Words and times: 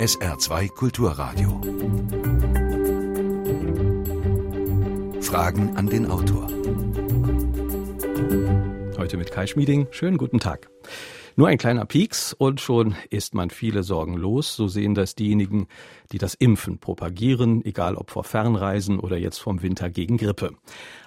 SR2 0.00 0.68
Kulturradio. 0.70 1.60
Fragen 5.20 5.76
an 5.76 5.88
den 5.88 6.10
Autor. 6.10 6.48
Heute 8.96 9.18
mit 9.18 9.30
Kai 9.30 9.46
Schmieding. 9.46 9.88
Schönen 9.90 10.16
guten 10.16 10.40
Tag. 10.40 10.70
Nur 11.36 11.48
ein 11.48 11.58
kleiner 11.58 11.84
Pieks 11.84 12.32
und 12.32 12.62
schon 12.62 12.94
ist 13.10 13.34
man 13.34 13.50
viele 13.50 13.82
Sorgen 13.82 14.16
los. 14.16 14.56
So 14.56 14.68
sehen 14.68 14.94
das 14.94 15.16
diejenigen, 15.16 15.68
die 16.12 16.18
das 16.18 16.32
Impfen 16.32 16.78
propagieren, 16.78 17.62
egal 17.62 17.94
ob 17.94 18.10
vor 18.10 18.24
Fernreisen 18.24 18.98
oder 18.98 19.18
jetzt 19.18 19.38
vom 19.38 19.60
Winter 19.60 19.90
gegen 19.90 20.16
Grippe. 20.16 20.54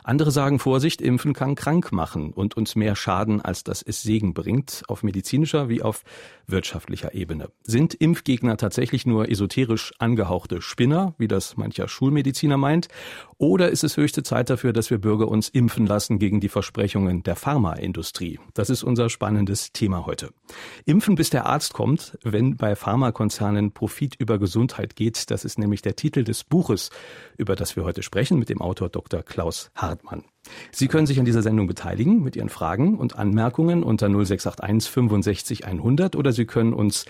Andere 0.04 0.31
sagen 0.31 0.59
Vorsicht, 0.59 1.01
Impfen 1.01 1.33
kann 1.33 1.55
krank 1.55 1.91
machen 1.93 2.33
und 2.33 2.57
uns 2.57 2.75
mehr 2.75 2.95
Schaden, 2.95 3.39
als 3.41 3.63
dass 3.63 3.81
es 3.81 4.02
Segen 4.02 4.33
bringt, 4.33 4.83
auf 4.88 5.02
medizinischer 5.02 5.70
wie 5.70 5.81
auf 5.81 6.03
wirtschaftlicher 6.45 7.13
Ebene. 7.13 7.49
Sind 7.63 7.93
Impfgegner 7.93 8.57
tatsächlich 8.57 9.05
nur 9.05 9.30
esoterisch 9.30 9.94
angehauchte 9.99 10.61
Spinner, 10.61 11.16
wie 11.17 11.30
das 11.30 11.55
mancher 11.55 11.88
Schulmediziner 11.88 12.58
meint? 12.58 12.89
Oder 13.38 13.70
ist 13.70 13.84
es 13.84 13.95
höchste 13.97 14.23
Zeit 14.23 14.49
dafür, 14.49 14.73
dass 14.73 14.89
wir 14.89 14.97
Bürger 14.97 15.30
uns 15.30 15.47
impfen 15.49 15.85
lassen 15.85 16.20
gegen 16.20 16.41
die 16.41 16.49
Versprechungen 16.49 17.23
der 17.23 17.35
Pharmaindustrie? 17.35 18.39
Das 18.53 18.70
ist 18.70 18.83
unser 18.83 19.09
spannendes 19.09 19.72
Thema 19.72 20.05
heute. 20.05 20.31
Impfen 20.85 21.16
bis 21.16 21.30
der 21.30 21.45
Arzt 21.45 21.73
kommt, 21.73 22.17
wenn 22.23 22.58
bei 22.58 22.75
Pharmakonzernen 22.75 23.72
Profit 23.72 24.16
über 24.20 24.38
Gesundheit 24.38 24.95
geht. 24.95 25.31
Das 25.31 25.45
ist 25.45 25.58
nämlich 25.59 25.81
der 25.81 25.95
Titel 25.95 26.23
des 26.23 26.44
Buches, 26.44 26.89
über 27.38 27.55
das 27.55 27.75
wir 27.75 27.83
heute 27.83 28.03
sprechen 28.03 28.38
mit 28.38 28.49
dem 28.49 28.61
Autor 28.61 28.89
Dr. 28.89 29.23
Klaus 29.23 29.72
Hartmann. 29.93 30.23
Sie 30.71 30.88
können 30.88 31.05
sich 31.05 31.20
an 31.20 31.25
dieser 31.25 31.41
Sendung 31.41 31.67
beteiligen 31.67 32.23
mit 32.23 32.35
Ihren 32.35 32.49
Fragen 32.49 32.97
und 32.97 33.15
Anmerkungen 33.15 33.83
unter 33.83 34.07
0681 34.07 34.91
65 34.91 35.66
100 35.66 36.16
oder 36.16 36.33
Sie 36.33 36.45
können 36.45 36.73
uns 36.73 37.05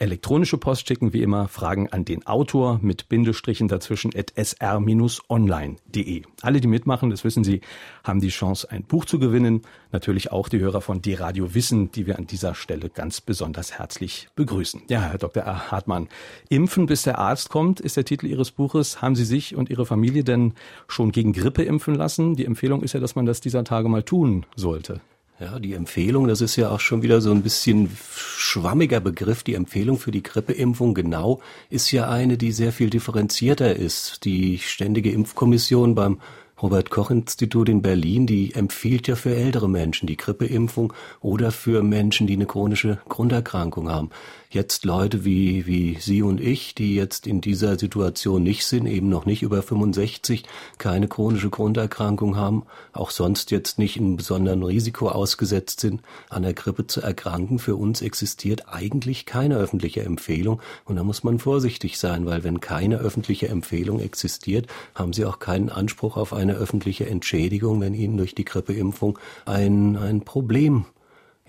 Elektronische 0.00 0.58
Post 0.58 0.86
schicken 0.86 1.12
wie 1.12 1.22
immer 1.22 1.48
Fragen 1.48 1.88
an 1.88 2.04
den 2.04 2.24
Autor 2.24 2.78
mit 2.80 3.08
Bindestrichen 3.08 3.66
dazwischen 3.66 4.12
at 4.14 4.32
sr-online.de. 4.36 6.22
Alle, 6.40 6.60
die 6.60 6.68
mitmachen, 6.68 7.10
das 7.10 7.24
wissen 7.24 7.42
Sie, 7.42 7.62
haben 8.04 8.20
die 8.20 8.28
Chance, 8.28 8.70
ein 8.70 8.84
Buch 8.84 9.06
zu 9.06 9.18
gewinnen. 9.18 9.62
Natürlich 9.90 10.30
auch 10.30 10.48
die 10.48 10.60
Hörer 10.60 10.82
von 10.82 11.02
D-Radio 11.02 11.52
Wissen, 11.52 11.90
die 11.90 12.06
wir 12.06 12.16
an 12.16 12.28
dieser 12.28 12.54
Stelle 12.54 12.90
ganz 12.90 13.20
besonders 13.20 13.76
herzlich 13.76 14.28
begrüßen. 14.36 14.82
Ja, 14.88 15.00
Herr 15.00 15.18
Dr. 15.18 15.44
Hartmann, 15.44 16.08
Impfen 16.48 16.86
bis 16.86 17.02
der 17.02 17.18
Arzt 17.18 17.48
kommt, 17.48 17.80
ist 17.80 17.96
der 17.96 18.04
Titel 18.04 18.26
Ihres 18.26 18.52
Buches. 18.52 19.02
Haben 19.02 19.16
Sie 19.16 19.24
sich 19.24 19.56
und 19.56 19.68
Ihre 19.68 19.84
Familie 19.84 20.22
denn 20.22 20.54
schon 20.86 21.10
gegen 21.10 21.32
Grippe 21.32 21.64
impfen 21.64 21.96
lassen? 21.96 22.36
Die 22.36 22.44
Empfehlung 22.44 22.84
ist 22.84 22.92
ja, 22.92 23.00
dass 23.00 23.16
man 23.16 23.26
das 23.26 23.40
dieser 23.40 23.64
Tage 23.64 23.88
mal 23.88 24.04
tun 24.04 24.46
sollte. 24.54 25.00
Ja, 25.40 25.60
die 25.60 25.74
Empfehlung, 25.74 26.26
das 26.26 26.40
ist 26.40 26.56
ja 26.56 26.68
auch 26.70 26.80
schon 26.80 27.02
wieder 27.02 27.20
so 27.20 27.30
ein 27.30 27.42
bisschen 27.42 27.96
schwammiger 28.12 28.98
Begriff. 28.98 29.44
Die 29.44 29.54
Empfehlung 29.54 29.96
für 29.96 30.10
die 30.10 30.24
Grippeimpfung 30.24 30.94
genau 30.94 31.40
ist 31.70 31.92
ja 31.92 32.10
eine, 32.10 32.36
die 32.36 32.50
sehr 32.50 32.72
viel 32.72 32.90
differenzierter 32.90 33.76
ist. 33.76 34.24
Die 34.24 34.58
Ständige 34.58 35.12
Impfkommission 35.12 35.94
beim 35.94 36.20
Robert 36.60 36.90
Koch 36.90 37.10
Institut 37.10 37.68
in 37.68 37.82
Berlin, 37.82 38.26
die 38.26 38.54
empfiehlt 38.54 39.06
ja 39.06 39.14
für 39.14 39.34
ältere 39.34 39.68
Menschen 39.68 40.06
die 40.06 40.16
Grippeimpfung 40.16 40.92
oder 41.20 41.52
für 41.52 41.82
Menschen, 41.82 42.26
die 42.26 42.34
eine 42.34 42.46
chronische 42.46 42.98
Grunderkrankung 43.08 43.88
haben 43.88 44.10
jetzt 44.50 44.84
Leute 44.84 45.24
wie, 45.24 45.66
wie 45.66 45.98
Sie 46.00 46.22
und 46.22 46.40
ich, 46.40 46.74
die 46.74 46.94
jetzt 46.94 47.26
in 47.26 47.40
dieser 47.40 47.78
Situation 47.78 48.42
nicht 48.42 48.64
sind, 48.64 48.86
eben 48.86 49.08
noch 49.08 49.26
nicht 49.26 49.42
über 49.42 49.62
65, 49.62 50.44
keine 50.78 51.08
chronische 51.08 51.50
Grunderkrankung 51.50 52.36
haben, 52.36 52.64
auch 52.92 53.10
sonst 53.10 53.50
jetzt 53.50 53.78
nicht 53.78 53.96
in 53.96 54.16
besonderen 54.16 54.62
Risiko 54.62 55.08
ausgesetzt 55.08 55.80
sind, 55.80 56.00
an 56.30 56.42
der 56.42 56.54
Grippe 56.54 56.86
zu 56.86 57.02
erkranken. 57.02 57.58
Für 57.58 57.76
uns 57.76 58.00
existiert 58.00 58.68
eigentlich 58.68 59.26
keine 59.26 59.56
öffentliche 59.56 60.02
Empfehlung 60.02 60.60
und 60.84 60.96
da 60.96 61.04
muss 61.04 61.24
man 61.24 61.38
vorsichtig 61.38 61.98
sein, 61.98 62.24
weil 62.24 62.42
wenn 62.42 62.60
keine 62.60 62.98
öffentliche 62.98 63.48
Empfehlung 63.48 64.00
existiert, 64.00 64.66
haben 64.94 65.12
Sie 65.12 65.26
auch 65.26 65.38
keinen 65.38 65.68
Anspruch 65.68 66.16
auf 66.16 66.32
eine 66.32 66.47
öffentliche 66.54 67.06
Entschädigung, 67.06 67.80
wenn 67.80 67.94
Ihnen 67.94 68.16
durch 68.16 68.34
die 68.34 68.44
Grippeimpfung 68.44 69.18
ein, 69.46 69.96
ein 69.96 70.22
Problem 70.22 70.86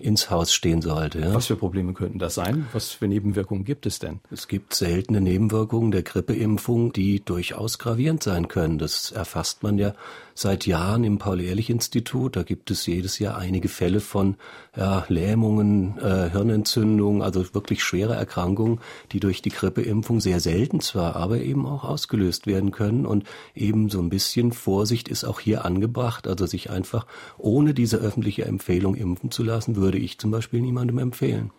ins 0.00 0.30
Haus 0.30 0.52
stehen 0.52 0.82
sollte. 0.82 1.20
Ja. 1.20 1.34
Was 1.34 1.46
für 1.46 1.56
Probleme 1.56 1.92
könnten 1.92 2.18
das 2.18 2.34
sein? 2.34 2.66
Was 2.72 2.90
für 2.90 3.06
Nebenwirkungen 3.06 3.64
gibt 3.64 3.86
es 3.86 3.98
denn? 3.98 4.20
Es 4.30 4.48
gibt 4.48 4.74
seltene 4.74 5.20
Nebenwirkungen 5.20 5.90
der 5.90 6.02
Grippeimpfung, 6.02 6.92
die 6.92 7.24
durchaus 7.24 7.78
gravierend 7.78 8.22
sein 8.22 8.48
können. 8.48 8.78
Das 8.78 9.12
erfasst 9.12 9.62
man 9.62 9.78
ja 9.78 9.92
seit 10.40 10.66
Jahren 10.66 11.04
im 11.04 11.18
Paul-Ehrlich-Institut. 11.18 12.34
Da 12.34 12.42
gibt 12.42 12.70
es 12.70 12.86
jedes 12.86 13.18
Jahr 13.18 13.36
einige 13.36 13.68
Fälle 13.68 14.00
von 14.00 14.36
ja, 14.76 15.04
Lähmungen, 15.08 15.98
äh, 15.98 16.30
Hirnentzündungen, 16.30 17.20
also 17.20 17.54
wirklich 17.54 17.82
schwere 17.84 18.14
Erkrankungen, 18.14 18.80
die 19.12 19.20
durch 19.20 19.42
die 19.42 19.50
Grippeimpfung 19.50 20.20
sehr 20.20 20.40
selten 20.40 20.80
zwar, 20.80 21.16
aber 21.16 21.38
eben 21.38 21.66
auch 21.66 21.84
ausgelöst 21.84 22.46
werden 22.46 22.70
können. 22.70 23.04
Und 23.04 23.24
eben 23.54 23.90
so 23.90 24.00
ein 24.00 24.08
bisschen 24.08 24.52
Vorsicht 24.52 25.08
ist 25.08 25.24
auch 25.24 25.40
hier 25.40 25.64
angebracht, 25.64 26.26
also 26.26 26.46
sich 26.46 26.70
einfach 26.70 27.06
ohne 27.36 27.74
diese 27.74 27.98
öffentliche 27.98 28.46
Empfehlung 28.46 28.94
impfen 28.94 29.30
zu 29.30 29.42
lassen, 29.42 29.76
würde 29.76 29.98
ich 29.98 30.18
zum 30.18 30.30
Beispiel 30.30 30.62
niemandem 30.62 30.98
empfehlen. 30.98 31.50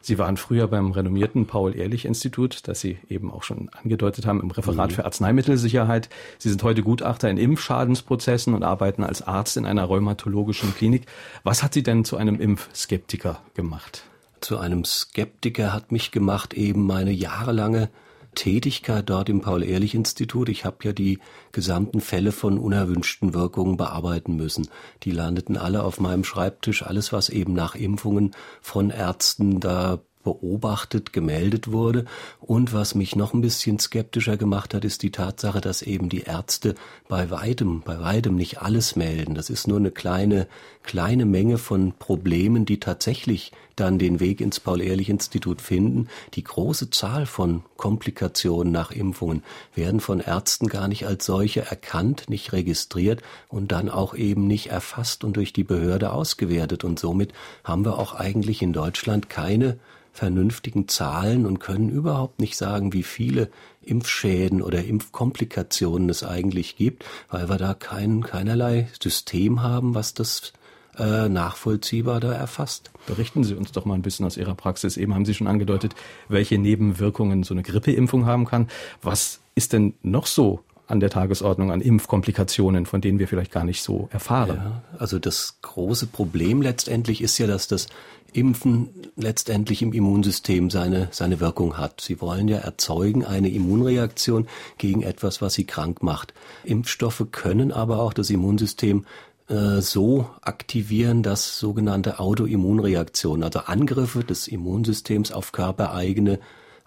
Sie 0.00 0.18
waren 0.18 0.36
früher 0.36 0.68
beim 0.68 0.92
renommierten 0.92 1.46
Paul-Ehrlich-Institut, 1.46 2.66
das 2.68 2.80
Sie 2.80 2.98
eben 3.08 3.30
auch 3.32 3.42
schon 3.42 3.68
angedeutet 3.70 4.26
haben, 4.26 4.40
im 4.40 4.50
Referat 4.50 4.90
mhm. 4.90 4.94
für 4.94 5.04
Arzneimittelsicherheit. 5.04 6.08
Sie 6.38 6.48
sind 6.48 6.62
heute 6.62 6.82
Gutachter 6.82 7.28
in 7.28 7.36
Impfschadensprozessen 7.36 8.54
und 8.54 8.62
arbeiten 8.62 9.04
als 9.04 9.22
Arzt 9.22 9.56
in 9.56 9.66
einer 9.66 9.84
rheumatologischen 9.84 10.74
Klinik. 10.74 11.06
Was 11.44 11.62
hat 11.62 11.74
Sie 11.74 11.82
denn 11.82 12.04
zu 12.04 12.16
einem 12.16 12.40
Impfskeptiker 12.40 13.40
gemacht? 13.54 14.04
Zu 14.40 14.58
einem 14.58 14.84
Skeptiker 14.84 15.72
hat 15.72 15.90
mich 15.92 16.12
gemacht 16.12 16.54
eben 16.54 16.86
meine 16.86 17.10
jahrelange 17.10 17.90
Tätigkeit 18.34 19.08
dort 19.08 19.28
im 19.28 19.40
Paul-Ehrlich-Institut. 19.40 20.48
Ich 20.48 20.64
habe 20.64 20.76
ja 20.82 20.92
die 20.92 21.18
gesamten 21.52 22.00
Fälle 22.00 22.32
von 22.32 22.58
unerwünschten 22.58 23.34
Wirkungen 23.34 23.76
bearbeiten 23.76 24.36
müssen. 24.36 24.68
Die 25.02 25.10
landeten 25.10 25.56
alle 25.56 25.82
auf 25.82 26.00
meinem 26.00 26.24
Schreibtisch. 26.24 26.82
Alles, 26.82 27.12
was 27.12 27.28
eben 27.28 27.52
nach 27.52 27.74
Impfungen 27.74 28.32
von 28.60 28.90
Ärzten 28.90 29.60
da 29.60 30.00
beobachtet, 30.28 31.14
gemeldet 31.14 31.72
wurde. 31.72 32.04
Und 32.40 32.74
was 32.74 32.94
mich 32.94 33.16
noch 33.16 33.32
ein 33.32 33.40
bisschen 33.40 33.78
skeptischer 33.78 34.36
gemacht 34.36 34.74
hat, 34.74 34.84
ist 34.84 35.02
die 35.02 35.10
Tatsache, 35.10 35.62
dass 35.62 35.80
eben 35.80 36.10
die 36.10 36.20
Ärzte 36.20 36.74
bei 37.08 37.30
weitem, 37.30 37.80
bei 37.80 37.98
weitem 37.98 38.34
nicht 38.34 38.60
alles 38.60 38.94
melden. 38.94 39.34
Das 39.34 39.48
ist 39.48 39.66
nur 39.66 39.78
eine 39.78 39.90
kleine, 39.90 40.46
kleine 40.82 41.24
Menge 41.24 41.56
von 41.56 41.94
Problemen, 41.98 42.66
die 42.66 42.78
tatsächlich 42.78 43.52
dann 43.74 43.98
den 43.98 44.20
Weg 44.20 44.40
ins 44.40 44.60
Paul-Ehrlich-Institut 44.60 45.62
finden. 45.62 46.08
Die 46.34 46.44
große 46.44 46.90
Zahl 46.90 47.26
von 47.26 47.62
Komplikationen 47.76 48.72
nach 48.72 48.90
Impfungen 48.90 49.42
werden 49.74 50.00
von 50.00 50.20
Ärzten 50.20 50.66
gar 50.66 50.88
nicht 50.88 51.06
als 51.06 51.24
solche 51.24 51.62
erkannt, 51.62 52.28
nicht 52.28 52.52
registriert 52.52 53.22
und 53.48 53.72
dann 53.72 53.88
auch 53.88 54.14
eben 54.14 54.46
nicht 54.46 54.66
erfasst 54.66 55.24
und 55.24 55.36
durch 55.36 55.52
die 55.52 55.64
Behörde 55.64 56.12
ausgewertet. 56.12 56.84
Und 56.84 56.98
somit 56.98 57.32
haben 57.64 57.84
wir 57.84 57.98
auch 57.98 58.14
eigentlich 58.14 58.60
in 58.60 58.72
Deutschland 58.72 59.30
keine 59.30 59.78
vernünftigen 60.18 60.88
Zahlen 60.88 61.46
und 61.46 61.60
können 61.60 61.90
überhaupt 61.90 62.40
nicht 62.40 62.56
sagen, 62.56 62.92
wie 62.92 63.04
viele 63.04 63.50
Impfschäden 63.82 64.62
oder 64.62 64.84
Impfkomplikationen 64.84 66.08
es 66.08 66.24
eigentlich 66.24 66.76
gibt, 66.76 67.04
weil 67.30 67.48
wir 67.48 67.56
da 67.56 67.72
kein, 67.72 68.24
keinerlei 68.24 68.88
System 69.00 69.62
haben, 69.62 69.94
was 69.94 70.14
das 70.14 70.52
äh, 70.98 71.28
nachvollziehbar 71.28 72.18
da 72.18 72.32
erfasst. 72.32 72.90
Berichten 73.06 73.44
Sie 73.44 73.54
uns 73.54 73.70
doch 73.70 73.84
mal 73.84 73.94
ein 73.94 74.02
bisschen 74.02 74.26
aus 74.26 74.36
Ihrer 74.36 74.56
Praxis. 74.56 74.96
Eben 74.96 75.14
haben 75.14 75.24
Sie 75.24 75.34
schon 75.34 75.46
angedeutet, 75.46 75.94
welche 76.28 76.58
Nebenwirkungen 76.58 77.44
so 77.44 77.54
eine 77.54 77.62
Grippeimpfung 77.62 78.26
haben 78.26 78.44
kann. 78.44 78.66
Was 79.00 79.38
ist 79.54 79.72
denn 79.72 79.94
noch 80.02 80.26
so 80.26 80.64
an 80.88 81.00
der 81.00 81.10
Tagesordnung 81.10 81.70
an 81.70 81.80
Impfkomplikationen, 81.80 82.86
von 82.86 83.00
denen 83.00 83.18
wir 83.18 83.28
vielleicht 83.28 83.52
gar 83.52 83.64
nicht 83.64 83.82
so 83.82 84.08
erfahren. 84.10 84.56
Ja, 84.56 84.82
also 84.98 85.18
das 85.18 85.58
große 85.60 86.06
Problem 86.06 86.62
letztendlich 86.62 87.20
ist 87.20 87.38
ja, 87.38 87.46
dass 87.46 87.68
das 87.68 87.86
Impfen 88.32 88.88
letztendlich 89.16 89.82
im 89.82 89.92
Immunsystem 89.92 90.70
seine, 90.70 91.08
seine 91.10 91.40
Wirkung 91.40 91.78
hat. 91.78 92.00
Sie 92.00 92.20
wollen 92.20 92.48
ja 92.48 92.58
erzeugen 92.58 93.24
eine 93.24 93.50
Immunreaktion 93.50 94.48
gegen 94.78 95.02
etwas, 95.02 95.40
was 95.40 95.54
sie 95.54 95.64
krank 95.64 96.02
macht. 96.02 96.34
Impfstoffe 96.64 97.26
können 97.32 97.70
aber 97.70 98.00
auch 98.00 98.12
das 98.12 98.30
Immunsystem 98.30 99.06
äh, 99.48 99.80
so 99.80 100.28
aktivieren, 100.42 101.22
dass 101.22 101.58
sogenannte 101.58 102.18
Autoimmunreaktionen, 102.18 103.44
also 103.44 103.60
Angriffe 103.60 104.24
des 104.24 104.48
Immunsystems 104.48 105.32
auf 105.32 105.52
körpereigene 105.52 106.38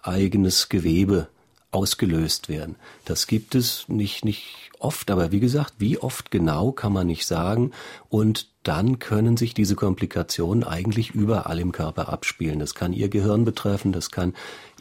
eigenes 0.03 0.69
Gewebe 0.69 1.27
ausgelöst 1.71 2.49
werden. 2.49 2.75
Das 3.05 3.27
gibt 3.27 3.55
es 3.55 3.87
nicht, 3.87 4.25
nicht 4.25 4.71
oft, 4.79 5.09
aber 5.09 5.31
wie 5.31 5.39
gesagt, 5.39 5.75
wie 5.77 5.97
oft 5.97 6.31
genau 6.31 6.71
kann 6.71 6.91
man 6.91 7.07
nicht 7.07 7.25
sagen. 7.25 7.71
Und 8.09 8.49
dann 8.63 8.99
können 8.99 9.37
sich 9.37 9.53
diese 9.53 9.75
Komplikationen 9.75 10.63
eigentlich 10.63 11.11
überall 11.11 11.59
im 11.59 11.71
Körper 11.71 12.09
abspielen. 12.09 12.59
Das 12.59 12.75
kann 12.75 12.93
Ihr 12.93 13.09
Gehirn 13.09 13.45
betreffen, 13.45 13.91
das 13.91 14.11
kann 14.11 14.33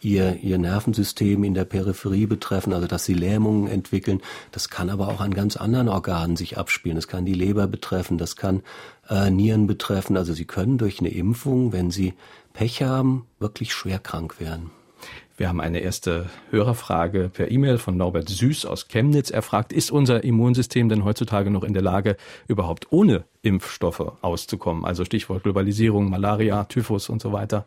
Ihr, 0.03 0.41
Ihr 0.43 0.59
Nervensystem 0.59 1.45
in 1.45 1.55
der 1.55 1.65
Peripherie 1.65 2.27
betreffen, 2.27 2.73
also 2.73 2.87
dass 2.87 3.05
Sie 3.05 3.15
Lähmungen 3.15 3.69
entwickeln. 3.69 4.21
Das 4.51 4.69
kann 4.69 4.91
aber 4.91 5.09
auch 5.09 5.21
an 5.21 5.33
ganz 5.33 5.57
anderen 5.57 5.89
Organen 5.89 6.37
sich 6.37 6.59
abspielen. 6.59 6.97
Das 6.97 7.09
kann 7.09 7.25
die 7.25 7.35
Leber 7.35 7.67
betreffen, 7.67 8.19
das 8.19 8.37
kann 8.37 8.63
äh, 9.09 9.31
Nieren 9.31 9.67
betreffen. 9.67 10.17
Also 10.17 10.33
Sie 10.35 10.47
können 10.47 10.77
durch 10.77 11.01
eine 11.01 11.11
Impfung, 11.11 11.73
wenn 11.73 11.91
Sie 11.91 12.15
Pech 12.53 12.83
haben, 12.83 13.27
wirklich 13.39 13.73
schwer 13.73 13.99
krank 13.99 14.41
werden. 14.41 14.71
Wir 15.41 15.49
haben 15.49 15.63
eine 15.63 15.79
erste 15.79 16.29
Hörerfrage 16.51 17.31
per 17.33 17.51
E-Mail 17.51 17.79
von 17.79 17.97
Norbert 17.97 18.29
Süß 18.29 18.67
aus 18.67 18.89
Chemnitz. 18.89 19.31
Er 19.31 19.41
fragt, 19.41 19.73
ist 19.73 19.91
unser 19.91 20.23
Immunsystem 20.23 20.91
denn 20.91 21.03
heutzutage 21.03 21.51
noch 21.51 21.65
in 21.65 21.73
der 21.73 21.81
Lage, 21.81 22.19
überhaupt 22.47 22.89
ohne 22.93 23.25
Impfstoffe 23.41 24.19
auszukommen? 24.21 24.85
Also 24.85 25.07
Stichwort 25.07 25.43
Globalisierung, 25.43 26.11
Malaria, 26.11 26.65
Typhus 26.65 27.09
und 27.09 27.23
so 27.23 27.33
weiter. 27.33 27.65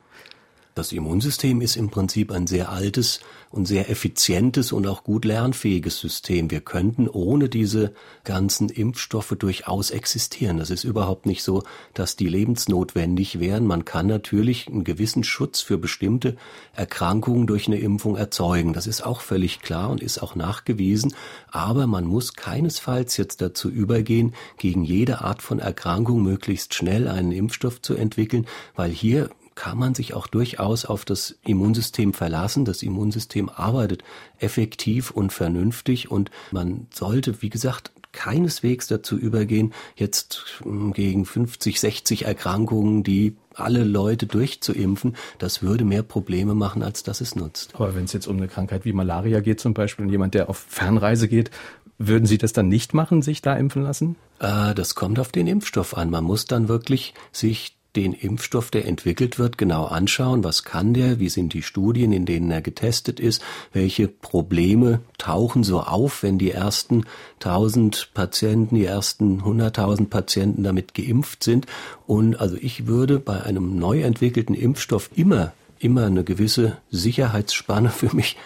Das 0.75 0.91
Immunsystem 0.91 1.61
ist 1.61 1.75
im 1.75 1.91
Prinzip 1.91 2.31
ein 2.31 2.47
sehr 2.47 2.71
altes 2.71 3.19
und 3.51 3.67
sehr 3.67 3.91
effizientes 3.91 4.71
und 4.71 4.87
auch 4.87 5.03
gut 5.03 5.23
lernfähiges 5.23 5.99
System. 5.99 6.49
Wir 6.49 6.61
könnten 6.61 7.07
ohne 7.07 7.47
diese 7.47 7.93
ganzen 8.23 8.69
Impfstoffe 8.69 9.35
durchaus 9.37 9.91
existieren. 9.91 10.57
Das 10.57 10.71
ist 10.71 10.83
überhaupt 10.83 11.27
nicht 11.27 11.43
so, 11.43 11.61
dass 11.93 12.15
die 12.15 12.27
lebensnotwendig 12.27 13.39
wären. 13.39 13.67
Man 13.67 13.85
kann 13.85 14.07
natürlich 14.07 14.67
einen 14.67 14.83
gewissen 14.83 15.23
Schutz 15.23 15.61
für 15.61 15.77
bestimmte 15.77 16.37
Erkrankungen 16.73 17.45
durch 17.45 17.67
eine 17.67 17.77
Impfung 17.77 18.17
erzeugen. 18.17 18.73
Das 18.73 18.87
ist 18.87 19.05
auch 19.05 19.21
völlig 19.21 19.59
klar 19.59 19.91
und 19.91 20.01
ist 20.01 20.23
auch 20.23 20.33
nachgewiesen. 20.33 21.13
Aber 21.51 21.85
man 21.85 22.05
muss 22.05 22.33
keinesfalls 22.33 23.17
jetzt 23.17 23.41
dazu 23.41 23.69
übergehen, 23.69 24.33
gegen 24.57 24.83
jede 24.83 25.21
Art 25.21 25.43
von 25.43 25.59
Erkrankung 25.59 26.23
möglichst 26.23 26.73
schnell 26.73 27.07
einen 27.07 27.31
Impfstoff 27.31 27.79
zu 27.79 27.93
entwickeln, 27.93 28.47
weil 28.75 28.89
hier 28.89 29.29
kann 29.55 29.77
man 29.77 29.95
sich 29.95 30.13
auch 30.13 30.27
durchaus 30.27 30.85
auf 30.85 31.05
das 31.05 31.35
Immunsystem 31.45 32.13
verlassen. 32.13 32.65
Das 32.65 32.83
Immunsystem 32.83 33.49
arbeitet 33.49 34.03
effektiv 34.39 35.11
und 35.11 35.31
vernünftig 35.31 36.11
und 36.11 36.31
man 36.51 36.87
sollte, 36.91 37.41
wie 37.41 37.49
gesagt, 37.49 37.91
keineswegs 38.13 38.87
dazu 38.87 39.17
übergehen, 39.17 39.73
jetzt 39.95 40.61
hm, 40.63 40.93
gegen 40.93 41.25
50, 41.25 41.79
60 41.79 42.25
Erkrankungen, 42.25 43.03
die 43.03 43.35
alle 43.55 43.83
Leute 43.83 44.25
durchzuimpfen, 44.25 45.15
das 45.39 45.61
würde 45.61 45.83
mehr 45.83 46.03
Probleme 46.03 46.55
machen, 46.55 46.83
als 46.83 47.03
dass 47.03 47.21
es 47.21 47.35
nutzt. 47.35 47.75
Aber 47.75 47.95
wenn 47.95 48.05
es 48.05 48.13
jetzt 48.13 48.27
um 48.27 48.37
eine 48.37 48.47
Krankheit 48.47 48.85
wie 48.85 48.93
Malaria 48.93 49.41
geht 49.41 49.59
zum 49.59 49.73
Beispiel 49.73 50.05
und 50.05 50.11
jemand, 50.11 50.33
der 50.33 50.49
auf 50.49 50.57
Fernreise 50.57 51.27
geht, 51.27 51.51
würden 51.97 52.25
Sie 52.25 52.37
das 52.37 52.53
dann 52.53 52.67
nicht 52.67 52.93
machen, 52.93 53.21
sich 53.21 53.41
da 53.41 53.55
impfen 53.55 53.83
lassen? 53.83 54.15
Äh, 54.39 54.73
das 54.73 54.95
kommt 54.95 55.19
auf 55.19 55.31
den 55.31 55.47
Impfstoff 55.47 55.95
an. 55.95 56.09
Man 56.09 56.23
muss 56.23 56.45
dann 56.45 56.67
wirklich 56.67 57.13
sich 57.31 57.77
den 57.95 58.13
Impfstoff, 58.13 58.71
der 58.71 58.85
entwickelt 58.85 59.37
wird, 59.39 59.57
genau 59.57 59.85
anschauen. 59.85 60.43
Was 60.43 60.63
kann 60.63 60.93
der? 60.93 61.19
Wie 61.19 61.29
sind 61.29 61.53
die 61.53 61.61
Studien, 61.61 62.11
in 62.11 62.25
denen 62.25 62.49
er 62.51 62.61
getestet 62.61 63.19
ist? 63.19 63.41
Welche 63.71 64.07
Probleme 64.07 65.01
tauchen 65.17 65.63
so 65.63 65.81
auf, 65.81 66.23
wenn 66.23 66.37
die 66.37 66.51
ersten 66.51 67.05
1000 67.35 68.09
Patienten, 68.13 68.75
die 68.75 68.85
ersten 68.85 69.41
100.000 69.41 70.07
Patienten 70.07 70.63
damit 70.63 70.93
geimpft 70.93 71.43
sind? 71.43 71.67
Und 72.07 72.35
also 72.35 72.57
ich 72.59 72.87
würde 72.87 73.19
bei 73.19 73.41
einem 73.41 73.77
neu 73.77 74.01
entwickelten 74.01 74.55
Impfstoff 74.55 75.09
immer, 75.15 75.53
immer 75.79 76.05
eine 76.05 76.23
gewisse 76.23 76.77
Sicherheitsspanne 76.89 77.89
für 77.89 78.15
mich 78.15 78.37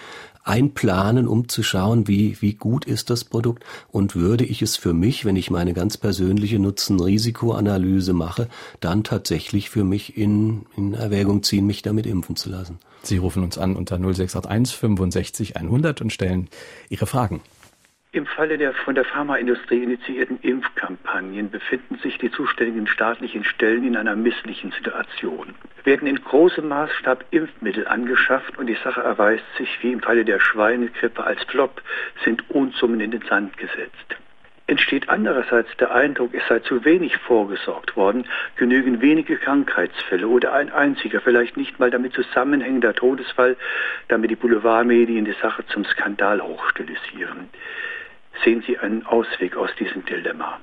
einplanen, 0.48 1.28
um 1.28 1.50
zu 1.50 1.64
schauen, 1.64 2.08
wie, 2.08 2.38
wie 2.42 2.54
gut 2.54 2.86
ist 2.86 3.10
das 3.10 3.24
Produkt 3.24 3.64
und 3.92 4.16
würde 4.16 4.46
ich 4.46 4.62
es 4.62 4.78
für 4.78 4.94
mich, 4.94 5.26
wenn 5.26 5.36
ich 5.36 5.52
meine 5.52 5.74
ganz 5.74 5.98
persönliche 5.98 6.60
Nutzen-Risikoanalyse 6.60 8.14
mache, 8.14 8.48
dann 8.80 9.04
tatsächlich 9.04 9.70
für 9.70 9.84
mich 9.84 10.18
in, 10.18 10.66
in 10.76 10.94
Erwägung 10.94 11.44
ziehen, 11.44 11.66
mich 11.66 11.82
damit 11.82 12.06
impfen 12.06 12.36
zu 12.36 12.50
lassen. 12.50 12.80
Sie 13.04 13.18
rufen 13.18 13.44
uns 13.44 13.58
an 13.58 13.76
unter 13.76 13.98
0681 13.98 14.76
65 14.78 15.58
100 15.58 16.02
und 16.02 16.12
stellen 16.12 16.50
Ihre 16.90 17.06
Fragen. 17.06 17.42
Im 18.18 18.26
Falle 18.26 18.58
der 18.58 18.74
von 18.74 18.96
der 18.96 19.06
Pharmaindustrie 19.06 19.84
initiierten 19.84 20.40
Impfkampagnen 20.42 21.52
befinden 21.52 22.00
sich 22.00 22.18
die 22.18 22.32
zuständigen 22.32 22.88
staatlichen 22.88 23.44
Stellen 23.44 23.84
in 23.84 23.96
einer 23.96 24.16
misslichen 24.16 24.72
Situation. 24.72 25.54
Werden 25.84 26.08
in 26.08 26.24
großem 26.24 26.68
Maßstab 26.68 27.26
Impfmittel 27.30 27.88
angeschafft 27.88 28.58
und 28.58 28.66
die 28.66 28.78
Sache 28.84 29.02
erweist 29.02 29.44
sich, 29.60 29.70
wie 29.84 29.92
im 29.92 30.02
Falle 30.02 30.26
der 30.26 30.40
Schweinegrippe 30.40 31.24
als 31.24 31.44
Flop, 31.44 31.84
sind 32.26 32.50
Unsummen 32.50 33.02
in 33.02 33.12
den 33.12 33.22
Sand 33.22 33.56
gesetzt. 33.56 34.16
Entsteht 34.66 35.10
andererseits 35.10 35.70
der 35.78 35.94
Eindruck, 35.94 36.34
es 36.34 36.42
sei 36.50 36.58
zu 36.58 36.84
wenig 36.86 37.18
vorgesorgt 37.18 37.96
worden, 37.96 38.26
genügen 38.56 39.00
wenige 39.00 39.38
Krankheitsfälle 39.38 40.28
oder 40.28 40.54
ein 40.54 40.72
einziger, 40.72 41.22
vielleicht 41.22 41.56
nicht 41.56 41.80
mal 41.80 41.92
damit 41.92 42.14
zusammenhängender 42.14 42.96
Todesfall, 42.96 43.56
damit 44.08 44.32
die 44.32 44.36
Boulevardmedien 44.36 45.26
die 45.26 45.36
Sache 45.40 45.64
zum 45.68 45.86
Skandal 45.86 46.42
hochstilisieren. 46.42 47.50
Sehen 48.44 48.64
Sie 48.66 48.78
einen 48.78 49.06
Ausweg 49.06 49.56
aus 49.56 49.70
diesem 49.80 50.06
Dilemma? 50.06 50.60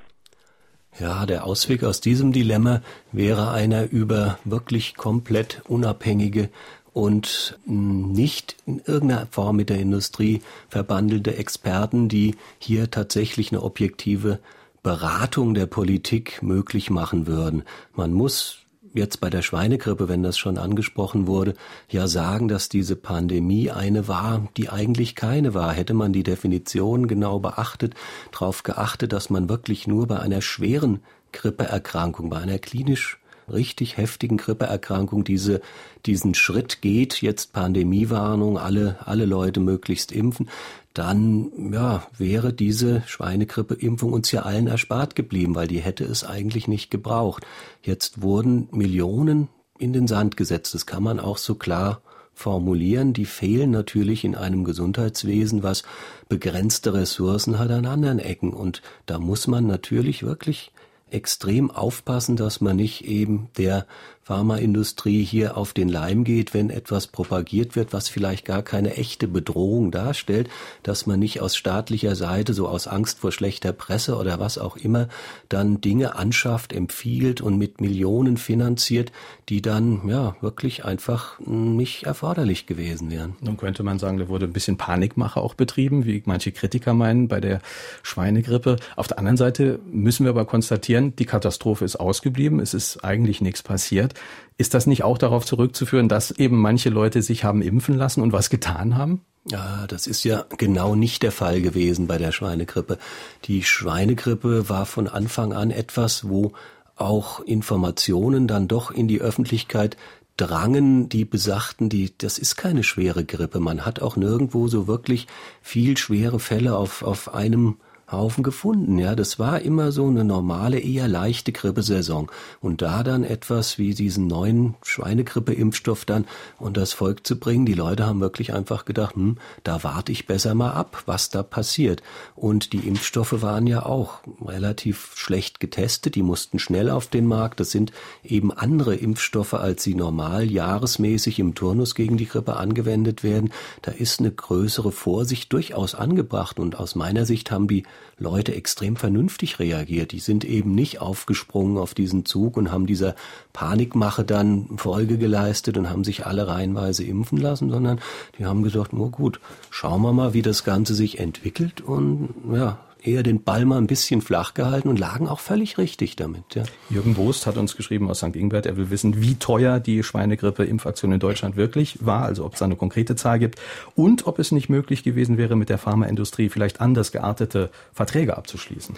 Ja, 0.98 1.26
der 1.26 1.44
Ausweg 1.44 1.82
aus 1.82 2.00
diesem 2.00 2.32
Dilemma 2.32 2.80
wäre 3.10 3.50
einer 3.50 3.90
über 3.90 4.38
wirklich 4.44 4.94
komplett 4.94 5.62
unabhängige 5.66 6.50
und 6.92 7.58
nicht 7.66 8.56
in 8.64 8.78
irgendeiner 8.78 9.26
Form 9.26 9.56
mit 9.56 9.70
der 9.70 9.80
Industrie 9.80 10.42
verbandelte 10.68 11.36
Experten, 11.36 12.08
die 12.08 12.36
hier 12.58 12.90
tatsächlich 12.92 13.50
eine 13.50 13.62
objektive 13.62 14.38
Beratung 14.84 15.54
der 15.54 15.66
Politik 15.66 16.42
möglich 16.42 16.90
machen 16.90 17.26
würden. 17.26 17.64
Man 17.94 18.12
muss 18.12 18.63
jetzt 18.94 19.20
bei 19.20 19.30
der 19.30 19.42
Schweinegrippe, 19.42 20.08
wenn 20.08 20.22
das 20.22 20.38
schon 20.38 20.56
angesprochen 20.56 21.26
wurde, 21.26 21.54
ja 21.88 22.06
sagen, 22.06 22.48
dass 22.48 22.68
diese 22.68 22.96
Pandemie 22.96 23.70
eine 23.70 24.08
war, 24.08 24.48
die 24.56 24.70
eigentlich 24.70 25.14
keine 25.14 25.54
war. 25.54 25.72
Hätte 25.72 25.94
man 25.94 26.12
die 26.12 26.22
Definition 26.22 27.08
genau 27.08 27.38
beachtet, 27.40 27.94
darauf 28.32 28.62
geachtet, 28.62 29.12
dass 29.12 29.30
man 29.30 29.48
wirklich 29.48 29.86
nur 29.86 30.06
bei 30.06 30.20
einer 30.20 30.40
schweren 30.40 31.00
Grippeerkrankung, 31.32 32.30
bei 32.30 32.38
einer 32.38 32.58
klinisch 32.58 33.18
richtig 33.52 33.96
heftigen 33.96 34.38
Grippeerkrankung 34.38 35.24
diese, 35.24 35.60
diesen 36.06 36.34
Schritt 36.34 36.80
geht, 36.80 37.20
jetzt 37.20 37.52
Pandemiewarnung, 37.52 38.58
alle, 38.58 38.98
alle 39.04 39.26
Leute 39.26 39.60
möglichst 39.60 40.12
impfen, 40.12 40.48
dann 40.94 41.72
ja, 41.72 42.06
wäre 42.16 42.52
diese 42.52 43.02
Schweinegrippeimpfung 43.06 44.12
uns 44.12 44.30
ja 44.30 44.42
allen 44.42 44.68
erspart 44.68 45.16
geblieben, 45.16 45.54
weil 45.56 45.66
die 45.66 45.80
hätte 45.80 46.04
es 46.04 46.24
eigentlich 46.24 46.68
nicht 46.68 46.90
gebraucht. 46.90 47.44
Jetzt 47.82 48.22
wurden 48.22 48.68
Millionen 48.70 49.48
in 49.76 49.92
den 49.92 50.06
Sand 50.06 50.36
gesetzt. 50.36 50.72
Das 50.72 50.86
kann 50.86 51.02
man 51.02 51.18
auch 51.18 51.38
so 51.38 51.56
klar 51.56 52.00
formulieren. 52.32 53.12
Die 53.12 53.26
fehlen 53.26 53.72
natürlich 53.72 54.24
in 54.24 54.36
einem 54.36 54.64
Gesundheitswesen, 54.64 55.64
was 55.64 55.82
begrenzte 56.28 56.94
Ressourcen 56.94 57.58
hat 57.58 57.70
an 57.70 57.86
anderen 57.86 58.20
Ecken. 58.20 58.52
Und 58.52 58.80
da 59.06 59.18
muss 59.18 59.48
man 59.48 59.66
natürlich 59.66 60.22
wirklich 60.22 60.70
extrem 61.10 61.70
aufpassen, 61.70 62.36
dass 62.36 62.60
man 62.60 62.76
nicht 62.76 63.04
eben 63.04 63.48
der 63.56 63.86
Pharmaindustrie 64.24 65.22
hier 65.22 65.56
auf 65.58 65.74
den 65.74 65.90
Leim 65.90 66.24
geht, 66.24 66.54
wenn 66.54 66.70
etwas 66.70 67.06
propagiert 67.06 67.76
wird, 67.76 67.92
was 67.92 68.08
vielleicht 68.08 68.46
gar 68.46 68.62
keine 68.62 68.96
echte 68.96 69.28
Bedrohung 69.28 69.90
darstellt, 69.90 70.48
dass 70.82 71.06
man 71.06 71.20
nicht 71.20 71.42
aus 71.42 71.56
staatlicher 71.56 72.16
Seite, 72.16 72.54
so 72.54 72.66
aus 72.66 72.86
Angst 72.86 73.20
vor 73.20 73.32
schlechter 73.32 73.74
Presse 73.74 74.16
oder 74.16 74.40
was 74.40 74.56
auch 74.56 74.78
immer, 74.78 75.08
dann 75.50 75.82
Dinge 75.82 76.16
anschafft, 76.16 76.72
empfiehlt 76.72 77.42
und 77.42 77.58
mit 77.58 77.82
Millionen 77.82 78.38
finanziert, 78.38 79.12
die 79.50 79.60
dann 79.60 80.08
ja 80.08 80.36
wirklich 80.40 80.86
einfach 80.86 81.38
nicht 81.40 82.04
erforderlich 82.04 82.66
gewesen 82.66 83.10
wären. 83.10 83.36
Nun 83.42 83.58
könnte 83.58 83.82
man 83.82 83.98
sagen, 83.98 84.16
da 84.16 84.28
wurde 84.28 84.46
ein 84.46 84.54
bisschen 84.54 84.78
Panikmache 84.78 85.38
auch 85.38 85.52
betrieben, 85.52 86.06
wie 86.06 86.22
manche 86.24 86.50
Kritiker 86.50 86.94
meinen 86.94 87.28
bei 87.28 87.40
der 87.40 87.60
Schweinegrippe. 88.02 88.76
Auf 88.96 89.06
der 89.06 89.18
anderen 89.18 89.36
Seite 89.36 89.80
müssen 89.92 90.24
wir 90.24 90.30
aber 90.30 90.46
konstatieren, 90.46 91.14
die 91.16 91.26
Katastrophe 91.26 91.84
ist 91.84 91.96
ausgeblieben, 91.96 92.58
es 92.58 92.72
ist 92.72 93.04
eigentlich 93.04 93.42
nichts 93.42 93.62
passiert. 93.62 94.13
Ist 94.56 94.74
das 94.74 94.86
nicht 94.86 95.02
auch 95.02 95.18
darauf 95.18 95.44
zurückzuführen, 95.44 96.08
dass 96.08 96.30
eben 96.30 96.58
manche 96.58 96.90
Leute 96.90 97.22
sich 97.22 97.44
haben 97.44 97.62
impfen 97.62 97.96
lassen 97.96 98.22
und 98.22 98.32
was 98.32 98.50
getan 98.50 98.96
haben? 98.96 99.22
Ja, 99.50 99.86
das 99.88 100.06
ist 100.06 100.24
ja 100.24 100.46
genau 100.56 100.94
nicht 100.94 101.22
der 101.22 101.32
Fall 101.32 101.60
gewesen 101.60 102.06
bei 102.06 102.16
der 102.16 102.32
Schweinegrippe. 102.32 102.98
Die 103.44 103.62
Schweinegrippe 103.62 104.68
war 104.68 104.86
von 104.86 105.06
Anfang 105.06 105.52
an 105.52 105.70
etwas, 105.70 106.28
wo 106.28 106.52
auch 106.96 107.40
Informationen 107.40 108.46
dann 108.46 108.68
doch 108.68 108.90
in 108.90 109.08
die 109.08 109.20
Öffentlichkeit 109.20 109.96
drangen, 110.36 111.08
die 111.08 111.24
besagten, 111.24 111.88
die, 111.88 112.16
das 112.16 112.38
ist 112.38 112.56
keine 112.56 112.82
schwere 112.82 113.24
Grippe. 113.24 113.60
Man 113.60 113.84
hat 113.84 114.00
auch 114.00 114.16
nirgendwo 114.16 114.66
so 114.68 114.86
wirklich 114.86 115.26
viel 115.62 115.96
schwere 115.96 116.40
Fälle 116.40 116.76
auf, 116.76 117.02
auf 117.02 117.34
einem 117.34 117.76
Haufen 118.16 118.42
gefunden. 118.42 118.98
Ja, 118.98 119.14
das 119.14 119.38
war 119.38 119.60
immer 119.60 119.92
so 119.92 120.06
eine 120.06 120.24
normale, 120.24 120.78
eher 120.78 121.08
leichte 121.08 121.52
Grippesaison. 121.52 122.30
Und 122.60 122.82
da 122.82 123.02
dann 123.02 123.24
etwas 123.24 123.78
wie 123.78 123.94
diesen 123.94 124.26
neuen 124.26 124.74
Schweinegrippe-Impfstoff 124.82 126.04
dann 126.04 126.26
und 126.58 126.76
das 126.76 126.92
Volk 126.92 127.26
zu 127.26 127.38
bringen, 127.38 127.66
die 127.66 127.74
Leute 127.74 128.06
haben 128.06 128.20
wirklich 128.20 128.52
einfach 128.54 128.84
gedacht, 128.84 129.16
hm, 129.16 129.38
da 129.62 129.82
warte 129.84 130.12
ich 130.12 130.26
besser 130.26 130.54
mal 130.54 130.72
ab, 130.72 131.02
was 131.06 131.30
da 131.30 131.42
passiert. 131.42 132.02
Und 132.34 132.72
die 132.72 132.86
Impfstoffe 132.88 133.42
waren 133.42 133.66
ja 133.66 133.84
auch 133.86 134.20
relativ 134.44 135.12
schlecht 135.14 135.60
getestet, 135.60 136.14
die 136.14 136.22
mussten 136.22 136.58
schnell 136.58 136.90
auf 136.90 137.06
den 137.06 137.26
Markt. 137.26 137.60
Das 137.60 137.70
sind 137.70 137.92
eben 138.22 138.52
andere 138.52 138.94
Impfstoffe, 138.94 139.54
als 139.54 139.82
sie 139.82 139.94
normal 139.94 140.50
jahresmäßig 140.50 141.38
im 141.38 141.54
Turnus 141.54 141.94
gegen 141.94 142.16
die 142.16 142.26
Grippe 142.26 142.56
angewendet 142.56 143.22
werden. 143.22 143.52
Da 143.82 143.92
ist 143.92 144.20
eine 144.20 144.30
größere 144.30 144.92
Vorsicht 144.92 145.52
durchaus 145.52 145.94
angebracht. 145.94 146.58
Und 146.58 146.78
aus 146.78 146.94
meiner 146.94 147.26
Sicht 147.26 147.50
haben 147.50 147.68
die 147.68 147.84
Leute 148.18 148.54
extrem 148.54 148.96
vernünftig 148.96 149.58
reagiert. 149.58 150.12
Die 150.12 150.20
sind 150.20 150.44
eben 150.44 150.74
nicht 150.74 151.00
aufgesprungen 151.00 151.78
auf 151.78 151.94
diesen 151.94 152.24
Zug 152.24 152.56
und 152.56 152.70
haben 152.70 152.86
dieser 152.86 153.14
Panikmache 153.52 154.24
dann 154.24 154.66
Folge 154.76 155.18
geleistet 155.18 155.76
und 155.76 155.90
haben 155.90 156.04
sich 156.04 156.26
alle 156.26 156.46
reihenweise 156.46 157.04
impfen 157.04 157.38
lassen, 157.38 157.70
sondern 157.70 158.00
die 158.38 158.46
haben 158.46 158.62
gesagt, 158.62 158.92
nur 158.92 159.10
gut, 159.10 159.40
schauen 159.70 160.02
wir 160.02 160.12
mal, 160.12 160.34
wie 160.34 160.42
das 160.42 160.64
Ganze 160.64 160.94
sich 160.94 161.18
entwickelt 161.18 161.80
und 161.80 162.34
ja, 162.52 162.78
eher 163.04 163.22
den 163.22 163.42
Ball 163.42 163.64
mal 163.64 163.78
ein 163.78 163.86
bisschen 163.86 164.20
flach 164.20 164.54
gehalten 164.54 164.88
und 164.88 164.98
lagen 164.98 165.28
auch 165.28 165.40
völlig 165.40 165.78
richtig 165.78 166.16
damit. 166.16 166.54
Ja. 166.54 166.64
Jürgen 166.90 167.14
Bost 167.14 167.46
hat 167.46 167.56
uns 167.56 167.76
geschrieben 167.76 168.10
aus 168.10 168.18
St. 168.18 168.34
Ingbert, 168.34 168.66
er 168.66 168.76
will 168.76 168.90
wissen, 168.90 169.20
wie 169.20 169.34
teuer 169.36 169.80
die 169.80 170.02
Schweinegrippe-Impfaktion 170.02 171.12
in 171.12 171.20
Deutschland 171.20 171.56
wirklich 171.56 171.98
war, 172.04 172.24
also 172.24 172.44
ob 172.44 172.54
es 172.54 172.60
da 172.60 172.64
eine 172.64 172.76
konkrete 172.76 173.16
Zahl 173.16 173.38
gibt 173.38 173.60
und 173.94 174.26
ob 174.26 174.38
es 174.38 174.52
nicht 174.52 174.68
möglich 174.68 175.02
gewesen 175.02 175.38
wäre, 175.38 175.56
mit 175.56 175.68
der 175.68 175.78
Pharmaindustrie 175.78 176.48
vielleicht 176.48 176.80
anders 176.80 177.12
geartete 177.12 177.70
Verträge 177.92 178.36
abzuschließen. 178.36 178.96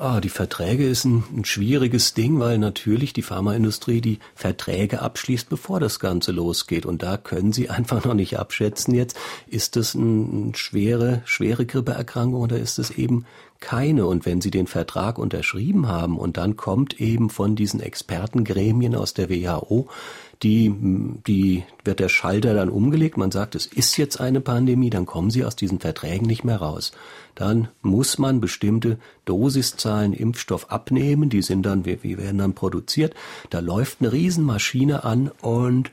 Ah, 0.00 0.20
die 0.20 0.28
Verträge 0.28 0.86
ist 0.86 1.04
ein, 1.04 1.24
ein, 1.36 1.44
schwieriges 1.44 2.14
Ding, 2.14 2.38
weil 2.38 2.58
natürlich 2.58 3.12
die 3.12 3.22
Pharmaindustrie 3.22 4.00
die 4.00 4.20
Verträge 4.36 5.02
abschließt, 5.02 5.48
bevor 5.48 5.80
das 5.80 5.98
Ganze 5.98 6.30
losgeht. 6.30 6.86
Und 6.86 7.02
da 7.02 7.16
können 7.16 7.52
sie 7.52 7.68
einfach 7.70 8.04
noch 8.04 8.14
nicht 8.14 8.38
abschätzen 8.38 8.94
jetzt, 8.94 9.18
ist 9.48 9.74
das 9.74 9.96
eine 9.96 10.52
schwere, 10.54 11.22
schwere 11.24 11.66
Grippeerkrankung 11.66 12.40
oder 12.40 12.60
ist 12.60 12.78
es 12.78 12.92
eben 12.92 13.26
keine. 13.58 14.06
Und 14.06 14.24
wenn 14.24 14.40
sie 14.40 14.52
den 14.52 14.68
Vertrag 14.68 15.18
unterschrieben 15.18 15.88
haben 15.88 16.16
und 16.16 16.36
dann 16.36 16.56
kommt 16.56 17.00
eben 17.00 17.28
von 17.28 17.56
diesen 17.56 17.80
Expertengremien 17.80 18.94
aus 18.94 19.14
der 19.14 19.28
WHO 19.28 19.88
die, 20.42 20.72
die 21.26 21.64
wird 21.84 22.00
der 22.00 22.08
Schalter 22.08 22.54
dann 22.54 22.68
umgelegt. 22.68 23.16
Man 23.16 23.30
sagt, 23.30 23.54
es 23.54 23.66
ist 23.66 23.96
jetzt 23.96 24.20
eine 24.20 24.40
Pandemie, 24.40 24.90
dann 24.90 25.06
kommen 25.06 25.30
sie 25.30 25.44
aus 25.44 25.56
diesen 25.56 25.80
Verträgen 25.80 26.26
nicht 26.26 26.44
mehr 26.44 26.58
raus. 26.58 26.92
Dann 27.34 27.68
muss 27.82 28.18
man 28.18 28.40
bestimmte 28.40 28.98
Dosiszahlen 29.24 30.12
Impfstoff 30.12 30.70
abnehmen. 30.70 31.28
Die 31.28 31.42
sind 31.42 31.64
dann, 31.64 31.84
wie 31.84 32.18
werden 32.18 32.38
dann 32.38 32.54
produziert. 32.54 33.14
Da 33.50 33.60
läuft 33.60 34.00
eine 34.00 34.12
Riesenmaschine 34.12 35.04
an 35.04 35.30
und 35.40 35.90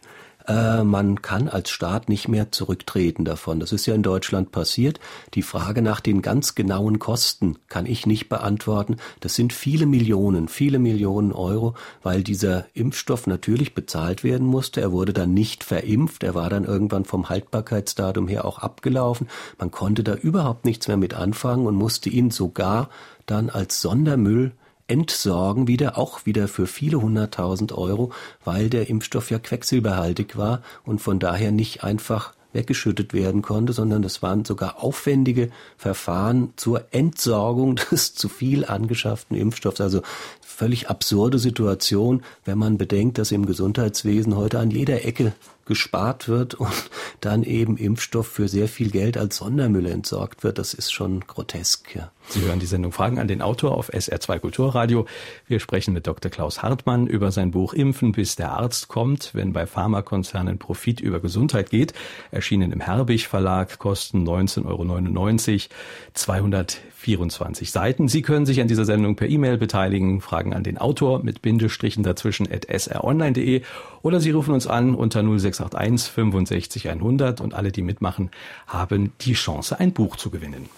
äh, 0.48 0.84
man 0.84 1.22
kann 1.22 1.48
als 1.48 1.70
Staat 1.70 2.10
nicht 2.10 2.28
mehr 2.28 2.52
zurücktreten 2.52 3.26
davon. 3.26 3.60
Das 3.60 3.72
ist 3.72 3.86
ja 3.86 3.96
in 3.96 4.04
Deutschland 4.04 4.52
passiert. 4.52 5.00
Die 5.34 5.42
Frage 5.42 5.82
nach 5.82 6.00
den 6.00 6.22
ganz 6.22 6.56
genauen 6.56 7.00
Kosten 7.00 7.58
kann 7.68 7.86
ich 7.86 8.06
nicht 8.06 8.30
beantworten. 8.30 8.98
Das 9.20 9.36
sind 9.36 9.54
viele 9.54 9.86
Millionen, 9.86 10.48
viele 10.48 10.80
Millionen 10.80 11.32
Euro, 11.32 11.76
weil 12.04 12.24
dieser 12.24 12.66
Impfstoff 12.74 13.28
natürlich 13.28 13.74
bezahlt 13.74 14.24
werden 14.24 14.48
musste. 14.48 14.82
Er 14.82 14.92
wurde 14.92 15.14
dann 15.14 15.34
nicht 15.34 15.64
verimpft. 15.64 16.24
Er 16.24 16.36
war 16.36 16.50
dann 16.50 16.66
irgendwann 16.66 17.06
vom 17.06 17.30
Haltbarkeitsdatum 17.30 18.28
her 18.28 18.46
auch 18.46 18.60
abgelaufen. 18.60 19.28
Man 19.58 19.72
konnte 19.72 20.04
da 20.04 20.14
überhaupt 20.14 20.66
nichts 20.66 20.88
mehr 20.88 20.98
mit 20.98 21.14
anfangen 21.14 21.66
und 21.66 21.76
musste 21.76 22.10
ihn 22.10 22.32
sogar 22.32 22.90
dann 23.26 23.50
als 23.50 23.82
Sondermüll 23.82 24.52
entsorgen 24.88 25.68
wieder, 25.68 25.98
auch 25.98 26.26
wieder 26.26 26.48
für 26.48 26.68
viele 26.68 27.02
hunderttausend 27.02 27.72
Euro, 27.72 28.12
weil 28.44 28.70
der 28.70 28.90
Impfstoff 28.90 29.32
ja 29.32 29.40
quecksilberhaltig 29.40 30.38
war 30.38 30.62
und 30.84 31.00
von 31.00 31.20
daher 31.20 31.52
nicht 31.52 31.84
einfach 31.84 32.34
weggeschüttet 32.56 33.14
werden 33.14 33.42
konnte, 33.42 33.74
sondern 33.74 34.02
das 34.02 34.24
waren 34.24 34.46
sogar 34.46 34.84
aufwendige 34.84 35.50
Verfahren 35.78 36.54
zur 36.56 36.86
Entsorgung 36.92 37.76
des 37.92 38.16
zu 38.16 38.30
viel 38.30 38.66
angeschafften 38.66 39.38
Impfstoffs. 39.38 39.82
Also 39.82 40.02
völlig 40.42 40.90
absurde 40.90 41.38
Situation, 41.38 42.24
wenn 42.46 42.58
man 42.58 42.78
bedenkt, 42.78 43.18
dass 43.18 43.32
im 43.32 43.46
Gesundheitswesen 43.46 44.36
heute 44.36 44.60
an 44.60 44.72
jeder 44.72 45.06
Ecke 45.06 45.34
gespart 45.66 46.28
wird 46.28 46.54
und 46.56 46.90
dann 47.22 47.44
eben 47.44 47.78
Impfstoff 47.78 48.28
für 48.28 48.48
sehr 48.48 48.68
viel 48.68 48.92
Geld 48.92 49.18
als 49.18 49.38
Sondermüll 49.38 49.88
entsorgt 49.88 50.44
wird. 50.44 50.58
Das 50.58 50.74
ist 50.74 50.92
schon 50.92 51.22
grotesk. 51.22 51.96
Ja. 51.96 52.12
Sie 52.28 52.42
hören 52.42 52.60
die 52.60 52.66
Sendung 52.66 52.92
Fragen 52.92 53.20
an 53.20 53.28
den 53.28 53.42
Autor 53.42 53.78
auf 53.78 53.92
SR2 53.94 54.40
Kulturradio. 54.40 55.06
Wir 55.48 55.60
sprechen 55.60 55.94
mit 55.94 56.08
Dr. 56.08 56.32
Klaus 56.32 56.64
Hartmann 56.64 57.06
über 57.08 57.32
sein 57.32 57.52
Buch 57.52 57.74
Impfen, 57.74 58.14
bis 58.14 58.36
der 58.36 58.52
Arzt 58.52 58.88
kommt, 58.88 59.32
wenn 59.34 59.54
bei 59.54 59.68
Pharmakonzernen 59.68 60.58
Profit 60.58 61.02
über 61.02 61.20
Gesundheit 61.20 61.70
geht. 61.70 61.94
Erschienen 62.32 62.72
im 62.72 62.82
Herbig 62.82 63.28
Verlag, 63.28 63.78
kosten 63.78 64.28
19,99 64.28 64.66
Euro, 64.66 65.76
224 66.14 67.72
Seiten. 67.72 68.08
Sie 68.08 68.22
können 68.24 68.46
sich 68.46 68.60
an 68.60 68.68
dieser 68.68 68.86
Sendung 68.86 69.16
per 69.16 69.30
E-Mail 69.30 69.58
beteiligen, 69.58 70.22
Fragen 70.22 70.54
an 70.54 70.64
den 70.64 70.78
Autor 70.80 71.24
mit 71.24 71.42
Bindestrichen 71.44 72.04
dazwischen 72.04 72.52
at 72.52 72.66
sronline.de 72.68 73.62
oder 74.06 74.22
Sie 74.22 74.32
rufen 74.32 74.54
uns 74.54 74.68
an 74.68 74.96
unter 74.96 75.22
0681 75.22 76.12
65 76.12 76.90
100 76.90 77.42
und 77.42 77.54
alle, 77.54 77.74
die 77.74 77.82
mitmachen, 77.82 78.32
haben 78.68 79.12
die 79.20 79.34
Chance, 79.34 79.80
ein 79.80 79.92
Buch 79.92 80.16
zu 80.16 80.32
gewinnen 80.32 80.70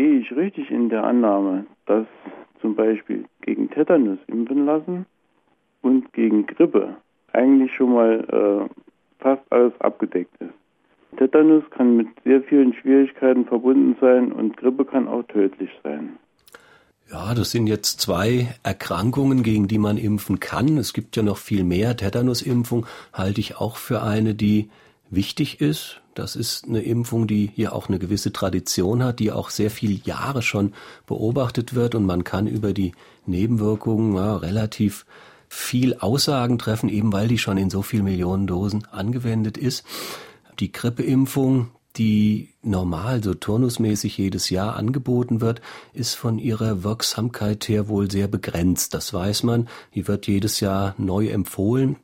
gehe 0.00 0.20
ich 0.20 0.34
richtig 0.34 0.70
in 0.70 0.88
der 0.88 1.04
Annahme, 1.04 1.66
dass 1.84 2.06
zum 2.62 2.74
Beispiel 2.74 3.26
gegen 3.42 3.68
Tetanus 3.68 4.18
impfen 4.28 4.64
lassen 4.64 5.04
und 5.82 6.10
gegen 6.14 6.46
Grippe 6.46 6.96
eigentlich 7.34 7.70
schon 7.74 7.92
mal 7.92 8.24
äh, 8.32 8.82
fast 9.18 9.42
alles 9.50 9.78
abgedeckt 9.82 10.34
ist. 10.40 10.54
Tetanus 11.18 11.64
kann 11.68 11.98
mit 11.98 12.08
sehr 12.24 12.42
vielen 12.44 12.72
Schwierigkeiten 12.72 13.44
verbunden 13.44 13.94
sein 14.00 14.32
und 14.32 14.56
Grippe 14.56 14.86
kann 14.86 15.06
auch 15.06 15.24
tödlich 15.24 15.70
sein. 15.82 16.16
Ja, 17.12 17.34
das 17.34 17.50
sind 17.50 17.66
jetzt 17.66 18.00
zwei 18.00 18.54
Erkrankungen, 18.62 19.42
gegen 19.42 19.66
die 19.66 19.78
man 19.78 19.98
impfen 19.98 20.38
kann. 20.38 20.78
Es 20.78 20.92
gibt 20.92 21.16
ja 21.16 21.24
noch 21.24 21.38
viel 21.38 21.64
mehr. 21.64 21.96
Tetanusimpfung 21.96 22.86
halte 23.12 23.40
ich 23.40 23.56
auch 23.56 23.76
für 23.76 24.02
eine, 24.02 24.36
die 24.36 24.70
wichtig 25.10 25.60
ist. 25.60 26.00
Das 26.14 26.36
ist 26.36 26.66
eine 26.68 26.82
Impfung, 26.82 27.26
die 27.26 27.50
hier 27.52 27.74
auch 27.74 27.88
eine 27.88 27.98
gewisse 27.98 28.32
Tradition 28.32 29.02
hat, 29.02 29.18
die 29.18 29.32
auch 29.32 29.50
sehr 29.50 29.70
viele 29.72 30.00
Jahre 30.04 30.42
schon 30.42 30.72
beobachtet 31.06 31.74
wird 31.74 31.96
und 31.96 32.06
man 32.06 32.22
kann 32.22 32.46
über 32.46 32.72
die 32.72 32.92
Nebenwirkungen 33.26 34.14
ja, 34.14 34.36
relativ 34.36 35.04
viel 35.48 35.96
Aussagen 35.96 36.58
treffen, 36.58 36.88
eben 36.88 37.12
weil 37.12 37.26
die 37.26 37.38
schon 37.38 37.56
in 37.56 37.70
so 37.70 37.82
vielen 37.82 38.04
Millionen 38.04 38.46
Dosen 38.46 38.86
angewendet 38.92 39.56
ist. 39.56 39.84
Die 40.60 40.70
Grippeimpfung, 40.70 41.70
die 42.00 42.54
normal 42.62 43.22
so 43.22 43.34
turnusmäßig 43.34 44.16
jedes 44.16 44.48
Jahr 44.48 44.74
angeboten 44.74 45.42
wird, 45.42 45.60
ist 45.92 46.14
von 46.14 46.38
ihrer 46.38 46.82
Wirksamkeit 46.82 47.68
her 47.68 47.88
wohl 47.88 48.10
sehr 48.10 48.26
begrenzt. 48.26 48.94
Das 48.94 49.12
weiß 49.12 49.42
man. 49.42 49.68
Die 49.94 50.08
wird 50.08 50.26
jedes 50.26 50.60
Jahr 50.60 50.94
neu 50.96 51.28
empfohlen. 51.28 51.96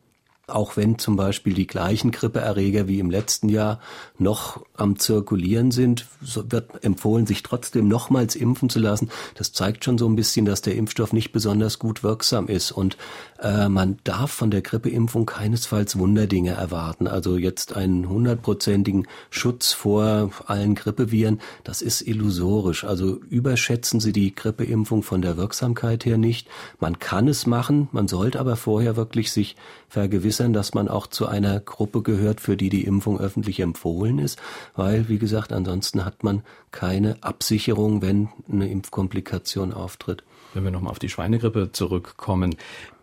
Auch 0.48 0.76
wenn 0.76 0.96
zum 0.96 1.16
Beispiel 1.16 1.54
die 1.54 1.66
gleichen 1.66 2.12
Grippeerreger 2.12 2.86
wie 2.86 3.00
im 3.00 3.10
letzten 3.10 3.48
Jahr 3.48 3.80
noch 4.16 4.64
am 4.76 4.96
Zirkulieren 4.96 5.72
sind, 5.72 6.06
so 6.22 6.44
wird 6.52 6.84
empfohlen, 6.84 7.26
sich 7.26 7.42
trotzdem 7.42 7.88
nochmals 7.88 8.36
impfen 8.36 8.70
zu 8.70 8.78
lassen. 8.78 9.10
Das 9.34 9.52
zeigt 9.52 9.84
schon 9.84 9.98
so 9.98 10.08
ein 10.08 10.14
bisschen, 10.14 10.44
dass 10.44 10.62
der 10.62 10.76
Impfstoff 10.76 11.12
nicht 11.12 11.32
besonders 11.32 11.80
gut 11.80 12.04
wirksam 12.04 12.46
ist. 12.46 12.70
Und 12.70 12.96
äh, 13.40 13.68
man 13.68 13.98
darf 14.04 14.30
von 14.30 14.52
der 14.52 14.62
Grippeimpfung 14.62 15.26
keinesfalls 15.26 15.98
Wunderdinge 15.98 16.52
erwarten. 16.52 17.08
Also 17.08 17.36
jetzt 17.36 17.74
einen 17.74 18.08
hundertprozentigen 18.08 19.08
Schutz 19.30 19.72
vor 19.72 20.30
allen 20.46 20.76
Grippeviren, 20.76 21.40
das 21.64 21.82
ist 21.82 22.02
illusorisch. 22.02 22.84
Also 22.84 23.16
überschätzen 23.28 23.98
Sie 23.98 24.12
die 24.12 24.32
Grippeimpfung 24.32 25.02
von 25.02 25.22
der 25.22 25.36
Wirksamkeit 25.36 26.04
her 26.04 26.18
nicht. 26.18 26.46
Man 26.78 27.00
kann 27.00 27.26
es 27.26 27.46
machen, 27.46 27.88
man 27.90 28.06
sollte 28.06 28.38
aber 28.38 28.54
vorher 28.54 28.94
wirklich 28.94 29.32
sich 29.32 29.56
vergewissern, 29.88 30.35
dass 30.52 30.74
man 30.74 30.88
auch 30.88 31.06
zu 31.06 31.26
einer 31.26 31.60
Gruppe 31.60 32.02
gehört, 32.02 32.40
für 32.40 32.56
die 32.56 32.68
die 32.68 32.84
Impfung 32.84 33.18
öffentlich 33.18 33.60
empfohlen 33.60 34.18
ist, 34.18 34.38
weil, 34.74 35.08
wie 35.08 35.18
gesagt, 35.18 35.52
ansonsten 35.52 36.04
hat 36.04 36.24
man 36.24 36.42
keine 36.70 37.22
Absicherung, 37.22 38.02
wenn 38.02 38.28
eine 38.50 38.68
Impfkomplikation 38.68 39.72
auftritt. 39.72 40.22
Wenn 40.56 40.64
wir 40.64 40.70
nochmal 40.70 40.90
auf 40.90 40.98
die 40.98 41.10
Schweinegrippe 41.10 41.70
zurückkommen, 41.70 42.56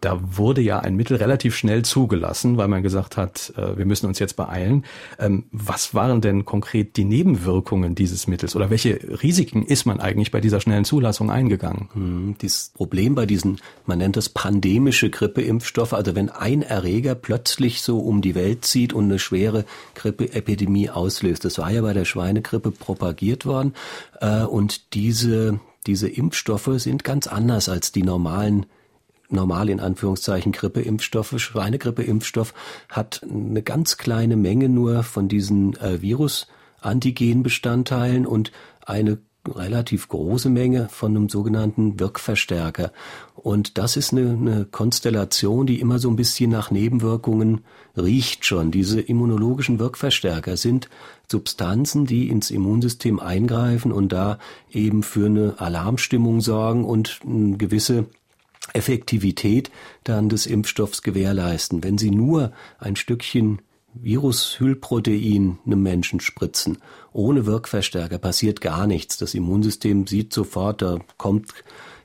da 0.04 0.20
wurde 0.22 0.60
ja 0.60 0.80
ein 0.80 0.96
Mittel 0.96 1.16
relativ 1.16 1.56
schnell 1.56 1.86
zugelassen, 1.86 2.58
weil 2.58 2.68
man 2.68 2.84
gesagt 2.84 3.16
hat, 3.16 3.54
äh, 3.56 3.78
wir 3.78 3.86
müssen 3.86 4.08
uns 4.08 4.20
jetzt 4.20 4.36
beeilen. 4.36 4.84
Ähm, 5.18 5.46
was 5.52 5.94
waren 5.94 6.20
denn 6.20 6.46
konkret 6.46 6.98
die 6.98 7.06
Nebenwirkungen 7.06 7.96
dieses 7.96 8.28
Mittels 8.28 8.56
oder 8.56 8.70
welche 8.70 9.00
Risiken 9.22 9.64
ist 9.64 9.86
man 9.86 10.02
eigentlich 10.02 10.32
bei 10.32 10.42
dieser 10.42 10.60
schnellen 10.60 10.84
Zulassung 10.84 11.32
eingegangen? 11.32 11.90
Hm, 11.94 12.36
das 12.40 12.72
Problem 12.74 13.16
bei 13.16 13.26
diesen, 13.26 13.62
man 13.86 14.00
nennt 14.00 14.18
das 14.18 14.28
pandemische 14.30 15.10
Grippeimpfstoffe, 15.10 15.94
also 15.94 16.16
wenn 16.16 16.30
ein 16.30 16.64
Erreger 16.64 17.16
plötzlich 17.16 17.82
so 17.82 18.00
um 18.00 18.22
die 18.22 18.36
Welt 18.36 18.66
zieht 18.66 18.94
und 18.94 19.06
eine 19.06 19.20
schwere 19.20 19.64
Grippeepidemie 19.96 20.90
auslöst. 20.90 21.46
Das 21.46 21.60
war 21.60 21.72
ja 21.72 21.82
bei 21.82 21.94
der 21.94 22.06
Schweinegrippe 22.06 22.72
propagiert 22.72 23.46
worden 23.46 23.74
äh, 24.20 24.42
und 24.42 24.94
diese 24.94 25.60
diese 25.84 26.08
Impfstoffe 26.08 26.72
sind 26.78 27.04
ganz 27.04 27.28
anders 27.28 27.70
als 27.70 27.92
die 27.92 28.02
normalen 28.04 28.66
normal 29.30 29.70
in 29.70 29.80
Anführungszeichen 29.80 30.52
Grippeimpfstoffe. 30.52 31.36
Schweinegrippeimpfstoff 31.38 32.54
hat 32.90 33.22
eine 33.24 33.62
ganz 33.64 33.98
kleine 33.98 34.36
Menge 34.36 34.70
nur 34.70 35.02
von 35.04 35.28
diesen 35.28 35.76
äh, 35.78 36.02
Virus-Antigen-Bestandteilen 36.02 38.28
und 38.28 38.52
eine 38.86 39.18
relativ 39.48 40.08
große 40.08 40.50
Menge 40.50 40.88
von 40.90 41.16
einem 41.16 41.30
sogenannten 41.30 42.00
Wirkverstärker. 42.00 42.92
Und 43.36 43.78
das 43.78 43.98
ist 43.98 44.14
eine, 44.14 44.30
eine 44.30 44.66
Konstellation, 44.66 45.68
die 45.68 45.82
immer 45.82 46.00
so 46.00 46.10
ein 46.10 46.16
bisschen 46.16 46.50
nach 46.50 46.72
Nebenwirkungen 46.72 47.66
riecht 47.98 48.46
schon. 48.46 48.72
Diese 48.72 49.00
immunologischen 49.00 49.80
Wirkverstärker 49.80 50.58
sind 50.58 50.90
Substanzen, 51.30 52.06
die 52.06 52.30
ins 52.30 52.52
Immunsystem 52.52 53.20
eingreifen 53.20 53.92
und 53.92 54.12
da 54.12 54.40
eben 54.72 55.04
für 55.04 55.28
eine 55.28 55.56
Alarmstimmung 55.58 56.42
sorgen 56.42 56.86
und 56.86 57.20
eine 57.26 57.58
gewisse 57.58 58.06
Effektivität 58.74 59.72
dann 60.04 60.30
des 60.30 60.46
Impfstoffs 60.46 61.02
gewährleisten. 61.02 61.84
Wenn 61.84 61.98
Sie 61.98 62.12
nur 62.12 62.54
ein 62.80 62.96
Stückchen 62.96 63.60
Virushüllprotein 63.96 65.60
einem 65.66 65.84
Menschen 65.84 66.20
spritzen, 66.20 66.80
ohne 67.12 67.46
Wirkverstärker, 67.46 68.18
passiert 68.18 68.62
gar 68.62 68.88
nichts. 68.88 69.18
Das 69.18 69.36
Immunsystem 69.36 70.08
sieht 70.08 70.34
sofort, 70.34 70.82
da 70.82 71.00
kommt 71.18 71.54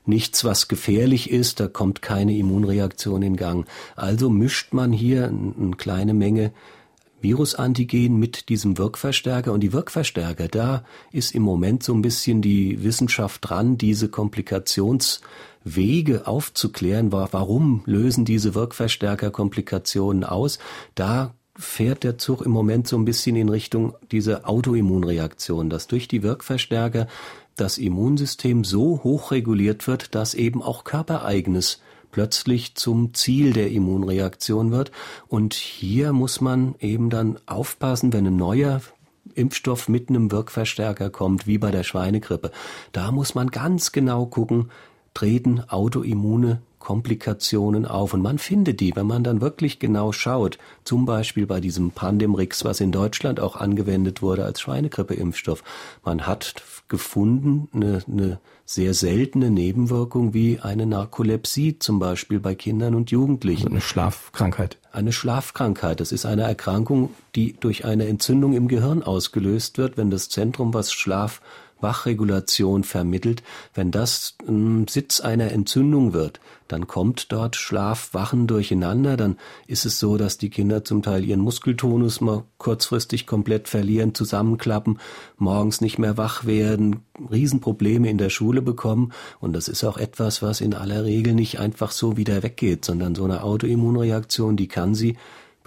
nichts, 0.09 0.43
was 0.43 0.67
gefährlich 0.67 1.29
ist, 1.29 1.59
da 1.59 1.67
kommt 1.67 2.01
keine 2.01 2.35
Immunreaktion 2.35 3.21
in 3.21 3.37
Gang. 3.37 3.65
Also 3.95 4.29
mischt 4.29 4.73
man 4.73 4.91
hier 4.91 5.27
eine 5.27 5.75
kleine 5.77 6.13
Menge 6.13 6.51
Virusantigen 7.21 8.17
mit 8.17 8.49
diesem 8.49 8.77
Wirkverstärker 8.77 9.51
und 9.51 9.61
die 9.61 9.73
Wirkverstärker, 9.73 10.47
da 10.47 10.83
ist 11.11 11.35
im 11.35 11.43
Moment 11.43 11.83
so 11.83 11.93
ein 11.93 12.01
bisschen 12.01 12.41
die 12.41 12.83
Wissenschaft 12.83 13.49
dran, 13.49 13.77
diese 13.77 14.09
Komplikationswege 14.09 16.27
aufzuklären. 16.27 17.11
Warum 17.11 17.83
lösen 17.85 18.25
diese 18.25 18.55
Wirkverstärker 18.55 19.31
Komplikationen 19.31 20.23
aus? 20.23 20.59
Da 20.95 21.33
fährt 21.57 22.05
der 22.05 22.17
Zug 22.17 22.41
im 22.41 22.51
Moment 22.51 22.87
so 22.87 22.97
ein 22.97 23.03
bisschen 23.03 23.35
in 23.35 23.49
Richtung 23.49 23.95
diese 24.11 24.47
Autoimmunreaktion, 24.47 25.69
dass 25.69 25.87
durch 25.87 26.07
die 26.07 26.23
Wirkverstärker 26.23 27.07
das 27.59 27.77
Immunsystem 27.77 28.63
so 28.63 29.01
hoch 29.03 29.31
reguliert 29.31 29.87
wird, 29.87 30.15
dass 30.15 30.33
eben 30.33 30.61
auch 30.61 30.83
körpereigenes 30.83 31.81
plötzlich 32.11 32.75
zum 32.75 33.13
Ziel 33.13 33.53
der 33.53 33.71
Immunreaktion 33.71 34.71
wird. 34.71 34.91
Und 35.27 35.53
hier 35.53 36.13
muss 36.13 36.41
man 36.41 36.75
eben 36.79 37.09
dann 37.09 37.37
aufpassen, 37.45 38.13
wenn 38.13 38.27
ein 38.27 38.35
neuer 38.35 38.81
Impfstoff 39.35 39.87
mit 39.89 40.09
einem 40.09 40.31
Wirkverstärker 40.31 41.09
kommt, 41.09 41.47
wie 41.47 41.57
bei 41.57 41.71
der 41.71 41.83
Schweinegrippe. 41.83 42.51
Da 42.91 43.11
muss 43.11 43.35
man 43.35 43.49
ganz 43.51 43.91
genau 43.91 44.25
gucken, 44.25 44.71
treten 45.13 45.61
Autoimmune 45.61 46.61
Komplikationen 46.79 47.85
auf. 47.85 48.13
Und 48.13 48.21
man 48.21 48.39
findet 48.39 48.79
die, 48.79 48.95
wenn 48.95 49.05
man 49.05 49.23
dann 49.23 49.41
wirklich 49.41 49.79
genau 49.79 50.11
schaut, 50.11 50.57
zum 50.83 51.05
Beispiel 51.05 51.45
bei 51.45 51.59
diesem 51.59 51.91
Pandemrix, 51.91 52.65
was 52.65 52.79
in 52.81 52.91
Deutschland 52.91 53.39
auch 53.39 53.55
angewendet 53.55 54.21
wurde 54.21 54.45
als 54.45 54.61
Schweinegrippeimpfstoff. 54.61 55.63
Man 56.03 56.25
hat 56.25 56.55
gefunden 56.87 57.69
eine, 57.73 58.03
eine 58.07 58.39
sehr 58.65 58.93
seltene 58.93 59.49
Nebenwirkung 59.49 60.33
wie 60.33 60.59
eine 60.59 60.85
Narkolepsie 60.85 61.79
zum 61.79 61.99
Beispiel 61.99 62.39
bei 62.39 62.55
Kindern 62.55 62.95
und 62.95 63.11
Jugendlichen. 63.11 63.63
Also 63.63 63.71
eine 63.71 63.81
Schlafkrankheit. 63.81 64.77
Eine 64.91 65.11
Schlafkrankheit. 65.11 65.99
Das 65.99 66.11
ist 66.11 66.25
eine 66.25 66.43
Erkrankung, 66.43 67.09
die 67.35 67.53
durch 67.53 67.85
eine 67.85 68.07
Entzündung 68.07 68.53
im 68.53 68.67
Gehirn 68.67 69.03
ausgelöst 69.03 69.77
wird, 69.77 69.97
wenn 69.97 70.09
das 70.09 70.29
Zentrum, 70.29 70.73
was 70.73 70.91
Schlaf 70.91 71.41
Wachregulation 71.81 72.83
vermittelt. 72.83 73.43
Wenn 73.73 73.91
das 73.91 74.35
ähm, 74.47 74.87
Sitz 74.87 75.19
einer 75.19 75.51
Entzündung 75.51 76.13
wird, 76.13 76.39
dann 76.67 76.87
kommt 76.87 77.31
dort 77.31 77.55
Schlaf-Wachen 77.55 78.45
durcheinander. 78.47 79.17
Dann 79.17 79.37
ist 79.67 79.85
es 79.85 79.99
so, 79.99 80.17
dass 80.17 80.37
die 80.37 80.49
Kinder 80.49 80.83
zum 80.83 81.01
Teil 81.01 81.23
ihren 81.23 81.39
Muskeltonus 81.39 82.21
mal 82.21 82.43
kurzfristig 82.57 83.25
komplett 83.25 83.67
verlieren, 83.67 84.13
zusammenklappen, 84.13 84.99
morgens 85.37 85.81
nicht 85.81 85.97
mehr 85.97 86.17
wach 86.17 86.45
werden, 86.45 87.01
Riesenprobleme 87.31 88.09
in 88.09 88.17
der 88.17 88.29
Schule 88.29 88.61
bekommen. 88.61 89.11
Und 89.39 89.53
das 89.53 89.67
ist 89.67 89.83
auch 89.83 89.97
etwas, 89.97 90.41
was 90.41 90.61
in 90.61 90.73
aller 90.73 91.05
Regel 91.05 91.33
nicht 91.33 91.59
einfach 91.59 91.91
so 91.91 92.17
wieder 92.17 92.43
weggeht, 92.43 92.85
sondern 92.85 93.15
so 93.15 93.23
eine 93.23 93.43
Autoimmunreaktion, 93.43 94.55
die 94.55 94.67
kann 94.67 94.93
sie 94.93 95.17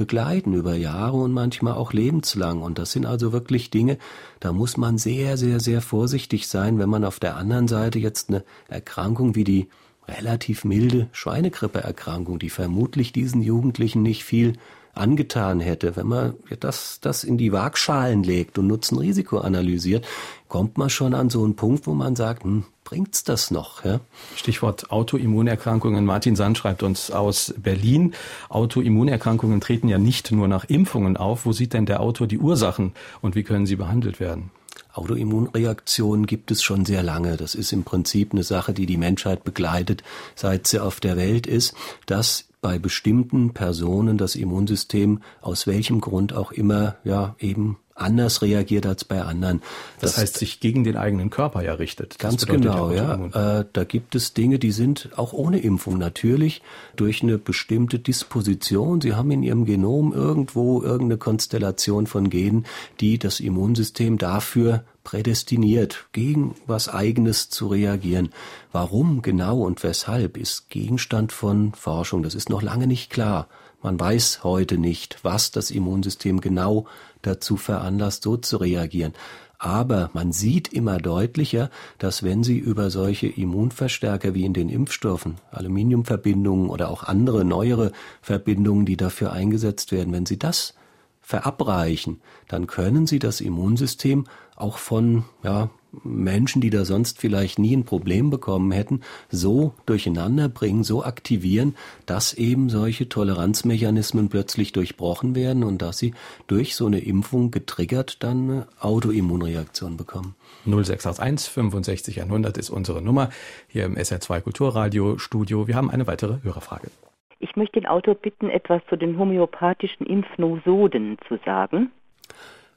begleiten 0.03 0.53
über 0.53 0.75
Jahre 0.75 1.17
und 1.19 1.31
manchmal 1.33 1.75
auch 1.75 1.93
lebenslang. 1.93 2.61
Und 2.61 2.81
das 2.81 2.91
sind 2.91 3.07
also 3.07 3.33
wirklich 3.33 3.71
Dinge, 3.71 3.99
da 4.41 4.53
muss 4.53 4.77
man 4.77 4.99
sehr, 4.99 5.37
sehr, 5.37 5.61
sehr 5.61 5.81
vorsichtig 5.81 6.49
sein, 6.49 6.81
wenn 6.81 6.89
man 6.89 7.05
auf 7.05 7.21
der 7.21 7.37
anderen 7.37 7.69
Seite 7.69 8.01
jetzt 8.01 8.29
eine 8.29 8.43
Erkrankung 8.69 9.37
wie 9.37 9.45
die 9.45 9.69
relativ 10.09 10.65
milde 10.65 11.09
Schweinegrippeerkrankung, 11.13 12.41
die 12.41 12.51
vermutlich 12.51 13.13
diesen 13.13 13.43
Jugendlichen 13.43 14.03
nicht 14.03 14.25
viel 14.25 14.55
angetan 14.93 15.61
hätte, 15.61 15.95
wenn 15.95 16.09
man 16.09 16.35
das, 16.59 16.99
das 17.01 17.23
in 17.23 17.39
die 17.39 17.53
Waagschalen 17.53 18.25
legt 18.25 18.59
und 18.59 18.67
Nutzen-Risiko 18.67 19.39
analysiert, 19.39 20.05
kommt 20.49 20.79
man 20.79 20.91
schon 20.91 21.15
an 21.15 21.31
so 21.31 21.45
einen 21.45 21.55
Punkt, 21.55 21.87
wo 21.87 21.95
man 21.95 22.17
sagt, 22.17 22.43
hm, 22.43 22.65
bringt's 22.85 23.25
das 23.25 23.51
noch? 23.51 23.85
Ja? 23.85 24.01
Stichwort 24.37 24.91
Autoimmunerkrankungen. 24.91 26.05
Martin 26.05 26.37
Sand 26.37 26.59
schreibt 26.59 26.83
uns 26.83 27.11
aus 27.11 27.55
Berlin. 27.57 28.15
Autoimmunerkrankungen 28.49 29.61
treten 29.61 29.89
ja 29.89 29.99
nicht 29.99 30.33
nur 30.33 30.49
nach 30.49 30.65
Impfungen 30.65 31.17
auf. 31.17 31.47
Wo 31.47 31.53
sieht 31.53 31.73
denn 31.73 31.87
der 31.87 32.01
Autor 32.01 32.27
die 32.27 32.39
Ursachen 32.39 32.93
und 33.21 33.35
wie 33.35 33.43
können 33.43 33.67
sie 33.67 33.77
behandelt 33.77 34.21
werden? 34.21 34.51
Autoimmunreaktionen 34.95 36.27
gibt 36.27 36.51
es 36.51 36.63
schon 36.63 36.85
sehr 36.85 37.03
lange. 37.03 37.37
Das 37.37 37.55
ist 37.55 37.73
im 37.73 37.85
Prinzip 37.85 38.33
eine 38.33 38.43
Sache, 38.43 38.73
die 38.73 38.87
die 38.87 38.99
Menschheit 38.99 39.45
begleitet, 39.45 40.03
seit 40.35 40.67
sie 40.67 40.81
auf 40.81 41.01
der 41.01 41.17
Welt 41.17 41.47
ist, 41.47 41.75
dass 42.07 42.49
bei 42.61 42.79
bestimmten 42.79 43.55
Personen 43.55 44.19
das 44.19 44.37
Immunsystem 44.37 45.23
aus 45.41 45.67
welchem 45.67 46.01
Grund 46.01 46.33
auch 46.33 46.53
immer 46.53 46.97
ja 47.05 47.35
eben 47.39 47.79
anders 48.03 48.43
reagiert 48.43 48.87
als 48.87 49.05
bei 49.05 49.23
anderen. 49.23 49.63
Das, 50.01 50.13
das 50.13 50.23
heißt, 50.23 50.39
sich 50.39 50.61
gegen 50.61 50.85
den 50.85 50.97
eigenen 50.97 51.31
Körper 51.31 51.63
ja 51.63 51.75
richtet. 51.75 52.19
Ganz 52.19 52.47
genau, 52.47 52.91
ja. 52.91 53.61
Äh, 53.61 53.65
da 53.73 53.85
gibt 53.85 54.15
es 54.15 54.35
Dinge, 54.35 54.59
die 54.59 54.73
sind 54.73 55.11
auch 55.17 55.33
ohne 55.33 55.61
Impfung 55.61 55.99
natürlich 55.99 56.63
durch 56.97 57.23
eine 57.23 57.39
bestimmte 57.39 57.99
Disposition. 57.99 59.01
Sie 59.01 59.15
haben 59.15 59.31
in 59.31 59.43
ihrem 59.43 59.65
Genom 59.65 60.13
irgendwo 60.13 60.83
irgendeine 60.83 61.19
Konstellation 61.19 62.07
von 62.07 62.31
Genen, 62.31 62.67
die 63.01 63.19
das 63.19 63.41
Immunsystem 63.41 64.19
dafür 64.19 64.85
prädestiniert, 65.05 66.07
gegen 66.13 66.55
was 66.67 66.89
eigenes 66.89 67.51
zu 67.51 67.67
reagieren. 67.67 68.31
Warum 68.71 69.23
genau 69.23 69.63
und 69.63 69.83
weshalb 69.83 70.37
ist 70.37 70.71
Gegenstand 70.71 71.33
von 71.33 71.73
Forschung. 71.75 72.23
Das 72.23 72.35
ist 72.35 72.49
noch 72.49 72.63
lange 72.63 72.87
nicht 72.87 73.11
klar. 73.11 73.49
Man 73.83 73.99
weiß 73.99 74.45
heute 74.45 74.79
nicht, 74.79 75.19
was 75.23 75.51
das 75.51 75.73
Immunsystem 75.73 76.41
genau 76.41 76.87
dazu 77.23 77.57
veranlasst, 77.57 78.23
so 78.23 78.37
zu 78.37 78.59
reagieren. 78.59 79.15
Aber 79.59 80.11
man 80.13 80.33
sieht 80.33 80.73
immer 80.73 80.99
deutlicher, 80.99 81.71
dass 81.99 82.25
wenn 82.25 82.43
Sie 82.43 82.59
über 82.59 82.91
solche 82.91 83.29
Immunverstärker 83.29 84.35
wie 84.35 84.45
in 84.45 84.55
den 84.55 84.69
Impfstoffen, 84.69 85.37
Aluminiumverbindungen 85.53 86.69
oder 86.69 86.91
auch 86.91 87.05
andere 87.05 87.45
neuere 87.45 87.93
Verbindungen, 88.23 88.87
die 88.87 88.97
dafür 88.97 89.33
eingesetzt 89.33 89.93
werden, 89.93 90.13
wenn 90.13 90.27
Sie 90.27 90.39
das 90.39 90.75
verabreichen, 91.21 92.21
dann 92.49 92.67
können 92.67 93.07
Sie 93.07 93.21
das 93.21 93.41
Immunsystem 93.41 94.27
auch 94.57 94.79
von 94.79 95.25
ja, 95.45 95.71
Menschen, 96.03 96.61
die 96.61 96.71
da 96.71 96.85
sonst 96.85 97.19
vielleicht 97.21 97.59
nie 97.59 97.77
ein 97.77 97.85
Problem 97.85 98.31
bekommen 98.31 98.73
hätten, 98.73 99.03
so 99.29 99.75
durcheinander 99.87 100.49
bringen, 100.49 100.85
so 100.85 101.05
aktivieren, 101.05 101.77
dass 102.07 102.35
eben 102.35 102.69
solche 102.69 103.09
Toleranzmechanismen 103.09 104.29
plötzlich 104.29 104.73
durchbrochen 104.73 105.35
werden 105.35 105.65
und 105.65 105.83
dass 105.83 105.99
sie 105.99 106.15
durch 106.47 106.75
so 106.75 106.87
eine 106.87 107.01
Impfung 107.01 107.51
getriggert 107.51 108.23
dann 108.23 108.51
eine 108.51 108.67
Autoimmunreaktion 108.81 109.97
bekommen. 109.97 110.35
0681 110.65 111.51
65 111.53 112.23
100 112.23 112.59
ist 112.59 112.71
unsere 112.71 113.03
Nummer 113.03 113.31
hier 113.69 113.85
im 113.85 113.97
SR2 113.97 114.41
Kulturradio 114.41 115.19
Studio. 115.19 115.69
Wir 115.69 115.77
haben 115.77 115.91
eine 115.91 116.07
weitere 116.07 116.43
Hörerfrage. 116.43 116.91
Ich 117.39 117.57
möchte 117.57 117.81
den 117.81 117.89
Autor 117.89 118.15
bitten, 118.15 118.49
etwas 118.51 118.83
zu 118.89 118.97
den 118.97 119.19
homöopathischen 119.19 120.07
Impfnosoden 120.07 121.19
zu 121.27 121.39
sagen. 121.45 121.91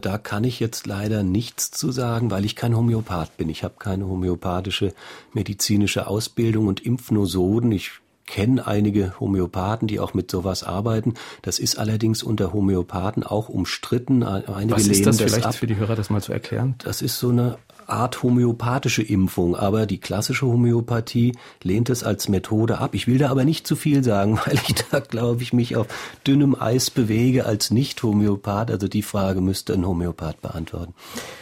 Da 0.02 0.18
kann 0.18 0.44
ich 0.44 0.60
jetzt 0.60 0.88
leider 0.88 1.24
nichts 1.24 1.72
zu 1.72 1.92
sagen, 1.92 2.30
weil 2.30 2.46
ich 2.46 2.56
kein 2.56 2.76
Homöopath 2.76 3.38
bin. 3.38 3.50
Ich 3.50 3.64
habe 3.64 3.76
keine 3.80 4.08
homöopathische 4.08 4.94
medizinische 5.34 6.08
Ausbildung 6.08 6.68
und 6.68 6.86
Impfnosoden. 6.86 7.72
Ich 7.72 7.92
kenne 8.26 8.66
einige 8.66 9.20
Homöopathen, 9.20 9.88
die 9.88 10.00
auch 10.00 10.14
mit 10.14 10.30
sowas 10.30 10.64
arbeiten. 10.64 11.14
Das 11.42 11.60
ist 11.60 11.78
allerdings 11.78 12.24
unter 12.24 12.54
Homöopathen 12.54 13.24
auch 13.24 13.50
umstritten. 13.50 14.24
Einige 14.24 14.76
Was 14.76 14.88
ist 14.88 15.06
das 15.06 15.22
vielleicht 15.22 15.46
das 15.46 15.58
für 15.58 15.68
die 15.68 15.78
Hörer, 15.78 15.96
das 15.96 16.10
mal 16.10 16.22
zu 16.22 16.34
erklären? 16.34 16.76
Das 16.80 17.02
ist 17.02 17.18
so 17.20 17.30
eine 17.30 17.58
Art 17.88 18.24
homöopathische 18.24 19.04
Impfung, 19.04 19.56
aber 19.56 19.86
die 19.86 20.00
klassische 20.00 20.46
Homöopathie 20.46 21.34
lehnt 21.64 21.90
es 21.90 22.04
als 22.04 22.30
Methode 22.30 22.80
ab. 22.80 22.94
Ich 22.94 23.08
will 23.08 23.18
da 23.18 23.30
aber 23.30 23.46
nicht 23.46 23.68
zu 23.68 23.76
viel 23.76 24.04
sagen, 24.04 24.40
weil 24.46 24.56
ich 24.56 24.76
da, 24.92 25.00
glaube 25.00 25.44
ich, 25.44 25.54
mich 25.54 25.76
auf 25.76 25.88
dünnem 26.26 26.56
Eis 26.60 26.90
bewege 26.90 27.46
als 27.46 27.72
Nicht-Homöopath. 27.72 28.72
Also 28.72 28.88
die 28.88 29.02
Frage 29.02 29.42
müsste 29.42 29.74
ein 29.74 29.86
Homöopath 29.86 30.42
beantworten. 30.42 30.94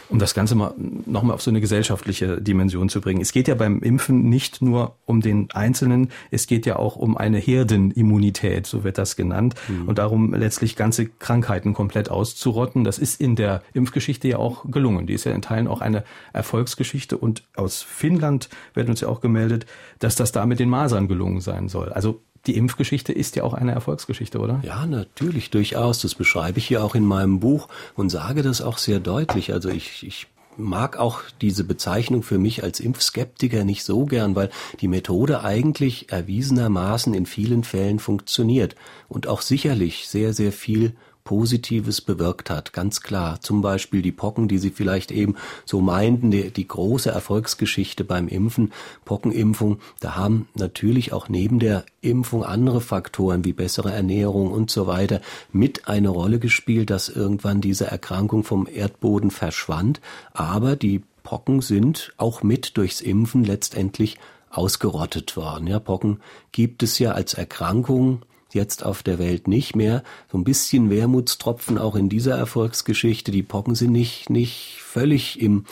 Um 0.08 0.18
das 0.18 0.34
Ganze 0.34 0.54
mal 0.54 0.74
nochmal 1.06 1.34
auf 1.34 1.42
so 1.42 1.50
eine 1.50 1.60
gesellschaftliche 1.60 2.40
Dimension 2.40 2.88
zu 2.88 3.00
bringen. 3.00 3.20
Es 3.20 3.32
geht 3.32 3.48
ja 3.48 3.54
beim 3.54 3.80
Impfen 3.80 4.28
nicht 4.28 4.62
nur 4.62 4.96
um 5.06 5.20
den 5.20 5.50
Einzelnen, 5.52 6.10
es 6.30 6.46
geht 6.46 6.66
ja 6.66 6.76
auch 6.76 6.96
um 6.96 7.16
eine 7.16 7.38
Herdenimmunität, 7.38 8.66
so 8.66 8.84
wird 8.84 8.98
das 8.98 9.16
genannt, 9.16 9.54
mhm. 9.68 9.88
und 9.88 9.98
darum 9.98 10.34
letztlich 10.34 10.76
ganze 10.76 11.06
Krankheiten 11.06 11.74
komplett 11.74 12.10
auszurotten. 12.10 12.84
Das 12.84 12.98
ist 12.98 13.20
in 13.20 13.34
der 13.34 13.62
Impfgeschichte 13.72 14.28
ja 14.28 14.38
auch 14.38 14.64
gelungen. 14.70 15.06
Die 15.06 15.14
ist 15.14 15.24
ja 15.24 15.32
in 15.32 15.42
Teilen 15.42 15.66
auch 15.66 15.80
eine 15.80 16.04
Erfolgsgeschichte. 16.34 17.16
Und 17.16 17.42
aus 17.54 17.82
Finnland 17.82 18.48
wird 18.74 18.88
uns 18.88 19.00
ja 19.00 19.08
auch 19.08 19.20
gemeldet, 19.20 19.66
dass 19.98 20.16
das 20.16 20.32
da 20.32 20.44
mit 20.46 20.58
den 20.58 20.68
Masern 20.68 21.08
gelungen 21.08 21.40
sein 21.40 21.68
soll. 21.68 21.90
Also 21.92 22.22
die 22.46 22.56
Impfgeschichte 22.56 23.12
ist 23.12 23.36
ja 23.36 23.44
auch 23.44 23.54
eine 23.54 23.72
Erfolgsgeschichte, 23.72 24.38
oder? 24.38 24.60
Ja, 24.62 24.86
natürlich, 24.86 25.50
durchaus. 25.50 26.00
Das 26.00 26.14
beschreibe 26.14 26.58
ich 26.58 26.68
ja 26.68 26.82
auch 26.82 26.94
in 26.94 27.04
meinem 27.04 27.40
Buch 27.40 27.68
und 27.94 28.10
sage 28.10 28.42
das 28.42 28.60
auch 28.60 28.76
sehr 28.76 29.00
deutlich. 29.00 29.52
Also 29.52 29.70
ich, 29.70 30.06
ich 30.06 30.26
mag 30.56 30.98
auch 30.98 31.22
diese 31.40 31.64
Bezeichnung 31.64 32.22
für 32.22 32.38
mich 32.38 32.62
als 32.62 32.80
Impfskeptiker 32.80 33.64
nicht 33.64 33.84
so 33.84 34.04
gern, 34.04 34.36
weil 34.36 34.50
die 34.80 34.88
Methode 34.88 35.42
eigentlich 35.42 36.12
erwiesenermaßen 36.12 37.14
in 37.14 37.26
vielen 37.26 37.64
Fällen 37.64 37.98
funktioniert 37.98 38.76
und 39.08 39.26
auch 39.26 39.40
sicherlich 39.40 40.08
sehr, 40.08 40.32
sehr 40.32 40.52
viel 40.52 40.94
Positives 41.24 42.02
bewirkt 42.02 42.50
hat, 42.50 42.74
ganz 42.74 43.00
klar. 43.00 43.40
Zum 43.40 43.62
Beispiel 43.62 44.02
die 44.02 44.12
Pocken, 44.12 44.46
die 44.46 44.58
Sie 44.58 44.70
vielleicht 44.70 45.10
eben 45.10 45.36
so 45.64 45.80
meinten, 45.80 46.30
die, 46.30 46.50
die 46.50 46.68
große 46.68 47.10
Erfolgsgeschichte 47.10 48.04
beim 48.04 48.28
Impfen, 48.28 48.72
Pockenimpfung, 49.06 49.78
da 50.00 50.16
haben 50.16 50.48
natürlich 50.54 51.14
auch 51.14 51.30
neben 51.30 51.60
der 51.60 51.86
Impfung 52.02 52.44
andere 52.44 52.82
Faktoren 52.82 53.44
wie 53.44 53.54
bessere 53.54 53.90
Ernährung 53.90 54.52
und 54.52 54.70
so 54.70 54.86
weiter 54.86 55.22
mit 55.50 55.88
eine 55.88 56.10
Rolle 56.10 56.38
gespielt, 56.38 56.90
dass 56.90 57.08
irgendwann 57.08 57.62
diese 57.62 57.86
Erkrankung 57.86 58.44
vom 58.44 58.68
Erdboden 58.70 59.30
verschwand. 59.30 60.02
Aber 60.34 60.76
die 60.76 61.02
Pocken 61.22 61.62
sind 61.62 62.12
auch 62.18 62.42
mit 62.42 62.76
durchs 62.76 63.00
Impfen 63.00 63.44
letztendlich 63.44 64.18
ausgerottet 64.50 65.36
worden. 65.36 65.66
Ja, 65.66 65.78
Pocken 65.78 66.20
gibt 66.52 66.82
es 66.82 66.98
ja 66.98 67.12
als 67.12 67.32
Erkrankung 67.32 68.22
jetzt 68.54 68.84
auf 68.84 69.02
der 69.02 69.18
Welt 69.18 69.48
nicht 69.48 69.76
mehr. 69.76 70.02
So 70.30 70.38
ein 70.38 70.44
bisschen 70.44 70.90
Wermutstropfen 70.90 71.78
auch 71.78 71.96
in 71.96 72.08
dieser 72.08 72.36
Erfolgsgeschichte. 72.36 73.32
Die 73.32 73.42
Pocken 73.42 73.74
sind 73.74 73.92
nicht, 73.92 74.30
nicht 74.30 74.78
völlig 74.80 75.40
im, 75.40 75.64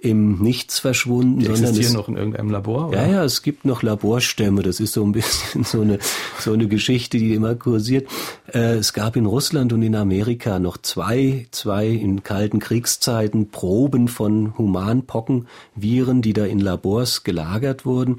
im 0.00 0.38
Nichts 0.42 0.78
verschwunden. 0.78 1.40
Die 1.40 1.46
sondern 1.46 1.64
existieren 1.64 1.90
es, 1.90 1.96
noch 1.96 2.08
in 2.08 2.16
irgendeinem 2.16 2.50
Labor? 2.50 2.88
Oder? 2.88 3.06
Ja, 3.06 3.12
ja, 3.12 3.24
es 3.24 3.42
gibt 3.42 3.64
noch 3.64 3.82
Laborstämme. 3.82 4.62
Das 4.62 4.80
ist 4.80 4.92
so 4.92 5.04
ein 5.04 5.12
bisschen 5.12 5.64
so 5.64 5.80
eine, 5.80 5.98
so 6.38 6.52
eine 6.52 6.68
Geschichte, 6.68 7.18
die 7.18 7.34
immer 7.34 7.54
kursiert. 7.54 8.08
Äh, 8.52 8.76
es 8.76 8.92
gab 8.92 9.16
in 9.16 9.26
Russland 9.26 9.72
und 9.72 9.82
in 9.82 9.96
Amerika 9.96 10.58
noch 10.58 10.76
zwei, 10.78 11.46
zwei 11.50 11.88
in 11.88 12.22
kalten 12.22 12.58
Kriegszeiten 12.58 13.50
Proben 13.50 14.08
von 14.08 14.56
Humanpockenviren, 14.56 16.22
die 16.22 16.32
da 16.32 16.44
in 16.44 16.60
Labors 16.60 17.24
gelagert 17.24 17.84
wurden. 17.84 18.18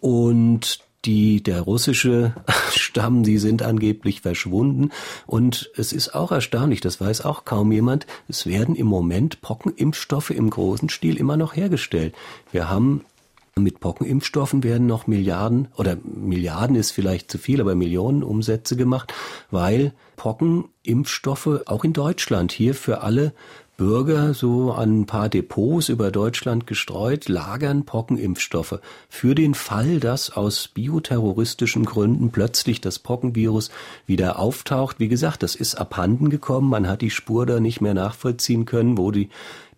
Und 0.00 0.80
die, 1.04 1.42
der 1.42 1.62
russische 1.62 2.34
Stamm, 2.70 3.22
die 3.22 3.38
sind 3.38 3.62
angeblich 3.62 4.20
verschwunden. 4.20 4.90
Und 5.26 5.70
es 5.76 5.92
ist 5.92 6.14
auch 6.14 6.32
erstaunlich, 6.32 6.80
das 6.80 7.00
weiß 7.00 7.24
auch 7.24 7.44
kaum 7.44 7.72
jemand, 7.72 8.06
es 8.28 8.46
werden 8.46 8.74
im 8.74 8.86
Moment 8.86 9.40
Pockenimpfstoffe 9.40 10.30
im 10.30 10.50
großen 10.50 10.88
Stil 10.88 11.16
immer 11.16 11.36
noch 11.36 11.56
hergestellt. 11.56 12.14
Wir 12.52 12.68
haben 12.68 13.04
mit 13.56 13.80
Pockenimpfstoffen 13.80 14.62
werden 14.62 14.86
noch 14.86 15.06
Milliarden 15.06 15.68
oder 15.76 15.96
Milliarden 16.04 16.76
ist 16.76 16.92
vielleicht 16.92 17.30
zu 17.30 17.38
viel, 17.38 17.60
aber 17.60 17.74
Millionen 17.74 18.22
Umsätze 18.22 18.76
gemacht, 18.76 19.12
weil 19.50 19.92
Pockenimpfstoffe 20.16 21.62
auch 21.66 21.84
in 21.84 21.92
Deutschland 21.92 22.52
hier 22.52 22.74
für 22.74 23.02
alle 23.02 23.32
Bürger 23.80 24.34
so 24.34 24.72
an 24.72 25.00
ein 25.00 25.06
paar 25.06 25.30
Depots 25.30 25.88
über 25.88 26.10
Deutschland 26.10 26.66
gestreut, 26.66 27.30
lagern 27.30 27.86
Pockenimpfstoffe. 27.86 28.78
Für 29.08 29.34
den 29.34 29.54
Fall, 29.54 30.00
dass 30.00 30.36
aus 30.36 30.68
bioterroristischen 30.68 31.86
Gründen 31.86 32.30
plötzlich 32.30 32.82
das 32.82 32.98
Pockenvirus 32.98 33.70
wieder 34.04 34.38
auftaucht. 34.38 35.00
Wie 35.00 35.08
gesagt, 35.08 35.42
das 35.42 35.54
ist 35.54 35.76
abhanden 35.76 36.28
gekommen. 36.28 36.68
Man 36.68 36.86
hat 36.86 37.00
die 37.00 37.08
Spur 37.08 37.46
da 37.46 37.58
nicht 37.58 37.80
mehr 37.80 37.94
nachvollziehen 37.94 38.66
können, 38.66 38.98
wo 38.98 39.12
die, 39.12 39.30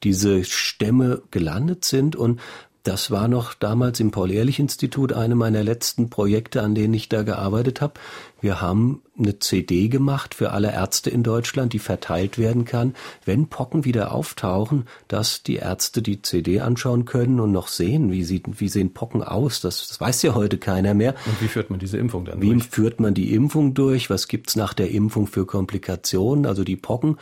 diese 0.03 0.43
Stämme 0.43 1.23
gelandet 1.31 1.85
sind. 1.85 2.17
Und 2.17 2.41
das 2.83 3.11
war 3.13 3.29
noch 3.29 3.55
damals 3.55 4.01
im 4.01 4.11
Paul-Ehrlich-Institut 4.11 5.13
eine 5.13 5.37
meiner 5.37 5.63
letzten 5.63 6.11
Projekte, 6.11 6.63
an 6.63 6.75
denen 6.75 6.95
ich 6.95 7.09
da 7.09 7.23
gearbeitet 7.23 7.81
habe. 7.81 7.95
Wir 8.41 8.61
haben 8.61 9.03
eine 9.17 9.39
CD 9.39 9.87
gemacht 9.87 10.35
für 10.35 10.51
alle 10.51 10.73
Ärzte 10.73 11.09
in 11.09 11.23
Deutschland, 11.23 11.73
die 11.75 11.79
verteilt 11.79 12.39
werden 12.39 12.65
kann, 12.65 12.95
wenn 13.25 13.47
Pocken 13.47 13.85
wieder 13.85 14.13
auftauchen, 14.13 14.87
dass 15.07 15.45
die 15.45 15.57
Ärzte 15.57 16.03
die 16.03 16.23
CD 16.23 16.61
anschauen 16.61 17.05
können 17.05 17.39
und 17.39 17.53
noch 17.53 17.69
sehen, 17.69 18.11
wie, 18.11 18.25
sieht, 18.25 18.61
wie 18.61 18.69
sehen 18.69 18.93
Pocken 18.93 19.23
aus. 19.23 19.61
Das, 19.61 19.87
das 19.87 20.01
weiß 20.01 20.23
ja 20.23 20.35
heute 20.35 20.59
keiner 20.59 20.95
mehr. 20.95 21.15
Und 21.27 21.41
wie 21.41 21.49
führt 21.49 21.71
man 21.71 21.79
diese 21.79 21.99
Impfung 21.99 22.25
dann 22.25 22.43
wie 22.43 22.49
durch? 22.49 22.65
Wie 22.65 22.69
führt 22.69 22.99
man 22.99 23.15
die 23.15 23.33
Impfung 23.33 23.75
durch? 23.75 24.11
Was 24.11 24.27
gibt's 24.27 24.57
nach 24.57 24.75
der 24.75 24.91
Impfung 24.91 25.29
für 25.29 25.47
Komplikationen? 25.47 26.47
Also 26.47 26.65
die 26.65 26.77
Pocken 26.77 27.19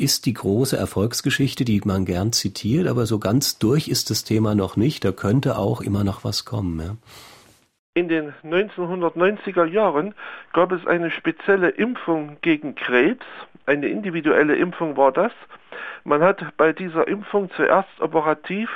ist 0.00 0.26
die 0.26 0.34
große 0.34 0.76
Erfolgsgeschichte, 0.76 1.64
die 1.64 1.80
man 1.84 2.04
gern 2.04 2.32
zitiert, 2.32 2.88
aber 2.88 3.06
so 3.06 3.18
ganz 3.18 3.58
durch 3.58 3.88
ist 3.88 4.10
das 4.10 4.24
Thema 4.24 4.54
noch 4.54 4.76
nicht. 4.76 5.04
Da 5.04 5.12
könnte 5.12 5.56
auch 5.56 5.80
immer 5.80 6.04
noch 6.04 6.24
was 6.24 6.44
kommen. 6.44 6.80
Ja. 6.80 6.96
In 7.94 8.08
den 8.08 8.32
1990er 8.44 9.64
Jahren 9.64 10.14
gab 10.52 10.72
es 10.72 10.86
eine 10.86 11.10
spezielle 11.10 11.70
Impfung 11.70 12.38
gegen 12.40 12.74
Krebs. 12.74 13.26
Eine 13.66 13.88
individuelle 13.88 14.56
Impfung 14.56 14.96
war 14.96 15.12
das. 15.12 15.32
Man 16.04 16.22
hat 16.22 16.56
bei 16.56 16.72
dieser 16.72 17.06
Impfung 17.08 17.50
zuerst 17.56 18.00
operativ 18.00 18.70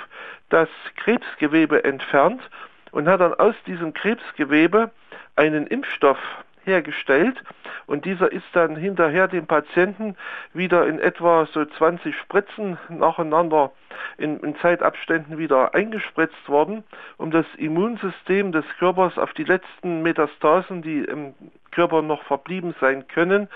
das 0.50 0.68
Krebsgewebe 0.96 1.84
entfernt 1.84 2.42
und 2.90 3.08
hat 3.08 3.20
dann 3.20 3.34
aus 3.34 3.54
diesem 3.66 3.94
Krebsgewebe 3.94 4.90
einen 5.37 5.66
Impfstoff 5.66 6.18
hergestellt. 6.64 7.42
Und 7.87 8.05
dieser 8.05 8.33
ist 8.33 8.46
dann 8.53 8.77
hinterher 8.77 9.29
dem 9.29 9.46
Patienten 9.46 10.16
wieder 10.53 10.87
in 10.87 10.98
etwa 10.98 11.46
so 11.53 11.64
20 11.64 12.16
Spritzen 12.16 12.79
nacheinander 12.88 13.72
in, 14.18 14.40
in 14.40 14.57
Zeitabständen 14.57 15.38
wieder 15.38 15.74
eingespritzt 15.74 16.48
worden, 16.48 16.85
um 17.16 17.31
das 17.31 17.46
Immunsystem 17.57 18.53
des 18.53 18.64
Körpers 18.79 19.18
auf 19.18 19.33
die 19.35 19.44
letzten 19.44 20.03
Metastasen, 20.03 20.83
die 20.83 21.00
im 21.00 21.35
Körper 21.74 22.02
noch 22.02 22.22
verblieben 22.22 22.74
sein 22.80 23.08
können, 23.08 23.48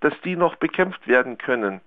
dass 0.00 0.14
die 0.24 0.36
noch 0.36 0.56
bekämpft 0.56 1.06
werden 1.08 1.38
können. 1.38 1.80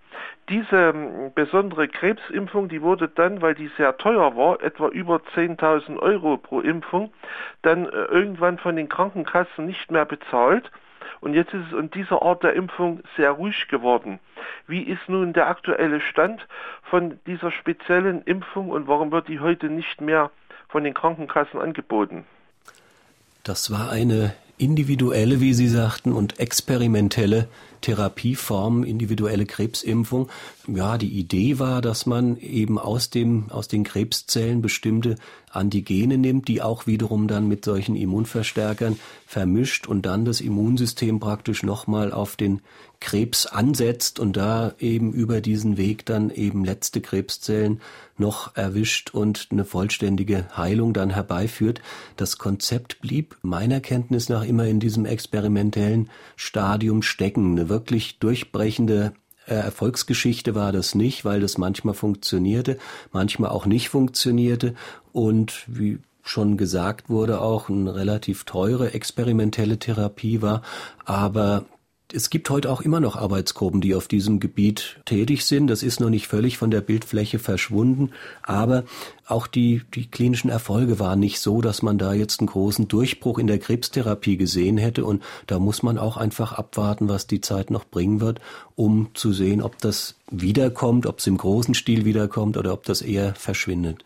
Diese 0.49 0.75
ähm, 0.75 1.31
besondere 1.33 1.87
Krebsimpfung, 1.87 2.69
die 2.69 2.81
wurde 2.81 3.07
dann, 3.07 3.41
weil 3.41 3.55
die 3.55 3.69
sehr 3.77 3.97
teuer 3.97 4.35
war, 4.35 4.61
etwa 4.61 4.87
über 4.87 5.17
10.000 5.35 5.97
Euro 5.97 6.37
pro 6.37 6.61
Impfung, 6.61 7.13
dann 7.61 7.85
äh, 7.85 7.89
irgendwann 7.89 8.57
von 8.57 8.75
den 8.75 8.89
Krankenkassen 8.89 9.65
nicht 9.65 9.91
mehr 9.91 10.05
bezahlt. 10.05 10.71
Und 11.19 11.33
jetzt 11.33 11.53
ist 11.53 11.67
es 11.71 11.77
an 11.77 11.89
dieser 11.89 12.21
Art 12.21 12.43
der 12.43 12.53
Impfung 12.53 13.01
sehr 13.15 13.31
ruhig 13.31 13.67
geworden. 13.69 14.19
Wie 14.67 14.83
ist 14.83 15.07
nun 15.07 15.33
der 15.33 15.47
aktuelle 15.47 15.99
Stand 15.99 16.45
von 16.83 17.19
dieser 17.25 17.51
speziellen 17.51 18.21
Impfung 18.23 18.69
und 18.69 18.87
warum 18.87 19.11
wird 19.11 19.27
die 19.27 19.39
heute 19.39 19.67
nicht 19.67 19.99
mehr 20.01 20.31
von 20.69 20.83
den 20.83 20.93
Krankenkassen 20.93 21.59
angeboten? 21.59 22.25
Das 23.43 23.71
war 23.71 23.89
eine 23.91 24.33
individuelle, 24.57 25.39
wie 25.39 25.53
Sie 25.53 25.67
sagten, 25.67 26.13
und 26.13 26.39
experimentelle 26.39 27.47
Therapieform, 27.81 28.83
individuelle 28.83 29.45
Krebsimpfung. 29.45 30.29
Ja, 30.67 30.97
die 30.97 31.19
Idee 31.19 31.59
war, 31.59 31.81
dass 31.81 32.05
man 32.05 32.37
eben 32.37 32.79
aus 32.79 33.09
dem, 33.09 33.51
aus 33.51 33.67
den 33.67 33.83
Krebszellen 33.83 34.61
bestimmte 34.61 35.15
Antigene 35.51 36.17
nimmt, 36.17 36.47
die 36.47 36.61
auch 36.61 36.87
wiederum 36.87 37.27
dann 37.27 37.47
mit 37.47 37.63
solchen 37.65 37.95
Immunverstärkern 37.95 38.99
vermischt 39.25 39.87
und 39.87 40.05
dann 40.05 40.25
das 40.25 40.41
Immunsystem 40.41 41.19
praktisch 41.19 41.63
nochmal 41.63 42.11
auf 42.11 42.35
den 42.35 42.61
Krebs 42.99 43.45
ansetzt 43.45 44.19
und 44.19 44.37
da 44.37 44.73
eben 44.79 45.13
über 45.13 45.41
diesen 45.41 45.77
Weg 45.77 46.05
dann 46.05 46.29
eben 46.29 46.65
letzte 46.65 47.01
Krebszellen 47.01 47.81
noch 48.17 48.55
erwischt 48.55 49.13
und 49.13 49.47
eine 49.51 49.65
vollständige 49.65 50.45
Heilung 50.55 50.93
dann 50.93 51.11
herbeiführt. 51.11 51.81
Das 52.15 52.37
Konzept 52.37 52.99
blieb 53.01 53.37
meiner 53.41 53.79
Kenntnis 53.79 54.29
nach 54.29 54.43
immer 54.43 54.65
in 54.65 54.79
diesem 54.79 55.05
experimentellen 55.05 56.09
Stadium 56.35 57.01
stecken. 57.01 57.51
Eine 57.51 57.69
wirklich 57.69 58.19
durchbrechende 58.19 59.13
äh, 59.45 59.53
Erfolgsgeschichte 59.53 60.55
war 60.55 60.71
das 60.71 60.95
nicht, 60.95 61.23
weil 61.23 61.39
das 61.39 61.57
manchmal 61.57 61.93
funktionierte, 61.93 62.77
manchmal 63.11 63.51
auch 63.51 63.65
nicht 63.65 63.89
funktionierte 63.89 64.75
und 65.11 65.63
wie 65.67 65.99
schon 66.23 66.57
gesagt 66.57 67.09
wurde, 67.09 67.39
auch 67.41 67.69
eine 67.69 67.95
relativ 67.95 68.43
teure 68.43 68.93
experimentelle 68.93 69.79
Therapie 69.79 70.41
war, 70.41 70.61
aber 71.05 71.65
es 72.13 72.29
gibt 72.29 72.49
heute 72.49 72.71
auch 72.71 72.81
immer 72.81 73.01
noch 73.01 73.17
Arbeitsgruppen, 73.17 73.81
die 73.81 73.93
auf 73.93 74.07
diesem 74.07 74.39
Gebiet 74.39 75.01
tätig 75.03 75.45
sind. 75.45 75.67
Das 75.67 75.83
ist 75.83 75.99
noch 75.99 76.09
nicht 76.09 76.27
völlig 76.27 76.57
von 76.57 76.71
der 76.71 76.79
Bildfläche 76.79 77.37
verschwunden, 77.37 78.11
aber 78.43 78.85
auch 79.25 79.45
die, 79.45 79.81
die 79.93 80.09
klinischen 80.09 80.49
Erfolge 80.49 80.99
waren 80.99 81.19
nicht 81.19 81.41
so, 81.41 81.59
dass 81.59 81.81
man 81.81 81.97
da 81.97 82.13
jetzt 82.13 82.39
einen 82.39 82.47
großen 82.47 82.87
Durchbruch 82.87 83.39
in 83.39 83.47
der 83.47 83.59
Krebstherapie 83.59 84.37
gesehen 84.37 84.77
hätte. 84.77 85.03
Und 85.03 85.21
da 85.47 85.59
muss 85.59 85.83
man 85.83 85.97
auch 85.97 86.15
einfach 86.15 86.53
abwarten, 86.53 87.09
was 87.09 87.27
die 87.27 87.41
Zeit 87.41 87.71
noch 87.71 87.83
bringen 87.83 88.21
wird, 88.21 88.39
um 88.75 89.09
zu 89.13 89.33
sehen, 89.33 89.61
ob 89.61 89.77
das 89.79 90.15
wiederkommt, 90.31 91.07
ob 91.07 91.19
es 91.19 91.27
im 91.27 91.37
großen 91.37 91.73
Stil 91.73 92.05
wiederkommt 92.05 92.55
oder 92.55 92.71
ob 92.71 92.85
das 92.85 93.01
eher 93.01 93.35
verschwindet. 93.35 94.03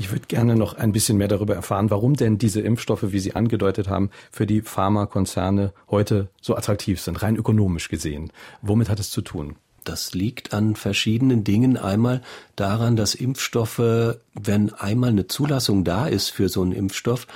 Ich 0.00 0.12
würde 0.12 0.26
gerne 0.28 0.54
noch 0.54 0.74
ein 0.74 0.92
bisschen 0.92 1.18
mehr 1.18 1.26
darüber 1.26 1.56
erfahren, 1.56 1.90
warum 1.90 2.14
denn 2.14 2.38
diese 2.38 2.60
Impfstoffe, 2.60 3.10
wie 3.10 3.18
Sie 3.18 3.34
angedeutet 3.34 3.88
haben, 3.88 4.10
für 4.30 4.46
die 4.46 4.62
Pharmakonzerne 4.62 5.72
heute 5.90 6.28
so 6.40 6.56
attraktiv 6.56 7.00
sind, 7.00 7.20
rein 7.20 7.34
ökonomisch 7.34 7.88
gesehen. 7.88 8.30
Womit 8.62 8.88
hat 8.88 9.00
es 9.00 9.10
zu 9.10 9.22
tun? 9.22 9.56
Das 9.82 10.14
liegt 10.14 10.52
an 10.52 10.76
verschiedenen 10.76 11.42
Dingen. 11.42 11.76
Einmal 11.76 12.22
daran, 12.54 12.94
dass 12.94 13.16
Impfstoffe, 13.16 14.18
wenn 14.34 14.72
einmal 14.72 15.10
eine 15.10 15.26
Zulassung 15.26 15.82
da 15.82 16.06
ist 16.06 16.28
für 16.28 16.48
so 16.48 16.62
einen 16.62 16.72
Impfstoff, 16.72 17.26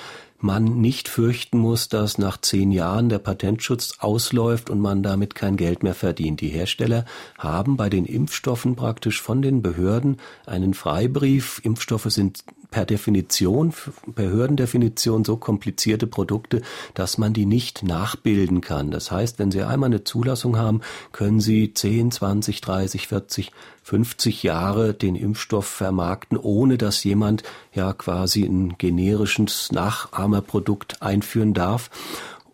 man 0.42 0.80
nicht 0.80 1.08
fürchten 1.08 1.58
muss, 1.58 1.88
dass 1.88 2.18
nach 2.18 2.40
zehn 2.40 2.72
Jahren 2.72 3.08
der 3.08 3.18
Patentschutz 3.18 3.94
ausläuft 3.98 4.70
und 4.70 4.80
man 4.80 5.02
damit 5.02 5.34
kein 5.34 5.56
Geld 5.56 5.82
mehr 5.82 5.94
verdient. 5.94 6.40
Die 6.40 6.48
Hersteller 6.48 7.04
haben 7.38 7.76
bei 7.76 7.88
den 7.88 8.04
Impfstoffen 8.04 8.76
praktisch 8.76 9.20
von 9.20 9.42
den 9.42 9.62
Behörden 9.62 10.18
einen 10.46 10.74
Freibrief. 10.74 11.60
Impfstoffe 11.64 12.10
sind 12.10 12.44
per 12.72 12.86
Definition, 12.86 13.72
Behördendefinition 14.06 15.24
so 15.24 15.36
komplizierte 15.36 16.08
Produkte, 16.08 16.62
dass 16.94 17.18
man 17.18 17.32
die 17.32 17.46
nicht 17.46 17.84
nachbilden 17.84 18.60
kann. 18.60 18.90
Das 18.90 19.12
heißt, 19.12 19.38
wenn 19.38 19.52
Sie 19.52 19.62
einmal 19.62 19.90
eine 19.90 20.02
Zulassung 20.02 20.56
haben, 20.56 20.80
können 21.12 21.38
Sie 21.38 21.72
10, 21.72 22.10
20, 22.10 22.60
30, 22.62 23.06
40, 23.06 23.52
50 23.84 24.42
Jahre 24.42 24.94
den 24.94 25.16
Impfstoff 25.16 25.66
vermarkten, 25.66 26.38
ohne 26.38 26.78
dass 26.78 27.04
jemand 27.04 27.42
ja 27.74 27.92
quasi 27.92 28.44
ein 28.44 28.78
generisches 28.78 29.70
Nachahmerprodukt 29.72 31.02
einführen 31.02 31.52
darf. 31.52 31.90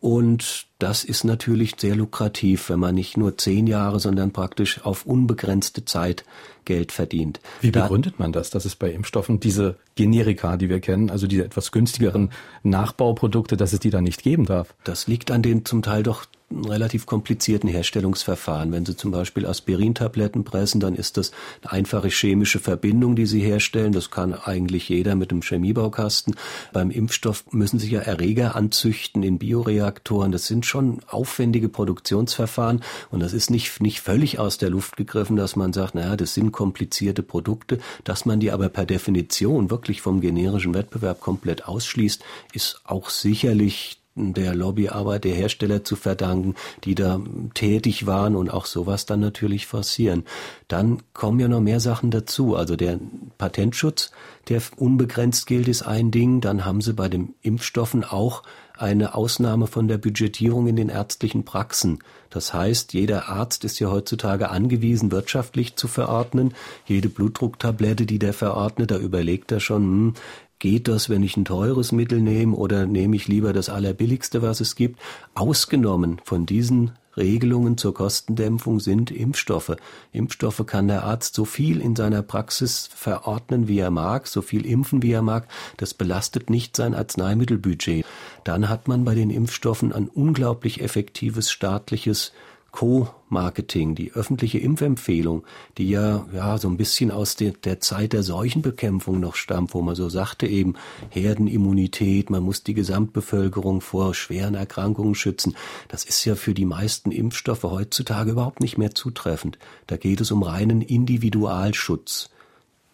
Und 0.00 0.66
das 0.78 1.02
ist 1.02 1.24
natürlich 1.24 1.74
sehr 1.76 1.96
lukrativ, 1.96 2.68
wenn 2.68 2.78
man 2.78 2.94
nicht 2.94 3.16
nur 3.16 3.36
zehn 3.36 3.66
Jahre, 3.66 3.98
sondern 3.98 4.32
praktisch 4.32 4.84
auf 4.84 5.06
unbegrenzte 5.06 5.84
Zeit 5.84 6.24
Geld 6.64 6.92
verdient. 6.92 7.40
Wie 7.60 7.70
begründet 7.70 8.14
da, 8.18 8.22
man 8.22 8.32
das, 8.32 8.50
dass 8.50 8.64
es 8.64 8.76
bei 8.76 8.92
Impfstoffen 8.92 9.40
diese 9.40 9.76
Generika, 9.96 10.56
die 10.56 10.68
wir 10.68 10.80
kennen, 10.80 11.10
also 11.10 11.26
diese 11.26 11.44
etwas 11.44 11.72
günstigeren 11.72 12.30
Nachbauprodukte, 12.62 13.56
dass 13.56 13.72
es 13.72 13.80
die 13.80 13.90
da 13.90 14.00
nicht 14.00 14.22
geben 14.22 14.44
darf? 14.46 14.74
Das 14.84 15.08
liegt 15.08 15.30
an 15.30 15.42
den 15.42 15.64
zum 15.64 15.82
Teil 15.82 16.02
doch 16.04 16.26
relativ 16.50 17.06
komplizierten 17.06 17.68
Herstellungsverfahren. 17.68 18.72
Wenn 18.72 18.86
Sie 18.86 18.96
zum 18.96 19.10
Beispiel 19.10 19.46
Aspirintabletten 19.46 20.44
pressen, 20.44 20.80
dann 20.80 20.94
ist 20.94 21.16
das 21.16 21.32
eine 21.62 21.72
einfache 21.72 22.08
chemische 22.08 22.58
Verbindung, 22.58 23.16
die 23.16 23.26
Sie 23.26 23.40
herstellen. 23.40 23.92
Das 23.92 24.10
kann 24.10 24.32
eigentlich 24.32 24.88
jeder 24.88 25.14
mit 25.14 25.30
einem 25.30 25.42
Chemiebaukasten. 25.42 26.36
Beim 26.72 26.90
Impfstoff 26.90 27.44
müssen 27.50 27.78
Sie 27.78 27.90
ja 27.90 28.00
Erreger 28.00 28.56
anzüchten 28.56 29.22
in 29.22 29.38
Bioreaktoren. 29.38 30.32
Das 30.32 30.46
sind 30.46 30.64
schon 30.64 31.00
aufwendige 31.06 31.68
Produktionsverfahren 31.68 32.82
und 33.10 33.20
das 33.20 33.34
ist 33.34 33.50
nicht, 33.50 33.80
nicht 33.82 34.00
völlig 34.00 34.38
aus 34.38 34.58
der 34.58 34.70
Luft 34.70 34.96
gegriffen, 34.96 35.36
dass 35.36 35.54
man 35.54 35.72
sagt, 35.72 35.94
naja, 35.94 36.16
das 36.16 36.34
sind 36.34 36.52
komplizierte 36.52 37.22
Produkte. 37.22 37.78
Dass 38.04 38.24
man 38.24 38.40
die 38.40 38.50
aber 38.50 38.70
per 38.70 38.86
Definition 38.86 39.70
wirklich 39.70 40.00
vom 40.00 40.20
generischen 40.20 40.74
Wettbewerb 40.74 41.20
komplett 41.20 41.66
ausschließt, 41.66 42.24
ist 42.54 42.80
auch 42.84 43.10
sicherlich 43.10 43.98
der 44.18 44.54
Lobbyarbeit 44.54 45.24
der 45.24 45.34
Hersteller 45.34 45.84
zu 45.84 45.96
verdanken, 45.96 46.54
die 46.84 46.94
da 46.94 47.20
tätig 47.54 48.06
waren 48.06 48.36
und 48.36 48.50
auch 48.50 48.66
sowas 48.66 49.06
dann 49.06 49.20
natürlich 49.20 49.66
forcieren. 49.66 50.24
Dann 50.68 51.02
kommen 51.12 51.40
ja 51.40 51.48
noch 51.48 51.60
mehr 51.60 51.80
Sachen 51.80 52.10
dazu. 52.10 52.56
Also 52.56 52.76
der 52.76 52.98
Patentschutz, 53.38 54.10
der 54.48 54.60
unbegrenzt 54.76 55.46
gilt, 55.46 55.68
ist 55.68 55.82
ein 55.82 56.10
Ding. 56.10 56.40
Dann 56.40 56.64
haben 56.64 56.80
sie 56.80 56.92
bei 56.92 57.08
den 57.08 57.34
Impfstoffen 57.42 58.04
auch 58.04 58.42
eine 58.78 59.14
Ausnahme 59.14 59.66
von 59.66 59.88
der 59.88 59.98
Budgetierung 59.98 60.68
in 60.68 60.76
den 60.76 60.88
ärztlichen 60.88 61.44
Praxen. 61.44 61.98
Das 62.30 62.54
heißt, 62.54 62.92
jeder 62.92 63.28
Arzt 63.28 63.64
ist 63.64 63.78
ja 63.80 63.90
heutzutage 63.90 64.50
angewiesen, 64.50 65.10
wirtschaftlich 65.10 65.76
zu 65.76 65.88
verordnen. 65.88 66.54
Jede 66.86 67.08
Blutdrucktablette, 67.08 68.06
die 68.06 68.18
der 68.18 68.32
verordnet, 68.32 68.90
da 68.90 68.98
überlegt 68.98 69.50
er 69.50 69.60
schon, 69.60 69.82
hm, 69.82 70.14
geht 70.58 70.88
das, 70.88 71.08
wenn 71.08 71.22
ich 71.22 71.36
ein 71.36 71.44
teures 71.44 71.92
Mittel 71.92 72.20
nehme 72.20 72.56
oder 72.56 72.86
nehme 72.86 73.16
ich 73.16 73.28
lieber 73.28 73.52
das 73.52 73.68
allerbilligste, 73.68 74.42
was 74.42 74.60
es 74.60 74.74
gibt? 74.74 75.00
Ausgenommen 75.34 76.20
von 76.24 76.46
diesen 76.46 76.92
Regelungen 77.18 77.76
zur 77.76 77.92
Kostendämpfung 77.92 78.80
sind 78.80 79.10
Impfstoffe. 79.10 79.76
Impfstoffe 80.12 80.64
kann 80.66 80.88
der 80.88 81.04
Arzt 81.04 81.34
so 81.34 81.44
viel 81.44 81.80
in 81.80 81.96
seiner 81.96 82.22
Praxis 82.22 82.88
verordnen, 82.94 83.68
wie 83.68 83.80
er 83.80 83.90
mag, 83.90 84.26
so 84.26 84.40
viel 84.40 84.64
impfen, 84.64 85.02
wie 85.02 85.12
er 85.12 85.22
mag. 85.22 85.48
Das 85.76 85.94
belastet 85.94 86.48
nicht 86.48 86.76
sein 86.76 86.94
Arzneimittelbudget. 86.94 88.06
Dann 88.44 88.68
hat 88.68 88.88
man 88.88 89.04
bei 89.04 89.14
den 89.14 89.30
Impfstoffen 89.30 89.92
ein 89.92 90.08
unglaublich 90.08 90.80
effektives 90.80 91.50
staatliches 91.50 92.32
Co-Marketing, 92.70 93.94
die 93.94 94.12
öffentliche 94.12 94.58
Impfempfehlung, 94.58 95.44
die 95.78 95.88
ja, 95.88 96.26
ja 96.32 96.58
so 96.58 96.68
ein 96.68 96.76
bisschen 96.76 97.10
aus 97.10 97.34
der, 97.34 97.52
der 97.52 97.80
Zeit 97.80 98.12
der 98.12 98.22
Seuchenbekämpfung 98.22 99.18
noch 99.20 99.36
stammt, 99.36 99.74
wo 99.74 99.82
man 99.82 99.94
so 99.94 100.08
sagte 100.08 100.46
eben 100.46 100.74
Herdenimmunität, 101.10 102.30
man 102.30 102.42
muss 102.42 102.62
die 102.62 102.74
Gesamtbevölkerung 102.74 103.80
vor 103.80 104.14
schweren 104.14 104.54
Erkrankungen 104.54 105.14
schützen. 105.14 105.56
Das 105.88 106.04
ist 106.04 106.24
ja 106.24 106.34
für 106.34 106.54
die 106.54 106.66
meisten 106.66 107.10
Impfstoffe 107.10 107.64
heutzutage 107.64 108.32
überhaupt 108.32 108.60
nicht 108.60 108.78
mehr 108.78 108.94
zutreffend. 108.94 109.58
Da 109.86 109.96
geht 109.96 110.20
es 110.20 110.30
um 110.30 110.42
reinen 110.42 110.82
Individualschutz. 110.82 112.30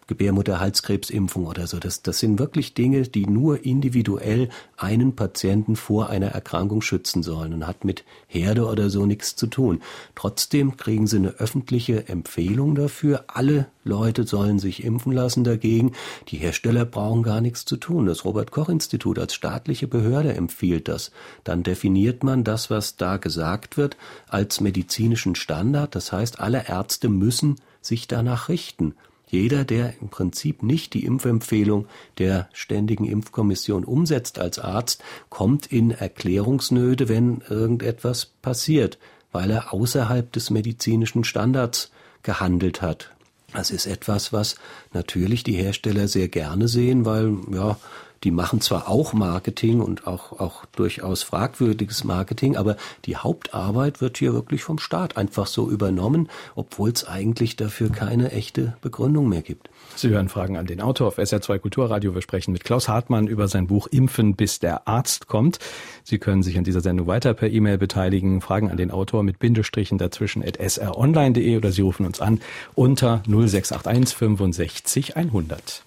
Gebärmutterhalskrebsimpfung 0.07 1.47
oder 1.47 1.67
so. 1.67 1.79
Das, 1.79 2.01
das 2.01 2.19
sind 2.19 2.37
wirklich 2.39 2.73
Dinge, 2.73 3.03
die 3.03 3.25
nur 3.25 3.65
individuell 3.65 4.49
einen 4.77 5.15
Patienten 5.15 5.75
vor 5.75 6.09
einer 6.09 6.27
Erkrankung 6.27 6.81
schützen 6.81 7.23
sollen 7.23 7.53
und 7.53 7.67
hat 7.67 7.85
mit 7.85 8.03
Herde 8.27 8.65
oder 8.67 8.89
so 8.89 9.05
nichts 9.05 9.35
zu 9.35 9.47
tun. 9.47 9.81
Trotzdem 10.13 10.77
kriegen 10.77 11.07
sie 11.07 11.17
eine 11.17 11.29
öffentliche 11.39 12.07
Empfehlung 12.07 12.75
dafür. 12.75 13.25
Alle 13.27 13.67
Leute 13.83 14.25
sollen 14.25 14.59
sich 14.59 14.83
impfen 14.83 15.11
lassen 15.11 15.43
dagegen. 15.43 15.93
Die 16.27 16.37
Hersteller 16.37 16.85
brauchen 16.85 17.23
gar 17.23 17.41
nichts 17.41 17.65
zu 17.65 17.77
tun. 17.77 18.05
Das 18.05 18.25
Robert 18.25 18.51
Koch 18.51 18.69
Institut 18.69 19.17
als 19.17 19.33
staatliche 19.33 19.87
Behörde 19.87 20.33
empfiehlt 20.33 20.87
das. 20.87 21.11
Dann 21.43 21.63
definiert 21.63 22.23
man 22.23 22.43
das, 22.43 22.69
was 22.69 22.97
da 22.97 23.17
gesagt 23.17 23.77
wird, 23.77 23.97
als 24.27 24.61
medizinischen 24.61 25.35
Standard. 25.35 25.95
Das 25.95 26.11
heißt, 26.11 26.39
alle 26.39 26.67
Ärzte 26.67 27.09
müssen 27.09 27.55
sich 27.81 28.07
danach 28.07 28.49
richten. 28.49 28.95
Jeder, 29.27 29.63
der 29.63 29.93
im 30.01 30.09
Prinzip 30.09 30.63
nicht 30.63 30.93
die 30.93 31.05
Impfempfehlung 31.05 31.87
der 32.17 32.49
Ständigen 32.53 33.05
Impfkommission 33.05 33.83
umsetzt 33.83 34.39
als 34.39 34.59
Arzt, 34.59 35.03
kommt 35.29 35.65
in 35.67 35.91
Erklärungsnöte, 35.91 37.09
wenn 37.09 37.41
irgendetwas 37.49 38.27
passiert, 38.41 38.97
weil 39.31 39.51
er 39.51 39.73
außerhalb 39.73 40.31
des 40.31 40.49
medizinischen 40.49 41.23
Standards 41.23 41.91
gehandelt 42.23 42.81
hat. 42.81 43.11
Das 43.53 43.71
ist 43.71 43.85
etwas, 43.85 44.33
was 44.33 44.55
natürlich 44.93 45.43
die 45.43 45.53
Hersteller 45.55 46.07
sehr 46.07 46.27
gerne 46.27 46.67
sehen, 46.67 47.05
weil 47.05 47.37
ja, 47.53 47.77
die 48.25 48.31
machen 48.31 48.59
zwar 48.59 48.89
auch 48.89 49.13
Marketing 49.13 49.81
und 49.81 50.07
auch, 50.07 50.39
auch 50.39 50.65
durchaus 50.75 51.21
fragwürdiges 51.21 52.03
Marketing, 52.03 52.57
aber 52.57 52.75
die 53.05 53.17
Hauptarbeit 53.17 54.01
wird 54.01 54.17
hier 54.17 54.33
wirklich 54.33 54.63
vom 54.63 54.79
Staat 54.79 55.15
einfach 55.15 55.45
so 55.45 55.69
übernommen, 55.69 56.27
obwohl 56.55 56.89
es 56.89 57.07
eigentlich 57.07 57.55
dafür 57.55 57.91
keine 57.91 58.31
echte 58.31 58.75
Begründung 58.81 59.29
mehr 59.29 59.43
gibt. 59.43 59.69
Sie 59.95 60.09
hören 60.09 60.27
Fragen 60.27 60.57
an 60.57 60.65
den 60.65 60.81
Autor 60.81 61.09
auf 61.09 61.19
SR2 61.19 61.59
Kulturradio. 61.59 62.15
Wir 62.15 62.23
sprechen 62.23 62.51
mit 62.51 62.63
Klaus 62.63 62.87
Hartmann 62.87 63.27
über 63.27 63.47
sein 63.47 63.67
Buch 63.67 63.85
Impfen, 63.85 64.35
bis 64.35 64.57
der 64.57 64.87
Arzt 64.87 65.27
kommt. 65.27 65.59
Sie 66.03 66.17
können 66.17 66.41
sich 66.41 66.57
an 66.57 66.63
dieser 66.63 66.81
Sendung 66.81 67.05
weiter 67.05 67.35
per 67.35 67.51
E-Mail 67.51 67.77
beteiligen. 67.77 68.41
Fragen 68.41 68.71
an 68.71 68.77
den 68.77 68.89
Autor 68.89 69.21
mit 69.21 69.37
Bindestrichen 69.37 69.99
dazwischen 69.99 70.43
at 70.43 70.57
sronline.de 70.59 71.57
oder 71.57 71.71
Sie 71.71 71.83
rufen 71.83 72.07
uns 72.07 72.21
an 72.21 72.41
unter 72.73 73.21
0681 73.27 74.17
65 74.17 75.15
100. 75.15 75.83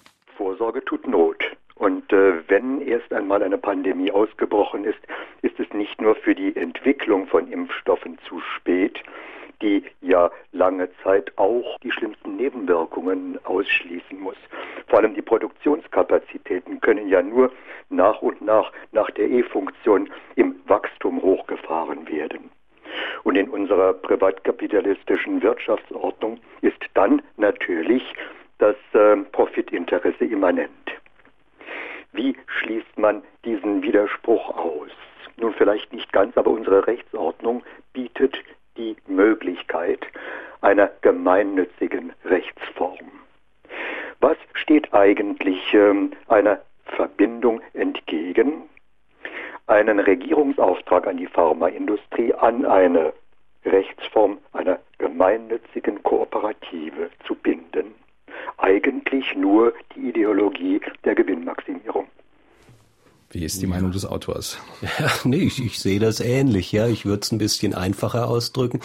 äh, 2.11 2.47
wenn 2.47 2.81
erst 2.81 3.11
einmal 3.13 3.43
eine 3.43 3.57
Pandemie 3.57 4.11
ausgebrochen 4.11 4.85
ist, 4.85 4.99
ist 5.41 5.59
es 5.59 5.71
nicht 5.73 6.01
nur 6.01 6.15
für 6.15 6.35
die 6.35 6.55
Entwicklung 6.55 7.27
von 7.27 7.51
Impfstoffen 7.51 8.17
zu 8.27 8.39
spät, 8.39 8.99
die 9.61 9.83
ja 10.01 10.31
lange 10.51 10.89
Zeit 11.03 11.31
auch 11.37 11.77
die 11.83 11.91
schlimmsten 11.91 12.37
Nebenwirkungen 12.37 13.39
ausschließen 13.43 14.19
muss. 14.19 14.37
Vor 14.87 14.99
allem 14.99 15.13
die 15.13 15.21
Produktionskapazitäten 15.21 16.79
können 16.81 17.09
ja 17.09 17.21
nur 17.21 17.51
nach 17.89 18.21
und 18.21 18.41
nach 18.41 18.71
nach 18.91 19.09
der 19.11 19.29
E-Funktion 19.29 20.09
im 20.35 20.55
Wachstum 20.67 21.21
hochgefahren 21.21 22.07
werden. 22.09 22.49
Und 23.23 23.35
in 23.35 23.49
unserer 23.49 23.93
privatkapitalistischen 23.93 25.41
Wirtschaftsordnung 25.41 26.39
ist 26.61 26.79
dann 26.93 27.21
natürlich 27.37 28.03
das 28.57 28.75
äh, 28.93 29.17
Profitinteresse 29.31 30.25
immanent. 30.25 30.71
Wie 32.11 32.35
schließt 32.47 32.97
man 32.97 33.23
diesen 33.45 33.83
Widerspruch 33.83 34.49
aus? 34.55 34.89
Nun 35.37 35.53
vielleicht 35.53 35.93
nicht 35.93 36.11
ganz, 36.11 36.35
aber 36.37 36.51
unsere 36.51 36.87
Rechtsordnung 36.87 37.63
bietet 37.93 38.37
die 38.77 38.95
Möglichkeit 39.07 40.05
einer 40.61 40.89
gemeinnützigen 41.01 42.13
Rechtsform. 42.25 43.11
Was 44.19 44.37
steht 44.53 44.93
eigentlich 44.93 45.73
ähm, 45.73 46.11
einer 46.27 46.59
Verbindung 46.85 47.61
entgegen? 47.73 48.63
Einen 49.67 49.99
Regierungsauftrag 49.99 51.07
an 51.07 51.17
die 51.17 51.27
Pharmaindustrie 51.27 52.33
an 52.33 52.65
eine 52.65 53.13
Rechtsform 53.65 54.39
einer 54.51 54.79
gemeinnützigen 54.97 56.01
Kooperative 56.03 57.11
zu 57.25 57.35
binden 57.35 57.95
eigentlich 58.57 59.35
nur 59.35 59.73
die 59.95 60.09
Ideologie 60.09 60.81
der 61.03 61.15
Gewinnmaximierung. 61.15 62.07
Wie 63.31 63.43
ist 63.43 63.61
die 63.61 63.67
Meinung 63.67 63.91
des 63.91 64.05
Autors? 64.05 64.59
Ja, 64.81 65.11
nee, 65.23 65.37
ich, 65.37 65.63
ich 65.63 65.79
sehe 65.79 65.99
das 65.99 66.19
ähnlich. 66.19 66.71
Ja, 66.71 66.87
ich 66.87 67.05
würde 67.05 67.21
es 67.21 67.31
ein 67.31 67.37
bisschen 67.37 67.75
einfacher 67.75 68.27
ausdrücken. 68.27 68.79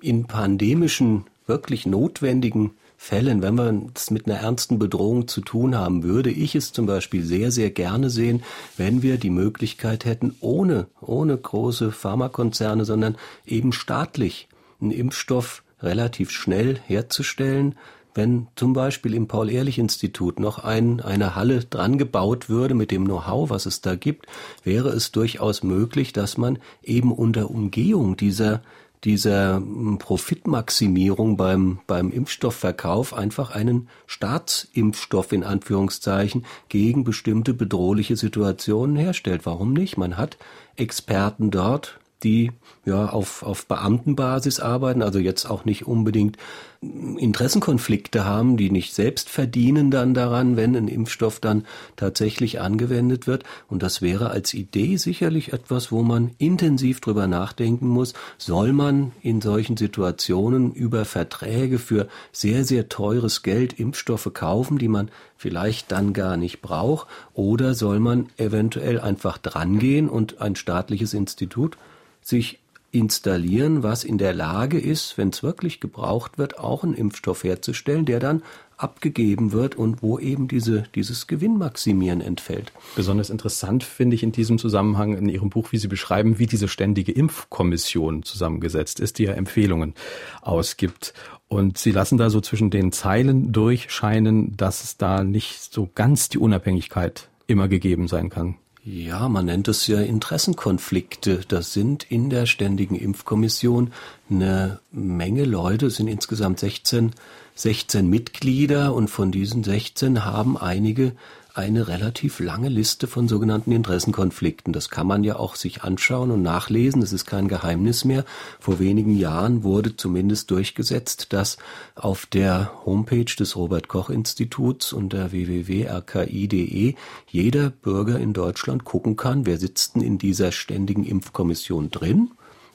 In 0.00 0.26
pandemischen 0.26 1.26
wirklich 1.46 1.84
notwendigen 1.84 2.72
Fällen, 2.96 3.42
wenn 3.42 3.56
wir 3.56 3.82
es 3.96 4.12
mit 4.12 4.26
einer 4.26 4.38
ernsten 4.38 4.78
Bedrohung 4.78 5.26
zu 5.26 5.40
tun 5.40 5.76
haben, 5.76 6.04
würde 6.04 6.30
ich 6.30 6.54
es 6.54 6.72
zum 6.72 6.86
Beispiel 6.86 7.24
sehr, 7.24 7.50
sehr 7.50 7.70
gerne 7.70 8.10
sehen, 8.10 8.44
wenn 8.76 9.02
wir 9.02 9.18
die 9.18 9.30
Möglichkeit 9.30 10.04
hätten, 10.04 10.36
ohne, 10.40 10.86
ohne 11.00 11.36
große 11.36 11.90
Pharmakonzerne, 11.90 12.84
sondern 12.84 13.16
eben 13.44 13.72
staatlich 13.72 14.48
einen 14.80 14.92
Impfstoff 14.92 15.64
relativ 15.80 16.30
schnell 16.30 16.78
herzustellen, 16.86 17.74
wenn 18.14 18.48
zum 18.56 18.72
Beispiel 18.72 19.14
im 19.14 19.28
Paul-Ehrlich-Institut 19.28 20.40
noch 20.40 20.58
ein, 20.58 21.00
eine 21.00 21.34
Halle 21.34 21.64
dran 21.64 21.98
gebaut 21.98 22.48
würde 22.48 22.74
mit 22.74 22.90
dem 22.90 23.04
Know-how, 23.04 23.50
was 23.50 23.66
es 23.66 23.80
da 23.80 23.94
gibt, 23.94 24.26
wäre 24.64 24.90
es 24.90 25.12
durchaus 25.12 25.62
möglich, 25.62 26.12
dass 26.12 26.36
man 26.36 26.58
eben 26.82 27.12
unter 27.12 27.50
Umgehung 27.50 28.16
dieser 28.16 28.62
dieser 29.04 29.56
hm, 29.56 29.98
Profitmaximierung 29.98 31.36
beim, 31.36 31.80
beim 31.86 32.10
Impfstoffverkauf 32.10 33.14
einfach 33.14 33.50
einen 33.50 33.88
Staatsimpfstoff 34.06 35.32
in 35.32 35.44
Anführungszeichen 35.44 36.44
gegen 36.68 37.04
bestimmte 37.04 37.54
bedrohliche 37.54 38.16
Situationen 38.16 38.96
herstellt. 38.96 39.44
Warum 39.44 39.72
nicht? 39.72 39.96
Man 39.96 40.16
hat 40.16 40.38
Experten 40.76 41.50
dort, 41.50 41.98
die 42.24 42.52
ja 42.84 43.08
auf, 43.08 43.42
auf 43.42 43.66
Beamtenbasis 43.66 44.60
arbeiten, 44.60 45.02
also 45.02 45.18
jetzt 45.18 45.46
auch 45.46 45.64
nicht 45.64 45.86
unbedingt 45.86 46.36
Interessenkonflikte 46.82 48.24
haben, 48.24 48.56
die 48.56 48.68
nicht 48.68 48.92
selbst 48.92 49.28
verdienen 49.28 49.92
dann 49.92 50.14
daran, 50.14 50.56
wenn 50.56 50.74
ein 50.74 50.88
Impfstoff 50.88 51.38
dann 51.38 51.64
tatsächlich 51.94 52.60
angewendet 52.60 53.28
wird. 53.28 53.44
Und 53.68 53.84
das 53.84 54.02
wäre 54.02 54.30
als 54.30 54.52
Idee 54.52 54.96
sicherlich 54.96 55.52
etwas, 55.52 55.92
wo 55.92 56.02
man 56.02 56.32
intensiv 56.38 57.00
drüber 57.00 57.28
nachdenken 57.28 57.86
muss. 57.86 58.14
Soll 58.36 58.72
man 58.72 59.12
in 59.22 59.40
solchen 59.40 59.76
Situationen 59.76 60.72
über 60.72 61.04
Verträge 61.04 61.78
für 61.78 62.08
sehr, 62.32 62.64
sehr 62.64 62.88
teures 62.88 63.44
Geld 63.44 63.78
Impfstoffe 63.78 64.30
kaufen, 64.34 64.78
die 64.78 64.88
man 64.88 65.08
vielleicht 65.36 65.92
dann 65.92 66.12
gar 66.12 66.36
nicht 66.36 66.62
braucht? 66.62 67.06
Oder 67.32 67.74
soll 67.74 68.00
man 68.00 68.28
eventuell 68.38 68.98
einfach 68.98 69.38
drangehen 69.38 70.08
und 70.08 70.40
ein 70.40 70.56
staatliches 70.56 71.14
Institut 71.14 71.76
sich 72.22 72.58
installieren, 72.92 73.82
was 73.82 74.04
in 74.04 74.18
der 74.18 74.34
Lage 74.34 74.78
ist, 74.78 75.16
wenn 75.16 75.30
es 75.30 75.42
wirklich 75.42 75.80
gebraucht 75.80 76.36
wird, 76.36 76.58
auch 76.58 76.84
einen 76.84 76.94
Impfstoff 76.94 77.42
herzustellen, 77.42 78.04
der 78.04 78.20
dann 78.20 78.42
abgegeben 78.76 79.52
wird 79.52 79.76
und 79.76 80.02
wo 80.02 80.18
eben 80.18 80.48
diese, 80.48 80.84
dieses 80.94 81.26
Gewinnmaximieren 81.26 82.20
entfällt. 82.20 82.72
Besonders 82.96 83.30
interessant 83.30 83.84
finde 83.84 84.14
ich 84.14 84.22
in 84.22 84.32
diesem 84.32 84.58
Zusammenhang 84.58 85.16
in 85.16 85.28
Ihrem 85.28 85.50
Buch, 85.50 85.72
wie 85.72 85.78
Sie 85.78 85.88
beschreiben, 85.88 86.38
wie 86.38 86.46
diese 86.46 86.68
ständige 86.68 87.12
Impfkommission 87.12 88.24
zusammengesetzt 88.24 89.00
ist, 89.00 89.18
die 89.18 89.24
ja 89.24 89.32
Empfehlungen 89.32 89.94
ausgibt. 90.42 91.14
Und 91.48 91.78
Sie 91.78 91.92
lassen 91.92 92.18
da 92.18 92.28
so 92.28 92.40
zwischen 92.40 92.70
den 92.70 92.92
Zeilen 92.92 93.52
durchscheinen, 93.52 94.56
dass 94.56 94.84
es 94.84 94.96
da 94.96 95.22
nicht 95.22 95.72
so 95.72 95.88
ganz 95.94 96.28
die 96.28 96.38
Unabhängigkeit 96.38 97.28
immer 97.46 97.68
gegeben 97.68 98.08
sein 98.08 98.30
kann. 98.30 98.56
Ja, 98.84 99.28
man 99.28 99.46
nennt 99.46 99.68
es 99.68 99.86
ja 99.86 100.00
Interessenkonflikte. 100.00 101.42
Das 101.46 101.72
sind 101.72 102.02
in 102.10 102.30
der 102.30 102.46
Ständigen 102.46 102.96
Impfkommission 102.96 103.92
eine 104.28 104.80
Menge 104.90 105.44
Leute, 105.44 105.86
es 105.86 105.96
sind 105.96 106.08
insgesamt 106.08 106.58
16, 106.58 107.12
16 107.54 108.08
Mitglieder 108.10 108.92
und 108.92 109.08
von 109.08 109.30
diesen 109.30 109.62
16 109.62 110.24
haben 110.24 110.56
einige 110.56 111.12
eine 111.54 111.88
relativ 111.88 112.40
lange 112.40 112.68
Liste 112.68 113.06
von 113.06 113.28
sogenannten 113.28 113.72
Interessenkonflikten. 113.72 114.72
Das 114.72 114.88
kann 114.88 115.06
man 115.06 115.24
ja 115.24 115.36
auch 115.36 115.56
sich 115.56 115.82
anschauen 115.82 116.30
und 116.30 116.42
nachlesen. 116.42 117.00
Das 117.00 117.12
ist 117.12 117.26
kein 117.26 117.48
Geheimnis 117.48 118.04
mehr. 118.04 118.24
Vor 118.60 118.78
wenigen 118.78 119.16
Jahren 119.16 119.62
wurde 119.62 119.96
zumindest 119.96 120.50
durchgesetzt, 120.50 121.32
dass 121.32 121.58
auf 121.94 122.26
der 122.26 122.72
Homepage 122.86 123.24
des 123.24 123.56
Robert 123.56 123.88
Koch 123.88 124.10
Instituts 124.10 124.92
unter 124.92 125.32
www.rki.de 125.32 126.94
jeder 127.28 127.70
Bürger 127.70 128.18
in 128.18 128.32
Deutschland 128.32 128.84
gucken 128.84 129.16
kann, 129.16 129.46
wer 129.46 129.58
sitzt 129.58 129.94
denn 129.94 130.02
in 130.02 130.18
dieser 130.18 130.52
ständigen 130.52 131.04
Impfkommission 131.04 131.90
drin 131.90 132.30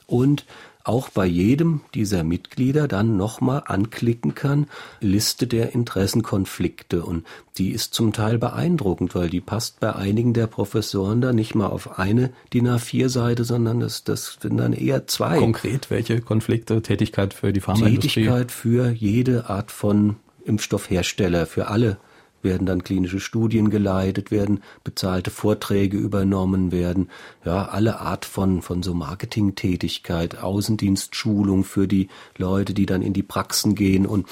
und 0.08 0.46
auch 0.88 1.10
bei 1.10 1.26
jedem 1.26 1.82
dieser 1.94 2.24
Mitglieder 2.24 2.88
dann 2.88 3.16
nochmal 3.16 3.62
anklicken 3.66 4.34
kann, 4.34 4.66
Liste 5.00 5.46
der 5.46 5.74
Interessenkonflikte. 5.74 7.04
Und 7.04 7.26
die 7.58 7.70
ist 7.70 7.92
zum 7.92 8.12
Teil 8.12 8.38
beeindruckend, 8.38 9.14
weil 9.14 9.28
die 9.28 9.42
passt 9.42 9.80
bei 9.80 9.94
einigen 9.94 10.32
der 10.32 10.46
Professoren 10.46 11.20
da 11.20 11.32
nicht 11.32 11.54
mal 11.54 11.66
auf 11.66 11.98
eine 11.98 12.30
DIN 12.54 12.68
A4-Seite, 12.68 13.44
sondern 13.44 13.80
das, 13.80 14.04
das 14.04 14.38
sind 14.40 14.56
dann 14.56 14.72
eher 14.72 15.06
zwei. 15.06 15.38
Konkret, 15.38 15.90
welche 15.90 16.22
Konflikte? 16.22 16.80
Tätigkeit 16.80 17.34
für 17.34 17.52
die 17.52 17.60
Pharmaindustrie? 17.60 18.22
Tätigkeit 18.22 18.50
für 18.50 18.90
jede 18.90 19.50
Art 19.50 19.70
von 19.70 20.16
Impfstoffhersteller, 20.44 21.44
für 21.44 21.68
alle 21.68 21.98
werden 22.42 22.66
dann 22.66 22.84
klinische 22.84 23.20
Studien 23.20 23.70
geleitet, 23.70 24.30
werden 24.30 24.62
bezahlte 24.84 25.30
Vorträge 25.30 25.96
übernommen, 25.96 26.72
werden. 26.72 27.10
Ja 27.44 27.66
alle 27.66 28.00
Art 28.00 28.24
von 28.24 28.62
von 28.62 28.82
so 28.82 28.94
Marketingtätigkeit, 28.94 30.42
Außendienstschulung 30.42 31.64
für 31.64 31.88
die 31.88 32.08
Leute, 32.36 32.74
die 32.74 32.86
dann 32.86 33.02
in 33.02 33.12
die 33.12 33.22
Praxen 33.22 33.74
gehen 33.74 34.06
und 34.06 34.26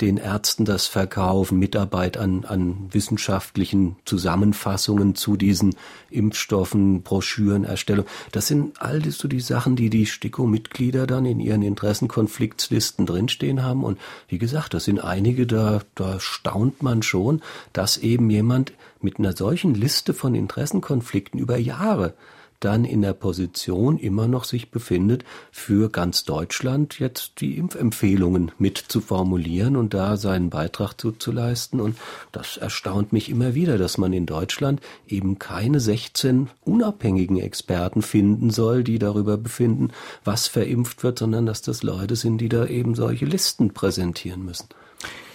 den 0.00 0.16
Ärzten 0.16 0.64
das 0.64 0.86
verkaufen, 0.86 1.58
Mitarbeit 1.58 2.16
an, 2.16 2.44
an 2.44 2.88
wissenschaftlichen 2.90 3.96
Zusammenfassungen 4.04 5.14
zu 5.14 5.36
diesen 5.36 5.74
Impfstoffen, 6.10 7.02
Broschürenerstellung. 7.02 8.06
Das 8.32 8.46
sind 8.46 8.80
all 8.80 9.00
das 9.00 9.18
so 9.18 9.28
die 9.28 9.40
Sachen, 9.40 9.76
die 9.76 9.90
die 9.90 10.06
STIKO-Mitglieder 10.06 11.06
dann 11.06 11.26
in 11.26 11.40
ihren 11.40 11.62
Interessenkonfliktslisten 11.62 13.06
drinstehen 13.06 13.62
haben. 13.62 13.84
Und 13.84 13.98
wie 14.28 14.38
gesagt, 14.38 14.74
das 14.74 14.84
sind 14.84 14.98
einige, 15.00 15.46
da, 15.46 15.82
da 15.94 16.18
staunt 16.20 16.82
man 16.82 17.02
schon, 17.02 17.42
dass 17.72 17.98
eben 17.98 18.30
jemand 18.30 18.72
mit 19.00 19.18
einer 19.18 19.36
solchen 19.36 19.74
Liste 19.74 20.14
von 20.14 20.34
Interessenkonflikten 20.34 21.38
über 21.40 21.56
Jahre 21.56 22.14
dann 22.60 22.84
in 22.84 23.02
der 23.02 23.14
Position 23.14 23.98
immer 23.98 24.28
noch 24.28 24.44
sich 24.44 24.70
befindet, 24.70 25.24
für 25.50 25.90
ganz 25.90 26.24
Deutschland 26.24 26.98
jetzt 26.98 27.40
die 27.40 27.56
Impfempfehlungen 27.56 28.52
mit 28.58 28.78
zu 28.78 29.00
formulieren 29.00 29.76
und 29.76 29.94
da 29.94 30.16
seinen 30.16 30.50
Beitrag 30.50 30.94
zuzuleisten. 31.00 31.80
Und 31.80 31.96
das 32.32 32.58
erstaunt 32.58 33.12
mich 33.12 33.30
immer 33.30 33.54
wieder, 33.54 33.78
dass 33.78 33.98
man 33.98 34.12
in 34.12 34.26
Deutschland 34.26 34.80
eben 35.08 35.38
keine 35.38 35.80
16 35.80 36.50
unabhängigen 36.62 37.38
Experten 37.38 38.02
finden 38.02 38.50
soll, 38.50 38.84
die 38.84 38.98
darüber 38.98 39.36
befinden, 39.36 39.88
was 40.24 40.46
verimpft 40.46 41.02
wird, 41.02 41.18
sondern 41.18 41.46
dass 41.46 41.62
das 41.62 41.82
Leute 41.82 42.14
sind, 42.14 42.38
die 42.38 42.48
da 42.48 42.66
eben 42.66 42.94
solche 42.94 43.24
Listen 43.24 43.72
präsentieren 43.72 44.44
müssen. 44.44 44.68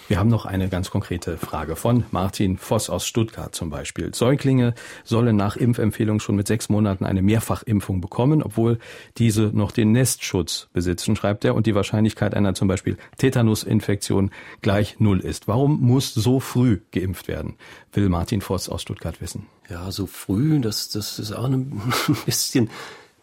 Wir 0.08 0.20
haben 0.20 0.28
noch 0.28 0.46
eine 0.46 0.68
ganz 0.68 0.90
konkrete 0.90 1.36
Frage 1.36 1.74
von 1.74 2.04
Martin 2.12 2.58
Voss 2.58 2.90
aus 2.90 3.08
Stuttgart 3.08 3.52
zum 3.56 3.70
Beispiel. 3.70 4.14
Säuglinge 4.14 4.74
sollen 5.02 5.34
nach 5.34 5.56
Impfempfehlung 5.56 6.20
schon 6.20 6.36
mit 6.36 6.46
sechs 6.46 6.68
Monaten 6.68 7.04
eine 7.04 7.22
Mehrfachimpfung 7.22 8.00
bekommen, 8.00 8.40
obwohl 8.40 8.78
diese 9.18 9.50
noch 9.52 9.72
den 9.72 9.90
Nestschutz 9.90 10.68
besitzen, 10.72 11.16
schreibt 11.16 11.44
er, 11.44 11.56
und 11.56 11.66
die 11.66 11.74
Wahrscheinlichkeit 11.74 12.34
einer 12.34 12.54
zum 12.54 12.68
Beispiel 12.68 12.98
Tetanusinfektion 13.18 14.30
gleich 14.62 15.00
null 15.00 15.18
ist. 15.18 15.48
Warum 15.48 15.80
muss 15.80 16.14
so 16.14 16.38
früh 16.38 16.82
geimpft 16.92 17.26
werden? 17.26 17.56
Will 17.92 18.08
Martin 18.08 18.42
Voss 18.42 18.68
aus 18.68 18.82
Stuttgart 18.82 19.20
wissen. 19.20 19.48
Ja, 19.68 19.90
so 19.90 20.06
früh, 20.06 20.60
das, 20.60 20.88
das 20.88 21.18
ist 21.18 21.32
auch 21.32 21.46
ein 21.46 21.82
bisschen 22.26 22.70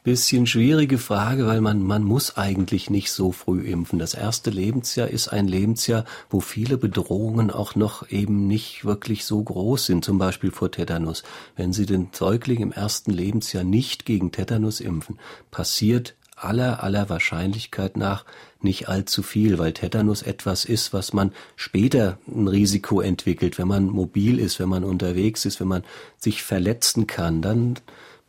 bisschen 0.03 0.45
schwierige 0.45 0.97
Frage, 0.97 1.47
weil 1.47 1.61
man, 1.61 1.81
man 1.81 2.03
muss 2.03 2.35
eigentlich 2.35 2.89
nicht 2.89 3.11
so 3.11 3.31
früh 3.31 3.61
impfen. 3.61 3.99
Das 3.99 4.13
erste 4.13 4.49
Lebensjahr 4.49 5.07
ist 5.07 5.29
ein 5.29 5.47
Lebensjahr, 5.47 6.03
wo 6.29 6.41
viele 6.41 6.77
Bedrohungen 6.77 7.49
auch 7.49 7.75
noch 7.75 8.09
eben 8.09 8.47
nicht 8.47 8.83
wirklich 8.83 9.23
so 9.25 9.41
groß 9.41 9.85
sind, 9.85 10.03
zum 10.03 10.17
Beispiel 10.17 10.51
vor 10.51 10.71
Tetanus. 10.71 11.23
Wenn 11.55 11.71
Sie 11.71 11.85
den 11.85 12.09
Säugling 12.11 12.59
im 12.59 12.71
ersten 12.73 13.11
Lebensjahr 13.11 13.63
nicht 13.63 14.05
gegen 14.05 14.31
Tetanus 14.31 14.81
impfen, 14.81 15.19
passiert 15.51 16.15
aller, 16.35 16.83
aller 16.83 17.09
Wahrscheinlichkeit 17.09 17.95
nach 17.95 18.25
nicht 18.61 18.89
allzu 18.89 19.23
viel, 19.23 19.57
weil 19.57 19.73
Tetanus 19.73 20.21
etwas 20.21 20.65
ist, 20.65 20.93
was 20.93 21.13
man 21.13 21.31
später 21.55 22.17
ein 22.27 22.47
Risiko 22.47 23.01
entwickelt, 23.01 23.57
wenn 23.57 23.67
man 23.67 23.85
mobil 23.85 24.39
ist, 24.39 24.59
wenn 24.59 24.69
man 24.69 24.83
unterwegs 24.83 25.45
ist, 25.45 25.59
wenn 25.59 25.67
man 25.67 25.83
sich 26.17 26.43
verletzen 26.43 27.07
kann, 27.07 27.41
dann 27.41 27.75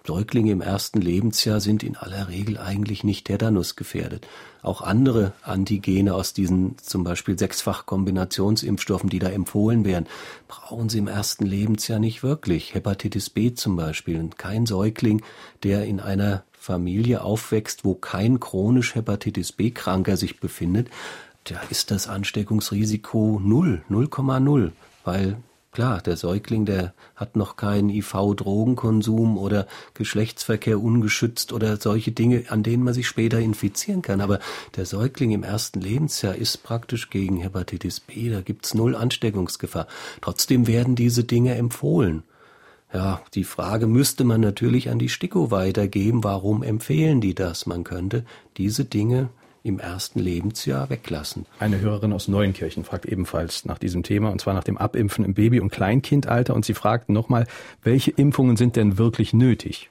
Säuglinge 0.07 0.53
im 0.53 0.61
ersten 0.61 1.01
Lebensjahr 1.01 1.61
sind 1.61 1.83
in 1.83 1.97
aller 1.97 2.29
Regel 2.29 2.59
eigentlich 2.59 3.05
nicht 3.05 3.27
Tetanus 3.27 3.75
gefährdet. 3.75 4.27
Auch 4.61 4.83
andere 4.83 5.33
Antigene 5.41 6.15
aus 6.15 6.35
diesen 6.35 6.77
zum 6.77 7.05
Beispiel 7.05 7.39
sechsfach 7.39 7.87
Kombinationsimpfstoffen, 7.87 9.09
die 9.09 9.19
da 9.19 9.31
empfohlen 9.31 9.87
werden, 9.87 10.07
brauchen 10.47 10.91
sie 10.91 10.99
im 10.99 11.09
ersten 11.09 11.47
Lebensjahr 11.47 11.99
nicht 11.99 12.23
wirklich. 12.23 12.75
Hepatitis 12.75 13.31
B 13.31 13.55
zum 13.55 13.77
Beispiel. 13.77 14.21
Und 14.21 14.37
kein 14.37 14.67
Säugling, 14.67 15.23
der 15.63 15.87
in 15.87 16.01
einer 16.01 16.45
Familie 16.53 17.23
aufwächst, 17.23 17.87
wo 17.87 17.95
kein 17.95 18.41
chronisch 18.41 18.95
Hepatitis 18.95 19.53
B-Kranker 19.53 20.19
sich 20.19 20.39
befindet, 20.39 20.89
da 21.45 21.61
ist 21.71 21.91
das 21.91 22.09
Ansteckungsrisiko 22.09 23.41
null, 23.43 23.83
0,0, 23.89 24.73
weil 25.05 25.39
Klar, 25.75 26.01
der 26.03 26.17
Säugling, 26.17 26.67
der 26.67 26.95
hat 27.17 27.35
noch 27.35 27.57
keinen 27.57 27.91
IV-Drogenkonsum 27.91 29.37
oder 29.37 29.67
Geschlechtsverkehr 29.95 30.81
ungeschützt 30.81 31.53
oder 31.53 31.79
solche 31.79 32.13
Dinge, 32.13 32.45
an 32.49 32.63
denen 32.63 32.85
man 32.85 32.95
sich 32.95 33.09
später 33.09 33.41
infizieren 33.41 34.01
kann. 34.01 34.21
Aber 34.21 34.39
der 34.77 34.87
Säugling 34.87 35.33
im 35.33 35.43
ersten 35.43 35.81
Lebensjahr 35.81 36.37
ist 36.37 36.63
praktisch 36.63 37.11
gegen 37.11 37.39
Hepatitis 37.39 37.99
B, 37.99 38.31
da 38.31 38.41
gibt's 38.41 38.75
null 38.75 38.95
Ansteckungsgefahr. 38.95 39.89
Trotzdem 40.21 40.69
werden 40.69 40.95
diese 40.95 41.25
Dinge 41.25 41.57
empfohlen. 41.57 42.23
Ja, 42.93 43.21
die 43.35 43.43
Frage 43.43 43.89
müsste 43.89 44.23
man 44.23 44.41
natürlich 44.41 44.91
an 44.91 45.01
die 45.01 45.09
STIKO 45.09 45.51
weitergeben. 45.51 46.23
Warum 46.23 46.63
empfehlen 46.63 47.21
die 47.21 47.35
das? 47.35 47.67
Man 47.67 47.83
könnte 47.83 48.25
diese 48.59 48.85
Dinge 48.85 49.31
im 49.65 49.79
ersten 49.79 50.21
Lebensjahr 50.21 50.91
weglassen. 50.91 51.47
Eine 51.59 51.81
Hörerin 51.81 52.13
aus 52.13 52.29
Neuenkirchen 52.29 52.85
fragt 52.85 53.07
ebenfalls 53.07 53.65
nach 53.65 53.79
diesem 53.79 54.03
Thema, 54.03 54.31
und 54.31 54.41
zwar 54.41 54.53
nach 54.53 54.63
dem 54.63 54.77
Abimpfen 54.77 55.25
im 55.25 55.33
Baby- 55.33 55.59
und 55.59 55.71
Kleinkindalter. 55.71 56.55
Und 56.55 56.67
sie 56.67 56.75
fragt 56.75 57.09
nochmal, 57.09 57.47
welche 57.83 58.11
Impfungen 58.11 58.57
sind 58.57 58.77
denn 58.77 58.99
wirklich 58.99 59.33
nötig? 59.33 59.91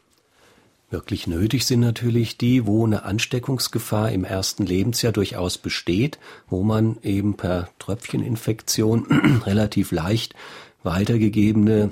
Wirklich 0.91 1.25
nötig 1.25 1.65
sind 1.65 1.79
natürlich 1.79 2.37
die, 2.37 2.67
wo 2.67 2.85
eine 2.85 3.03
Ansteckungsgefahr 3.03 4.11
im 4.11 4.25
ersten 4.25 4.63
Lebensjahr 4.63 5.11
durchaus 5.11 5.57
besteht, 5.57 6.19
wo 6.47 6.61
man 6.61 6.97
eben 7.01 7.33
per 7.35 7.69
Tröpfcheninfektion 7.79 9.41
relativ 9.47 9.91
leicht 9.91 10.35
weitergegebene 10.83 11.89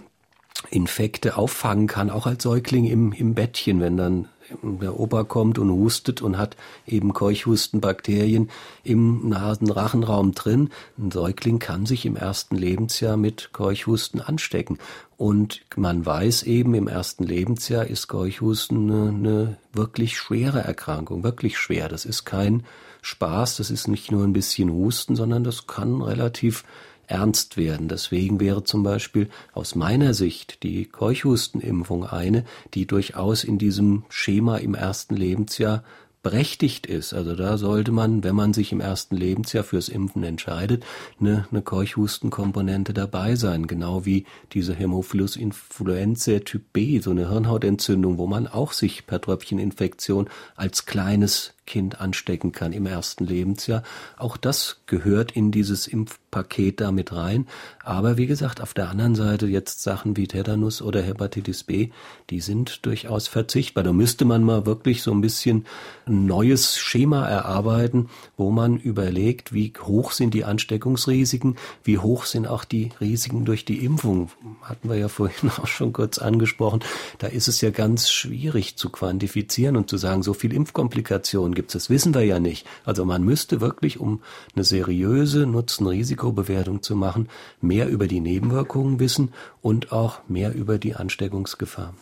Infekte 0.70 1.36
auffangen 1.36 1.88
kann, 1.88 2.12
auch 2.12 2.28
als 2.28 2.44
Säugling 2.44 2.86
im, 2.86 3.12
im 3.12 3.34
Bettchen, 3.34 3.82
wenn 3.82 3.98
dann 3.98 4.28
der 4.62 5.00
Opa 5.00 5.24
kommt 5.24 5.60
und 5.60 5.72
hustet 5.72 6.22
und 6.22 6.38
hat 6.38 6.56
eben 6.88 7.14
Keuchhustenbakterien 7.14 8.50
im 8.84 9.30
Nasenrachenraum 9.30 10.34
drin. 10.34 10.70
Ein 10.98 11.12
Säugling 11.12 11.60
kann 11.60 11.86
sich 11.86 12.06
im 12.06 12.16
ersten 12.16 12.56
Lebensjahr 12.56 13.18
mit 13.18 13.50
Keuchhusten 13.54 14.22
anstecken. 14.22 14.78
Und 15.18 15.62
man 15.76 16.06
weiß 16.06 16.44
eben, 16.44 16.74
im 16.74 16.88
ersten 16.88 17.24
Lebensjahr 17.24 17.86
ist 17.86 18.08
Keuchhusten 18.08 18.90
eine, 18.92 19.10
eine 19.10 19.58
wirklich 19.74 20.18
schwere 20.18 20.62
Erkrankung, 20.62 21.24
wirklich 21.24 21.58
schwer. 21.58 21.90
Das 21.90 22.06
ist 22.06 22.26
kein 22.26 22.64
Spaß, 23.02 23.58
das 23.58 23.72
ist 23.72 23.88
nicht 23.88 24.12
nur 24.12 24.24
ein 24.24 24.34
bisschen 24.34 24.72
Husten, 24.72 25.16
sondern 25.16 25.44
das 25.44 25.68
kann 25.68 26.02
relativ 26.02 26.64
ernst 27.12 27.58
werden. 27.58 27.88
Deswegen 27.88 28.40
wäre 28.40 28.64
zum 28.64 28.84
Beispiel 28.84 29.30
aus 29.54 29.76
meiner 29.76 30.14
Sicht 30.14 30.64
die 30.64 30.86
Keuchhustenimpfung 30.86 32.06
eine, 32.06 32.46
die 32.74 32.88
durchaus 32.88 33.44
in 33.44 33.58
diesem 33.58 34.04
Schema 34.10 34.58
im 34.58 34.74
ersten 34.74 35.16
Lebensjahr 35.16 35.84
berechtigt 36.24 36.86
ist. 36.86 37.14
Also 37.14 37.36
da 37.36 37.58
sollte 37.58 37.92
man, 37.92 38.24
wenn 38.24 38.36
man 38.36 38.54
sich 38.54 38.72
im 38.72 38.80
ersten 38.80 39.18
Lebensjahr 39.18 39.64
fürs 39.64 39.90
Impfen 39.90 40.24
entscheidet, 40.24 40.86
eine, 41.20 41.48
eine 41.52 41.62
Keuchhustenkomponente 41.62 42.94
dabei 42.94 43.36
sein. 43.36 43.68
Genau 43.68 44.06
wie 44.06 44.26
diese 44.54 44.74
Hämophilus 44.74 45.36
influenzae 45.36 46.44
Typ 46.44 46.74
B, 46.74 47.00
so 47.00 47.12
eine 47.12 47.30
Hirnhautentzündung, 47.30 48.18
wo 48.18 48.28
man 48.28 48.48
auch 48.48 48.72
sich 48.72 49.08
per 49.08 49.20
Tröpfcheninfektion 49.20 50.30
als 50.56 50.86
kleines 50.86 51.54
Kind 51.66 52.02
anstecken 52.02 52.52
kann 52.52 52.74
im 52.74 52.86
ersten 52.86 53.26
Lebensjahr. 53.26 53.84
Auch 54.18 54.36
das 54.36 54.82
gehört 54.88 55.32
in 55.32 55.52
dieses 55.52 55.88
Impfpaket 55.88 56.82
damit 56.82 57.14
rein. 57.14 57.48
Aber 57.84 58.18
wie 58.18 58.28
gesagt, 58.28 58.62
auf 58.62 58.74
der 58.74 58.90
anderen 58.90 59.16
Seite 59.16 59.46
jetzt 59.46 59.82
Sachen 59.82 60.18
wie 60.18 60.28
Tetanus 60.28 60.82
oder 60.82 61.02
Hepatitis 61.02 61.64
B, 61.64 61.92
die 62.30 62.42
sind 62.42 62.86
durchaus 62.86 63.28
verzichtbar. 63.28 63.84
Da 63.84 63.94
müsste 63.94 64.26
man 64.26 64.44
mal 64.44 64.66
wirklich 64.66 65.02
so 65.02 65.12
ein 65.12 65.22
bisschen 65.22 65.66
ein 66.06 66.26
neues 66.26 66.78
Schema 66.78 67.28
erarbeiten, 67.28 68.10
wo 68.38 68.52
man 68.52 68.78
überlegt, 68.78 69.54
wie 69.54 69.72
hoch 69.82 70.12
sind 70.12 70.34
die 70.34 70.44
Ansteckungsrisiken, 70.44 71.58
wie 71.84 72.00
hoch 72.00 72.26
sind 72.26 72.48
auch 72.48 72.66
die 72.66 72.92
Risiken 73.00 73.46
durch 73.46 73.66
die 73.66 73.86
Impfung. 73.86 74.30
Hatten 74.62 74.90
wir 74.90 74.98
ja 74.98 75.08
vorhin 75.08 75.50
auch 75.62 75.68
schon 75.68 75.94
kurz 75.94 76.18
angesprochen. 76.18 76.82
Da 77.20 77.28
ist 77.28 77.48
es 77.48 77.62
ja 77.62 77.70
ganz 77.70 78.10
schwierig 78.10 78.76
zu 78.76 78.90
quantifizieren 78.90 79.78
und 79.78 79.90
zu 79.90 79.98
sagen, 79.98 80.24
so 80.24 80.34
viel 80.34 80.54
Impfkomplikationen 80.54 81.61
gibt 81.62 81.70
es. 81.70 81.74
Das 81.74 81.90
wissen 81.92 82.16
wir 82.16 82.26
ja 82.26 82.40
nicht. 82.40 82.66
Also 82.86 83.06
man 83.06 83.24
müsste 83.24 83.62
wirklich, 83.62 84.00
um 84.00 84.22
eine 84.56 84.64
seriöse 84.64 85.46
Nutzen-Risikobewertung 85.46 86.82
zu 86.82 86.96
machen, 86.96 87.30
mehr 87.62 87.88
über 87.88 88.08
die 88.08 88.20
Nebenwirkungen 88.20 89.00
wissen 89.00 89.32
und 89.62 89.92
auch 89.92 90.28
mehr 90.28 90.56
über 90.56 90.80
die 90.80 90.96
Ansteckungsgefahr. 90.96 91.94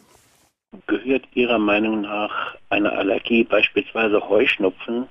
Gehört 0.87 1.23
Ihrer 1.33 1.59
Meinung 1.59 2.01
nach 2.01 2.55
eine 2.69 2.93
Allergie, 2.93 3.43
beispielsweise 3.43 4.29
Heuschnupfen, 4.29 5.07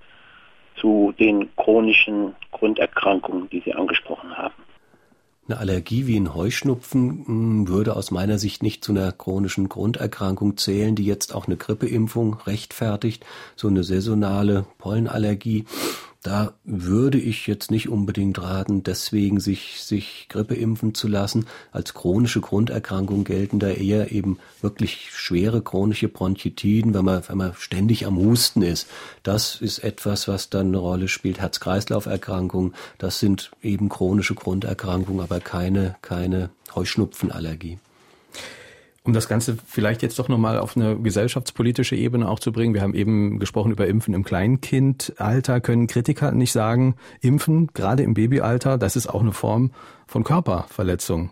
zu 0.77 1.13
den 1.19 1.55
chronischen 1.57 2.35
Grunderkrankungen, 2.53 3.51
die 3.51 3.61
Sie 3.61 3.75
angesprochen 3.75 4.39
haben? 4.39 4.55
Eine 5.49 5.61
Allergie 5.61 6.07
wie 6.07 6.21
ein 6.21 6.35
Heuschnupfen 6.35 7.25
hm, 7.27 7.69
würde 7.69 7.97
aus 7.97 8.11
meiner 8.11 8.39
Sicht 8.39 8.63
nicht 8.63 8.85
zu 8.85 8.93
einer 8.93 9.13
chronischen 9.13 9.71
Grunderkrankung 9.71 10.59
zählen, 10.59 10.95
die 10.95 11.07
jetzt 11.07 11.35
auch 11.35 11.47
eine 11.47 11.57
Grippeimpfung 11.57 12.35
rechtfertigt. 12.35 13.25
So 13.57 13.69
eine 13.69 13.83
saisonale 13.83 14.67
Pollenallergie 14.77 15.65
da 16.23 16.55
würde 16.64 17.19
ich 17.19 17.47
jetzt 17.47 17.71
nicht 17.71 17.89
unbedingt 17.89 18.43
raten, 18.43 18.83
deswegen 18.83 19.39
sich, 19.39 19.83
sich 19.83 20.27
Grippe 20.29 20.57
impfen 20.57 20.93
zu 20.93 21.07
lassen. 21.07 21.47
Als 21.71 21.95
chronische 21.95 22.41
Grunderkrankung 22.41 23.23
gelten 23.23 23.61
da 23.61 23.69
eher 23.69 24.11
eben 24.11 24.39
wirklich 24.61 25.11
schwere 25.12 25.62
chronische 25.62 26.09
Bronchitiden, 26.09 26.93
wenn 26.93 27.05
man, 27.05 27.23
wenn 27.29 27.39
man 27.39 27.55
ständig 27.55 28.05
am 28.05 28.16
Husten 28.16 28.62
ist. 28.62 28.89
Das 29.23 29.61
ist 29.61 29.79
etwas, 29.79 30.27
was 30.27 30.51
dann 30.51 30.69
eine 30.69 30.79
Rolle 30.79 31.07
spielt. 31.07 31.41
Herz-Kreislauf-Erkrankungen, 31.41 32.75
das 32.99 33.21
sind 33.21 33.53
eben 33.62 33.89
chronische 33.89 34.35
Grunderkrankungen, 34.35 35.23
aber 35.23 35.39
keine, 35.39 35.97
keine 36.03 36.51
Heuschnupfenallergie. 36.75 37.79
Um 39.09 39.15
das 39.15 39.27
Ganze 39.27 39.57
vielleicht 39.65 40.03
jetzt 40.03 40.19
doch 40.19 40.29
nochmal 40.29 40.59
auf 40.59 40.77
eine 40.77 40.95
gesellschaftspolitische 40.99 41.97
Ebene 41.97 42.29
auch 42.29 42.41
zu 42.41 42.53
bringen. 42.53 42.75
Wir 42.75 42.83
haben 42.83 42.93
eben 42.93 43.39
gesprochen 43.39 43.73
über 43.73 43.87
Impfen 43.87 44.13
im 44.13 44.23
Kleinkindalter. 44.23 45.63
Können 45.63 45.87
Kritiker 45.87 46.31
nicht 46.33 46.53
sagen, 46.53 46.95
Impfen, 47.23 47.69
gerade 47.69 48.03
im 48.03 48.13
Babyalter, 48.13 48.77
das 48.77 48.97
ist 48.97 49.07
auch 49.07 49.23
eine 49.23 49.33
Form 49.33 49.71
von 50.07 50.25
Körperverletzung? 50.25 51.31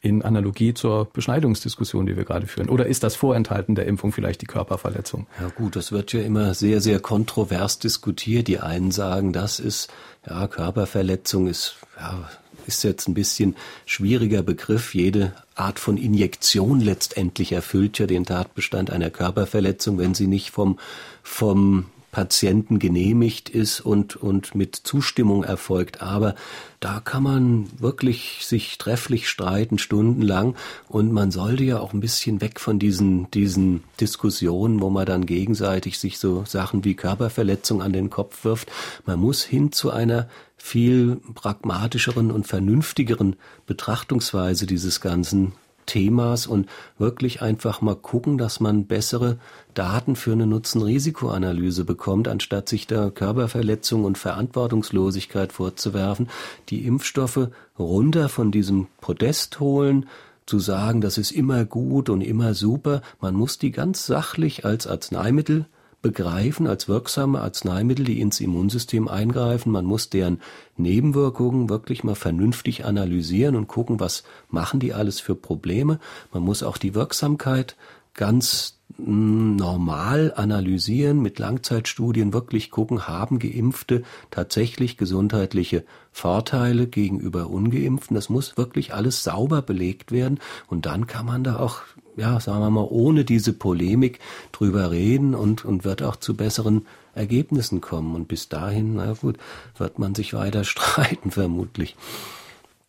In 0.00 0.22
Analogie 0.22 0.72
zur 0.72 1.10
Beschneidungsdiskussion, 1.12 2.06
die 2.06 2.16
wir 2.16 2.24
gerade 2.24 2.46
führen. 2.46 2.70
Oder 2.70 2.86
ist 2.86 3.02
das 3.02 3.16
Vorenthalten 3.16 3.74
der 3.74 3.84
Impfung 3.84 4.12
vielleicht 4.12 4.40
die 4.40 4.46
Körperverletzung? 4.46 5.26
Ja 5.38 5.50
gut, 5.50 5.76
das 5.76 5.92
wird 5.92 6.14
ja 6.14 6.22
immer 6.22 6.54
sehr, 6.54 6.80
sehr 6.80 7.00
kontrovers 7.00 7.78
diskutiert. 7.80 8.48
Die 8.48 8.60
einen 8.60 8.92
sagen, 8.92 9.34
das 9.34 9.60
ist, 9.60 9.92
ja, 10.26 10.46
Körperverletzung 10.46 11.48
ist, 11.48 11.76
ja, 11.98 12.30
ist 12.66 12.84
jetzt 12.84 13.08
ein 13.08 13.14
bisschen 13.14 13.56
schwieriger 13.86 14.42
Begriff. 14.42 14.94
Jede 14.94 15.32
Art 15.54 15.78
von 15.78 15.96
Injektion 15.96 16.80
letztendlich 16.80 17.52
erfüllt 17.52 17.98
ja 17.98 18.06
den 18.06 18.24
Tatbestand 18.24 18.90
einer 18.90 19.10
Körperverletzung, 19.10 19.98
wenn 19.98 20.14
sie 20.14 20.26
nicht 20.26 20.50
vom, 20.50 20.78
vom 21.22 21.86
Patienten 22.12 22.80
genehmigt 22.80 23.48
ist 23.48 23.80
und, 23.80 24.16
und 24.16 24.54
mit 24.54 24.74
Zustimmung 24.74 25.44
erfolgt. 25.44 26.02
Aber 26.02 26.34
da 26.80 27.00
kann 27.00 27.22
man 27.22 27.70
wirklich 27.78 28.40
sich 28.42 28.78
trefflich 28.78 29.28
streiten, 29.28 29.78
stundenlang. 29.78 30.56
Und 30.88 31.12
man 31.12 31.30
sollte 31.30 31.62
ja 31.62 31.78
auch 31.78 31.92
ein 31.92 32.00
bisschen 32.00 32.40
weg 32.40 32.58
von 32.58 32.78
diesen, 32.78 33.30
diesen 33.30 33.84
Diskussionen, 34.00 34.80
wo 34.80 34.90
man 34.90 35.06
dann 35.06 35.26
gegenseitig 35.26 35.98
sich 35.98 36.18
so 36.18 36.44
Sachen 36.46 36.84
wie 36.84 36.94
Körperverletzung 36.94 37.80
an 37.80 37.92
den 37.92 38.10
Kopf 38.10 38.44
wirft. 38.44 38.70
Man 39.06 39.20
muss 39.20 39.44
hin 39.44 39.70
zu 39.70 39.90
einer 39.90 40.28
viel 40.62 41.20
pragmatischeren 41.34 42.30
und 42.30 42.46
vernünftigeren 42.46 43.36
Betrachtungsweise 43.66 44.66
dieses 44.66 45.00
ganzen 45.00 45.52
Themas 45.86 46.46
und 46.46 46.68
wirklich 46.98 47.40
einfach 47.42 47.80
mal 47.80 47.96
gucken, 47.96 48.38
dass 48.38 48.60
man 48.60 48.84
bessere 48.84 49.38
Daten 49.74 50.14
für 50.14 50.32
eine 50.32 50.46
Nutzen-Risikoanalyse 50.46 51.84
bekommt, 51.84 52.28
anstatt 52.28 52.68
sich 52.68 52.86
da 52.86 53.10
Körperverletzung 53.10 54.04
und 54.04 54.18
Verantwortungslosigkeit 54.18 55.52
vorzuwerfen, 55.52 56.28
die 56.68 56.86
Impfstoffe 56.86 57.48
runter 57.78 58.28
von 58.28 58.52
diesem 58.52 58.86
Podest 59.00 59.58
holen, 59.60 60.06
zu 60.46 60.58
sagen, 60.58 61.00
das 61.00 61.16
ist 61.16 61.30
immer 61.30 61.64
gut 61.64 62.10
und 62.10 62.20
immer 62.20 62.54
super. 62.54 63.02
Man 63.20 63.34
muss 63.34 63.58
die 63.58 63.70
ganz 63.70 64.04
sachlich 64.06 64.64
als 64.64 64.86
Arzneimittel 64.86 65.66
begreifen 66.02 66.66
als 66.66 66.88
wirksame 66.88 67.40
Arzneimittel, 67.40 68.04
die 68.04 68.20
ins 68.20 68.40
Immunsystem 68.40 69.08
eingreifen. 69.08 69.72
Man 69.72 69.84
muss 69.84 70.08
deren 70.08 70.40
Nebenwirkungen 70.76 71.68
wirklich 71.68 72.04
mal 72.04 72.14
vernünftig 72.14 72.84
analysieren 72.84 73.56
und 73.56 73.68
gucken, 73.68 74.00
was 74.00 74.24
machen 74.48 74.80
die 74.80 74.94
alles 74.94 75.20
für 75.20 75.34
Probleme. 75.34 75.98
Man 76.32 76.42
muss 76.42 76.62
auch 76.62 76.78
die 76.78 76.94
Wirksamkeit 76.94 77.76
ganz 78.14 78.78
hm, 78.96 79.56
normal 79.56 80.32
analysieren, 80.36 81.20
mit 81.20 81.38
Langzeitstudien 81.38 82.32
wirklich 82.32 82.70
gucken, 82.70 83.06
haben 83.06 83.38
Geimpfte 83.38 84.02
tatsächlich 84.30 84.96
gesundheitliche 84.96 85.84
Vorteile 86.12 86.86
gegenüber 86.86 87.48
Ungeimpften. 87.48 88.14
Das 88.14 88.28
muss 88.28 88.56
wirklich 88.56 88.94
alles 88.94 89.22
sauber 89.22 89.62
belegt 89.62 90.12
werden 90.12 90.40
und 90.66 90.86
dann 90.86 91.06
kann 91.06 91.26
man 91.26 91.44
da 91.44 91.58
auch 91.58 91.82
ja, 92.20 92.38
sagen 92.38 92.60
wir 92.60 92.70
mal, 92.70 92.86
ohne 92.88 93.24
diese 93.24 93.52
Polemik 93.52 94.18
drüber 94.52 94.90
reden 94.90 95.34
und, 95.34 95.64
und 95.64 95.84
wird 95.84 96.02
auch 96.02 96.16
zu 96.16 96.36
besseren 96.36 96.86
Ergebnissen 97.14 97.80
kommen. 97.80 98.14
Und 98.14 98.28
bis 98.28 98.48
dahin, 98.48 98.96
na 98.96 99.14
gut, 99.20 99.38
wird 99.78 99.98
man 99.98 100.14
sich 100.14 100.34
weiter 100.34 100.64
streiten, 100.72 101.30
vermutlich. 101.30 101.96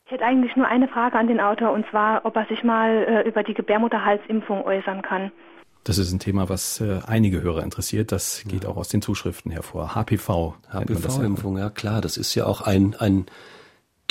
Ich 0.05 0.11
hätte 0.11 0.25
eigentlich 0.25 0.55
nur 0.57 0.67
eine 0.67 0.89
Frage 0.89 1.17
an 1.17 1.27
den 1.27 1.39
Autor 1.39 1.71
und 1.71 1.85
zwar, 1.89 2.25
ob 2.25 2.35
er 2.35 2.45
sich 2.47 2.63
mal 2.63 2.89
äh, 3.07 3.27
über 3.27 3.43
die 3.43 3.53
Gebärmutterhalsimpfung 3.53 4.65
äußern 4.65 5.01
kann. 5.01 5.31
Das 5.85 5.97
ist 5.97 6.11
ein 6.11 6.19
Thema, 6.19 6.49
was 6.49 6.81
äh, 6.81 6.99
einige 7.07 7.41
Hörer 7.41 7.63
interessiert. 7.63 8.11
Das 8.11 8.43
geht 8.47 8.65
ja. 8.65 8.69
auch 8.69 8.75
aus 8.75 8.89
den 8.89 9.01
Zuschriften 9.01 9.51
hervor. 9.51 9.95
HPV. 9.95 10.55
HPV-Impfung, 10.69 11.57
ja 11.57 11.69
klar. 11.69 12.01
Das 12.01 12.17
ist 12.17 12.35
ja 12.35 12.45
auch 12.45 12.61
ein, 12.61 12.95
ein 12.99 13.25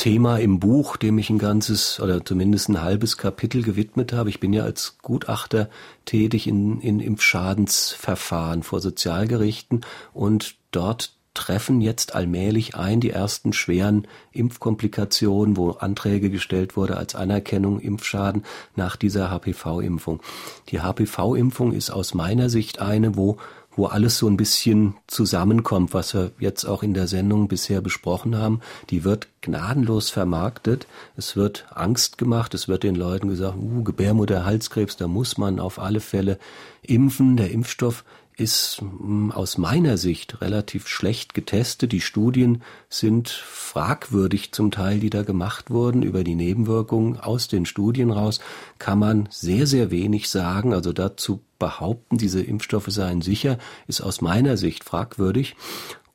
Thema 0.01 0.39
im 0.39 0.61
Buch, 0.61 0.97
dem 0.97 1.19
ich 1.19 1.29
ein 1.29 1.37
ganzes 1.37 2.01
oder 2.01 2.25
zumindest 2.25 2.71
ein 2.71 2.81
halbes 2.81 3.19
Kapitel 3.19 3.63
gewidmet 3.63 4.15
habe. 4.15 4.31
Ich 4.31 4.41
bin 4.41 4.55
ja 4.55 4.63
als 4.63 4.97
Gutachter 5.03 5.69
tätig 6.07 6.47
in, 6.47 6.81
in 6.81 7.01
Impfschadensverfahren 7.01 8.63
vor 8.63 8.81
Sozialgerichten 8.81 9.83
und 10.15 10.57
dort 10.71 11.13
treffen 11.35 11.83
jetzt 11.83 12.15
allmählich 12.15 12.77
ein 12.77 13.01
die 13.01 13.11
ersten 13.11 13.53
schweren 13.53 14.09
Impfkomplikationen, 14.33 15.59
wo 15.59 15.73
Anträge 15.73 16.31
gestellt 16.31 16.79
wurde 16.79 16.97
als 16.97 17.15
Anerkennung 17.15 17.79
Impfschaden 17.79 18.45
nach 18.77 18.97
dieser 18.97 19.31
HPV-Impfung. 19.31 20.23
Die 20.71 20.81
HPV-Impfung 20.81 21.73
ist 21.73 21.91
aus 21.91 22.15
meiner 22.15 22.49
Sicht 22.49 22.81
eine, 22.81 23.17
wo 23.17 23.37
wo 23.81 23.87
alles 23.87 24.19
so 24.19 24.29
ein 24.29 24.37
bisschen 24.37 24.95
zusammenkommt, 25.07 25.95
was 25.95 26.13
wir 26.13 26.33
jetzt 26.39 26.67
auch 26.67 26.83
in 26.83 26.93
der 26.93 27.07
Sendung 27.07 27.49
bisher 27.49 27.81
besprochen 27.81 28.37
haben. 28.37 28.61
Die 28.91 29.05
wird 29.05 29.29
gnadenlos 29.41 30.11
vermarktet. 30.11 30.87
Es 31.17 31.35
wird 31.35 31.65
Angst 31.71 32.19
gemacht. 32.19 32.53
Es 32.53 32.69
wird 32.69 32.83
den 32.83 32.95
Leuten 32.95 33.29
gesagt, 33.29 33.57
uh, 33.57 33.83
Gebärmutter, 33.83 34.45
Halskrebs, 34.45 34.99
da 34.99 35.09
muss 35.09 35.39
man 35.39 35.59
auf 35.59 35.79
alle 35.79 36.01
Fälle 36.01 36.39
impfen. 36.83 37.39
Der 37.39 37.51
Impfstoff 37.53 38.05
ist 38.37 38.81
hm, 38.81 39.33
aus 39.33 39.57
meiner 39.57 39.97
Sicht 39.97 40.43
relativ 40.43 40.87
schlecht 40.87 41.33
getestet. 41.33 41.93
Die 41.93 42.03
Studien 42.03 42.61
sind 42.91 43.31
fragwürdig 43.31 44.53
zum 44.53 44.71
Teil, 44.71 45.01
die 45.01 45.09
da 45.09 45.23
gemacht 45.23 45.71
wurden 45.71 46.03
über 46.03 46.23
die 46.23 46.35
Nebenwirkungen. 46.35 47.19
Aus 47.19 47.49
den 47.49 47.65
Studien 47.65 48.11
raus 48.11 48.41
kann 48.79 48.99
man 48.99 49.27
sehr, 49.31 49.67
sehr 49.67 49.91
wenig 49.91 50.29
sagen. 50.29 50.75
Also 50.75 50.93
dazu 50.93 51.41
behaupten, 51.61 52.19
diese 52.19 52.43
Impfstoffe 52.43 52.89
seien 52.89 53.23
sicher, 53.23 53.59
ist 53.87 54.01
aus 54.01 54.21
meiner 54.21 54.57
Sicht 54.57 54.83
fragwürdig. 54.83 55.55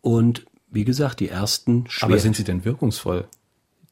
Und 0.02 0.46
wie 0.70 0.84
gesagt, 0.84 1.22
die 1.22 1.30
ersten 1.30 1.86
schwer 1.88 2.10
Aber 2.10 2.20
sind 2.20 2.36
sie 2.36 2.43
denn 2.43 2.66
wirkungsvoll? 2.66 3.30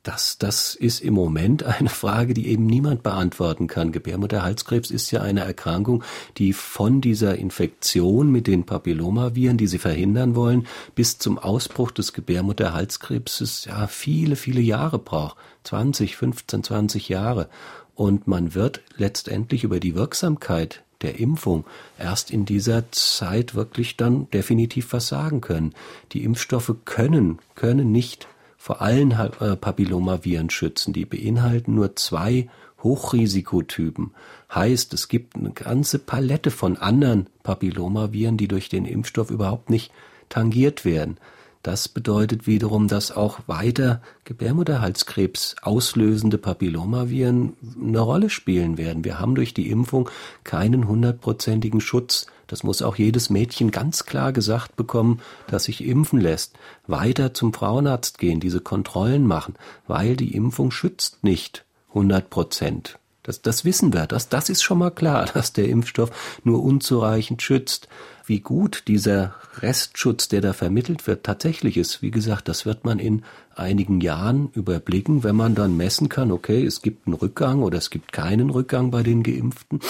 Das, 0.03 0.37
das 0.37 0.75
ist 0.75 0.99
im 0.99 1.13
Moment 1.13 1.63
eine 1.63 1.87
Frage, 1.87 2.33
die 2.33 2.49
eben 2.49 2.65
niemand 2.65 3.03
beantworten 3.03 3.67
kann. 3.67 3.93
Gebärmutterhalskrebs 3.93 4.91
ist 4.91 5.09
ja 5.11 5.21
eine 5.21 5.45
Erkrankung, 5.45 6.03
die 6.37 6.51
von 6.51 6.99
dieser 6.99 7.37
Infektion 7.37 8.29
mit 8.29 8.47
den 8.47 8.65
Papillomaviren, 8.65 9.55
die 9.55 9.67
sie 9.67 9.77
verhindern 9.77 10.35
wollen, 10.35 10.67
bis 10.93 11.19
zum 11.19 11.39
Ausbruch 11.39 11.91
des 11.91 12.11
Gebärmutterhalskrebses 12.11 13.63
ja 13.63 13.87
viele, 13.87 14.35
viele 14.35 14.59
Jahre 14.59 14.99
braucht. 14.99 15.37
20, 15.63 16.17
15, 16.17 16.63
20 16.65 17.07
Jahre. 17.07 17.47
Und 17.95 18.27
man 18.27 18.53
wird 18.55 18.81
letztendlich 18.97 19.63
über 19.63 19.79
die 19.79 19.95
Wirksamkeit 19.95 20.83
der 21.03 21.19
Impfung 21.19 21.65
erst 21.99 22.31
in 22.31 22.45
dieser 22.45 22.91
Zeit 22.91 23.53
wirklich 23.53 23.97
dann 23.97 24.29
definitiv 24.31 24.93
was 24.93 25.07
sagen 25.07 25.41
können. 25.41 25.73
Die 26.13 26.23
Impfstoffe 26.23 26.73
können, 26.85 27.39
können 27.55 27.91
nicht 27.91 28.27
vor 28.57 28.81
allen 28.81 29.11
äh, 29.11 29.55
Papillomaviren 29.57 30.49
schützen. 30.49 30.93
Die 30.93 31.05
beinhalten 31.05 31.75
nur 31.75 31.95
zwei 31.95 32.47
Hochrisikotypen. 32.81 34.11
Heißt, 34.53 34.93
es 34.93 35.07
gibt 35.07 35.35
eine 35.35 35.51
ganze 35.51 35.99
Palette 35.99 36.51
von 36.51 36.77
anderen 36.77 37.27
Papillomaviren, 37.43 38.37
die 38.37 38.47
durch 38.47 38.69
den 38.69 38.85
Impfstoff 38.85 39.31
überhaupt 39.31 39.69
nicht 39.69 39.91
tangiert 40.29 40.85
werden. 40.85 41.17
Das 41.63 41.87
bedeutet 41.87 42.45
wiederum, 42.45 42.87
dass 42.87 43.11
auch 43.11 43.39
weiter 43.47 44.01
Gebärmutterhalskrebs 44.25 45.55
auslösende 45.61 46.37
Papillomaviren 46.37 47.53
eine 47.81 47.99
Rolle 47.99 48.29
spielen 48.29 48.77
werden. 48.77 49.03
Wir 49.03 49.19
haben 49.19 49.33
durch 49.33 49.53
die 49.53 49.69
Impfung 49.69 50.09
keinen 50.43 50.87
hundertprozentigen 50.87 51.81
Schutz 51.81 52.27
das 52.53 52.63
muss 52.63 52.83
auch 52.83 52.97
jedes 52.97 53.31
Mädchen 53.31 53.71
ganz 53.71 54.05
klar 54.05 54.31
gesagt 54.31 54.75
bekommen, 54.75 55.21
das 55.47 55.63
sich 55.63 55.83
impfen 55.83 56.19
lässt. 56.19 56.53
Weiter 56.85 57.33
zum 57.33 57.51
Frauenarzt 57.51 58.19
gehen, 58.19 58.39
diese 58.39 58.59
Kontrollen 58.59 59.25
machen, 59.25 59.55
weil 59.87 60.15
die 60.15 60.35
Impfung 60.35 60.69
schützt 60.69 61.23
nicht 61.23 61.65
100 61.89 62.29
Prozent. 62.29 62.99
Das, 63.23 63.41
das 63.41 63.63
wissen 63.65 63.93
wir, 63.93 64.05
das, 64.05 64.29
das 64.29 64.49
ist 64.49 64.61
schon 64.61 64.77
mal 64.77 64.91
klar, 64.91 65.25
dass 65.33 65.53
der 65.53 65.67
Impfstoff 65.67 66.11
nur 66.43 66.61
unzureichend 66.61 67.41
schützt. 67.41 67.87
Wie 68.25 68.39
gut 68.39 68.83
dieser 68.87 69.35
Restschutz, 69.57 70.29
der 70.29 70.41
da 70.41 70.53
vermittelt 70.53 71.07
wird, 71.07 71.23
tatsächlich 71.25 71.77
ist, 71.77 72.01
wie 72.01 72.11
gesagt, 72.11 72.47
das 72.47 72.65
wird 72.65 72.85
man 72.85 72.99
in 72.99 73.23
einigen 73.55 74.01
Jahren 74.01 74.49
überblicken, 74.53 75.23
wenn 75.23 75.35
man 75.35 75.55
dann 75.55 75.75
messen 75.75 76.09
kann, 76.09 76.31
okay, 76.31 76.65
es 76.65 76.81
gibt 76.81 77.05
einen 77.05 77.15
Rückgang 77.15 77.61
oder 77.61 77.77
es 77.77 77.89
gibt 77.89 78.13
keinen 78.13 78.49
Rückgang 78.49 78.91
bei 78.91 79.03
den 79.03 79.23
Geimpften 79.23 79.81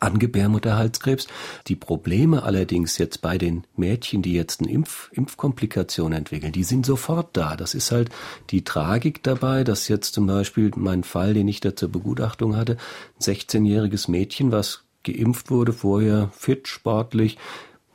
an 0.00 0.18
Gebärmutterhalskrebs. 0.18 1.26
Die 1.66 1.76
Probleme 1.76 2.42
allerdings 2.42 2.98
jetzt 2.98 3.20
bei 3.20 3.38
den 3.38 3.64
Mädchen, 3.76 4.22
die 4.22 4.32
jetzt 4.32 4.60
eine 4.60 4.70
Impf 4.70 5.10
Impfkomplikation 5.12 6.12
entwickeln, 6.12 6.52
die 6.52 6.64
sind 6.64 6.86
sofort 6.86 7.36
da. 7.36 7.56
Das 7.56 7.74
ist 7.74 7.90
halt 7.90 8.10
die 8.50 8.64
Tragik 8.64 9.22
dabei, 9.22 9.64
dass 9.64 9.88
jetzt 9.88 10.14
zum 10.14 10.26
Beispiel 10.26 10.70
mein 10.76 11.04
Fall, 11.04 11.34
den 11.34 11.48
ich 11.48 11.60
da 11.60 11.74
zur 11.74 11.90
Begutachtung 11.90 12.56
hatte, 12.56 12.76
ein 13.18 13.22
16-jähriges 13.22 14.10
Mädchen, 14.10 14.52
was 14.52 14.84
geimpft 15.04 15.50
wurde, 15.50 15.72
vorher 15.72 16.30
fit, 16.32 16.68
sportlich, 16.68 17.38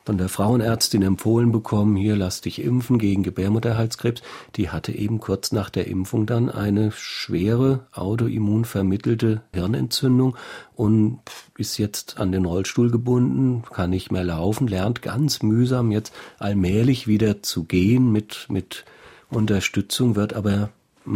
von 0.06 0.18
der 0.18 0.30
Frauenärztin 0.30 1.02
empfohlen 1.02 1.52
bekommen, 1.52 1.96
hier 1.96 2.16
lass 2.16 2.42
dich 2.42 2.62
impfen 2.62 2.98
gegen 2.98 3.24
Gebärmutterhalskrebs, 3.24 4.22
die 4.56 4.70
hatte 4.70 4.92
eben 4.92 5.20
kurz 5.20 5.52
nach 5.52 5.70
der 5.70 5.88
Impfung 5.88 6.26
dann 6.26 6.50
eine 6.50 6.92
schwere 6.92 7.88
autoimmun 7.94 8.66
vermittelte 8.66 9.42
Hirnentzündung 9.54 10.36
und 10.76 11.20
ist 11.58 11.78
jetzt 11.78 12.20
an 12.20 12.32
den 12.32 12.46
Rollstuhl 12.46 12.92
gebunden, 12.92 13.64
kann 13.72 13.92
nicht 13.92 14.12
mehr 14.12 14.24
laufen, 14.24 14.68
lernt 14.68 15.02
ganz 15.02 15.42
mühsam 15.42 15.92
jetzt 15.92 16.14
allmählich 16.38 17.08
wieder 17.08 17.42
zu 17.42 17.64
gehen 17.64 18.12
mit, 18.12 18.48
mit 18.50 18.86
Unterstützung, 19.30 20.16
wird 20.16 20.34
aber 20.34 20.70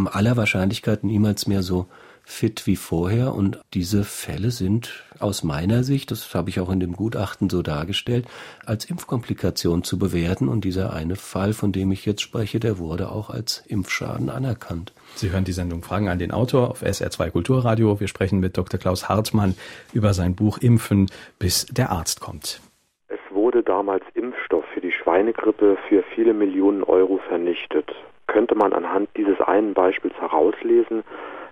aller 0.06 0.38
Wahrscheinlichkeit 0.38 1.04
niemals 1.04 1.48
mehr 1.48 1.64
so 1.64 1.88
fit 2.28 2.68
wie 2.68 2.76
vorher. 2.76 3.34
Und 3.34 3.60
diese 3.74 4.04
Fälle 4.04 4.52
sind 4.52 5.06
aus 5.20 5.44
meiner 5.44 5.84
Sicht, 5.84 6.12
das 6.12 6.36
habe 6.36 6.50
ich 6.50 6.60
auch 6.60 6.70
in 6.70 6.80
dem 6.80 6.94
Gutachten 6.94 7.50
so 7.50 7.62
dargestellt, 7.62 8.28
als 8.66 8.86
Impfkomplikation 8.86 9.84
zu 9.84 9.98
bewerten. 9.98 10.50
Und 10.50 10.66
dieser 10.66 10.94
eine 10.94 11.16
Fall, 11.16 11.54
von 11.54 11.72
dem 11.72 11.92
ich 11.92 12.06
jetzt 12.06 12.22
spreche, 12.22 12.60
der 12.60 12.78
wurde 12.78 13.10
auch 13.10 13.30
als 13.30 13.66
Impfschaden 13.68 14.30
anerkannt. 14.30 14.94
Sie 15.16 15.32
hören 15.32 15.46
die 15.46 15.54
Sendung 15.54 15.82
Fragen 15.82 16.10
an 16.10 16.20
den 16.20 16.32
Autor 16.32 16.70
auf 16.70 16.84
SR2 16.84 17.32
Kulturradio. 17.32 18.00
Wir 18.00 18.08
sprechen 18.08 18.40
mit 18.40 18.58
Dr. 18.58 18.80
Klaus 18.80 19.08
Hartmann 19.08 19.56
über 19.94 20.14
sein 20.14 20.36
Buch 20.36 20.58
Impfen, 20.58 21.10
bis 21.40 21.66
der 21.68 21.92
Arzt 21.92 22.20
kommt. 22.20 22.62
Es 23.08 23.20
wurde 23.32 23.64
damals 23.64 24.04
Impfstoff 24.14 24.66
für 24.74 24.82
die 24.82 24.92
Schweinegrippe 24.92 25.78
für 25.88 26.04
viele 26.14 26.34
Millionen 26.34 26.84
Euro 26.84 27.20
vernichtet. 27.30 27.90
Könnte 28.28 28.56
man 28.56 28.74
anhand 28.74 29.10
dieses 29.16 29.40
einen 29.40 29.74
Beispiels 29.74 30.14
herauslesen, 30.20 31.04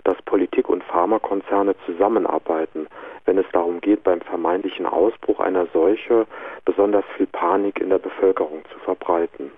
dass 0.06 0.22
Politik 0.22 0.70
und 0.70 0.84
Pharmakonzerne 0.84 1.76
zusammenarbeiten, 1.86 2.88
wenn 3.26 3.38
es 3.38 3.46
darum 3.52 3.82
geht, 3.82 4.04
beim 4.04 4.22
vermeintlichen 4.22 4.86
Ausbruch 4.86 5.40
einer 5.40 5.68
Seuche 5.74 6.26
besonders 6.64 7.04
viel 7.18 7.28
Panik 7.28 7.82
in 7.82 7.90
der 7.90 8.00
Bevölkerung 8.00 8.64
zu 8.72 8.80
verbreiten. 8.80 9.52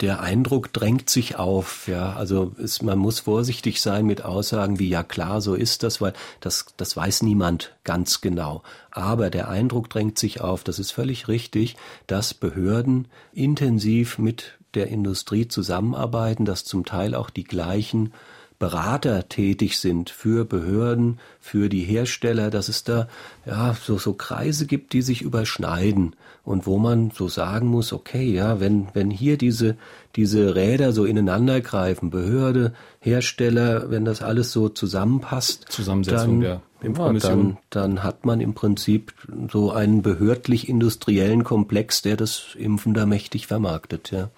Der 0.00 0.20
Eindruck 0.20 0.72
drängt 0.72 1.10
sich 1.10 1.38
auf, 1.38 1.86
ja. 1.86 2.14
Also 2.14 2.52
es, 2.58 2.80
man 2.80 2.98
muss 2.98 3.20
vorsichtig 3.20 3.82
sein 3.82 4.06
mit 4.06 4.24
Aussagen 4.24 4.78
wie 4.78 4.88
ja 4.88 5.02
klar, 5.02 5.42
so 5.42 5.54
ist 5.54 5.82
das, 5.82 6.00
weil 6.00 6.14
das, 6.40 6.74
das 6.78 6.96
weiß 6.96 7.22
niemand 7.22 7.76
ganz 7.84 8.22
genau. 8.22 8.62
Aber 8.90 9.28
der 9.28 9.48
Eindruck 9.48 9.90
drängt 9.90 10.18
sich 10.18 10.40
auf, 10.40 10.64
das 10.64 10.78
ist 10.78 10.90
völlig 10.90 11.28
richtig, 11.28 11.76
dass 12.06 12.32
Behörden 12.32 13.08
intensiv 13.32 14.18
mit 14.18 14.58
der 14.74 14.86
Industrie 14.86 15.48
zusammenarbeiten, 15.48 16.46
dass 16.46 16.64
zum 16.64 16.86
Teil 16.86 17.14
auch 17.14 17.28
die 17.28 17.44
gleichen 17.44 18.14
Berater 18.60 19.26
tätig 19.30 19.78
sind 19.78 20.10
für 20.10 20.44
Behörden, 20.44 21.18
für 21.40 21.70
die 21.70 21.80
Hersteller, 21.80 22.50
dass 22.50 22.68
es 22.68 22.84
da 22.84 23.08
ja 23.46 23.74
so, 23.74 23.96
so 23.96 24.12
Kreise 24.12 24.66
gibt, 24.66 24.92
die 24.92 25.00
sich 25.00 25.22
überschneiden 25.22 26.14
und 26.44 26.66
wo 26.66 26.78
man 26.78 27.10
so 27.10 27.26
sagen 27.26 27.68
muss, 27.68 27.94
okay, 27.94 28.30
ja, 28.30 28.60
wenn, 28.60 28.88
wenn 28.92 29.10
hier 29.10 29.38
diese, 29.38 29.78
diese 30.14 30.54
Räder 30.54 30.92
so 30.92 31.06
ineinander 31.06 31.62
greifen, 31.62 32.10
Behörde, 32.10 32.74
Hersteller, 33.00 33.90
wenn 33.90 34.04
das 34.04 34.20
alles 34.20 34.52
so 34.52 34.68
zusammenpasst, 34.68 35.64
Zusammensetzung 35.70 36.42
dann, 36.42 36.60
Impfkommission. 36.82 37.48
Ja, 37.48 37.56
dann, 37.70 37.94
dann 37.94 38.02
hat 38.02 38.26
man 38.26 38.42
im 38.42 38.52
Prinzip 38.52 39.14
so 39.50 39.72
einen 39.72 40.02
behördlich-industriellen 40.02 41.44
Komplex, 41.44 42.02
der 42.02 42.18
das 42.18 42.54
Impfen 42.58 42.92
da 42.92 43.06
mächtig 43.06 43.46
vermarktet, 43.46 44.10
ja. 44.10 44.28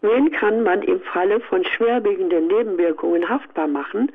Wen 0.00 0.30
kann 0.30 0.62
man 0.62 0.82
im 0.82 1.00
Falle 1.00 1.40
von 1.40 1.64
schwerwiegenden 1.64 2.46
Nebenwirkungen 2.46 3.28
haftbar 3.28 3.66
machen? 3.66 4.12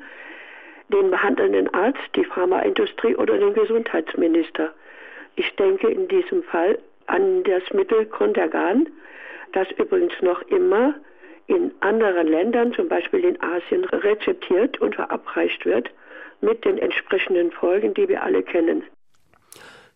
Den 0.88 1.10
behandelnden 1.10 1.72
Arzt, 1.74 2.00
die 2.14 2.24
Pharmaindustrie 2.24 3.16
oder 3.16 3.36
den 3.36 3.52
Gesundheitsminister. 3.52 4.72
Ich 5.36 5.54
denke 5.56 5.88
in 5.88 6.08
diesem 6.08 6.42
Fall 6.44 6.78
an 7.06 7.42
das 7.44 7.62
Mittel 7.72 8.06
Contergan, 8.06 8.88
das 9.52 9.70
übrigens 9.72 10.14
noch 10.22 10.42
immer 10.42 10.94
in 11.46 11.72
anderen 11.80 12.28
Ländern, 12.28 12.72
zum 12.72 12.88
Beispiel 12.88 13.24
in 13.24 13.42
Asien, 13.42 13.84
rezeptiert 13.84 14.80
und 14.80 14.94
verabreicht 14.94 15.66
wird 15.66 15.90
mit 16.40 16.64
den 16.64 16.78
entsprechenden 16.78 17.52
Folgen, 17.52 17.92
die 17.94 18.08
wir 18.08 18.22
alle 18.22 18.42
kennen. 18.42 18.84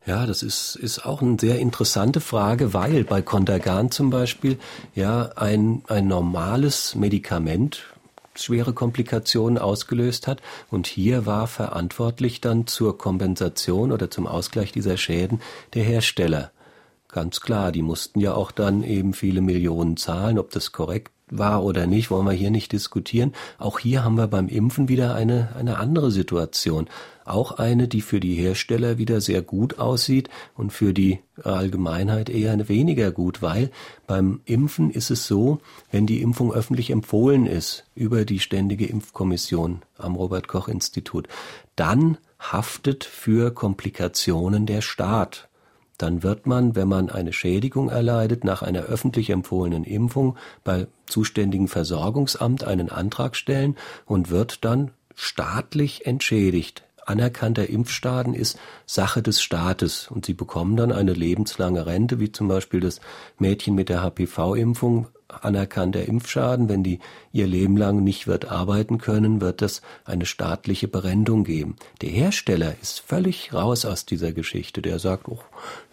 Ja, 0.08 0.24
das 0.24 0.42
ist, 0.42 0.74
ist 0.74 1.04
auch 1.04 1.20
eine 1.20 1.36
sehr 1.38 1.58
interessante 1.58 2.22
Frage, 2.22 2.72
weil 2.72 3.04
bei 3.04 3.20
Contergan 3.20 3.90
zum 3.90 4.08
Beispiel 4.08 4.58
ja 4.94 5.32
ein, 5.36 5.82
ein 5.86 6.08
normales 6.08 6.94
Medikament 6.94 7.82
schwere 8.34 8.72
Komplikationen 8.72 9.58
ausgelöst 9.58 10.26
hat. 10.26 10.40
Und 10.70 10.86
hier 10.86 11.26
war 11.26 11.46
verantwortlich 11.46 12.40
dann 12.40 12.66
zur 12.66 12.96
Kompensation 12.96 13.92
oder 13.92 14.10
zum 14.10 14.26
Ausgleich 14.26 14.72
dieser 14.72 14.96
Schäden 14.96 15.42
der 15.74 15.84
Hersteller. 15.84 16.52
Ganz 17.08 17.42
klar, 17.42 17.70
die 17.70 17.82
mussten 17.82 18.18
ja 18.18 18.32
auch 18.32 18.50
dann 18.50 18.84
eben 18.84 19.12
viele 19.12 19.42
Millionen 19.42 19.98
zahlen. 19.98 20.38
Ob 20.38 20.52
das 20.52 20.72
korrekt 20.72 21.12
war 21.30 21.64
oder 21.64 21.86
nicht, 21.86 22.10
wollen 22.10 22.26
wir 22.26 22.32
hier 22.32 22.50
nicht 22.50 22.72
diskutieren. 22.72 23.32
Auch 23.58 23.78
hier 23.78 24.04
haben 24.04 24.16
wir 24.16 24.26
beim 24.26 24.48
Impfen 24.48 24.88
wieder 24.88 25.14
eine, 25.14 25.54
eine 25.56 25.78
andere 25.78 26.10
Situation. 26.10 26.88
Auch 27.24 27.52
eine, 27.52 27.88
die 27.88 28.00
für 28.00 28.20
die 28.20 28.34
Hersteller 28.34 28.96
wieder 28.96 29.20
sehr 29.20 29.42
gut 29.42 29.78
aussieht 29.78 30.30
und 30.56 30.72
für 30.72 30.94
die 30.94 31.20
Allgemeinheit 31.42 32.30
eher 32.30 32.68
weniger 32.68 33.10
gut, 33.10 33.42
weil 33.42 33.70
beim 34.06 34.40
Impfen 34.46 34.90
ist 34.90 35.10
es 35.10 35.26
so, 35.26 35.60
wenn 35.90 36.06
die 36.06 36.22
Impfung 36.22 36.52
öffentlich 36.52 36.90
empfohlen 36.90 37.46
ist 37.46 37.84
über 37.94 38.24
die 38.24 38.40
Ständige 38.40 38.86
Impfkommission 38.86 39.82
am 39.98 40.16
Robert 40.16 40.48
Koch 40.48 40.68
Institut, 40.68 41.28
dann 41.76 42.16
haftet 42.38 43.04
für 43.04 43.52
Komplikationen 43.52 44.64
der 44.64 44.80
Staat 44.80 45.47
dann 45.98 46.22
wird 46.22 46.46
man, 46.46 46.74
wenn 46.76 46.88
man 46.88 47.10
eine 47.10 47.32
Schädigung 47.32 47.90
erleidet, 47.90 48.44
nach 48.44 48.62
einer 48.62 48.82
öffentlich 48.82 49.30
empfohlenen 49.30 49.84
Impfung 49.84 50.36
bei 50.64 50.86
zuständigen 51.06 51.68
Versorgungsamt 51.68 52.64
einen 52.64 52.88
Antrag 52.88 53.36
stellen 53.36 53.76
und 54.06 54.30
wird 54.30 54.64
dann 54.64 54.92
staatlich 55.14 56.06
entschädigt. 56.06 56.84
Anerkannter 57.04 57.68
Impfschaden 57.68 58.34
ist 58.34 58.58
Sache 58.86 59.22
des 59.22 59.40
Staates 59.40 60.08
und 60.10 60.26
sie 60.26 60.34
bekommen 60.34 60.76
dann 60.76 60.92
eine 60.92 61.14
lebenslange 61.14 61.86
Rente, 61.86 62.20
wie 62.20 62.30
zum 62.30 62.48
Beispiel 62.48 62.80
das 62.80 63.00
Mädchen 63.38 63.74
mit 63.74 63.88
der 63.88 64.02
HPV-Impfung 64.02 65.08
anerkannter 65.28 66.04
Impfschaden. 66.04 66.68
Wenn 66.68 66.82
die 66.82 67.00
ihr 67.32 67.46
Leben 67.46 67.76
lang 67.76 68.02
nicht 68.02 68.26
wird 68.26 68.50
arbeiten 68.50 68.98
können, 68.98 69.40
wird 69.40 69.62
es 69.62 69.82
eine 70.04 70.26
staatliche 70.26 70.88
Berendung 70.88 71.44
geben. 71.44 71.76
Der 72.00 72.10
Hersteller 72.10 72.74
ist 72.80 73.00
völlig 73.00 73.52
raus 73.52 73.84
aus 73.84 74.06
dieser 74.06 74.32
Geschichte. 74.32 74.82
Der 74.82 74.98
sagt, 74.98 75.28
oh, 75.28 75.40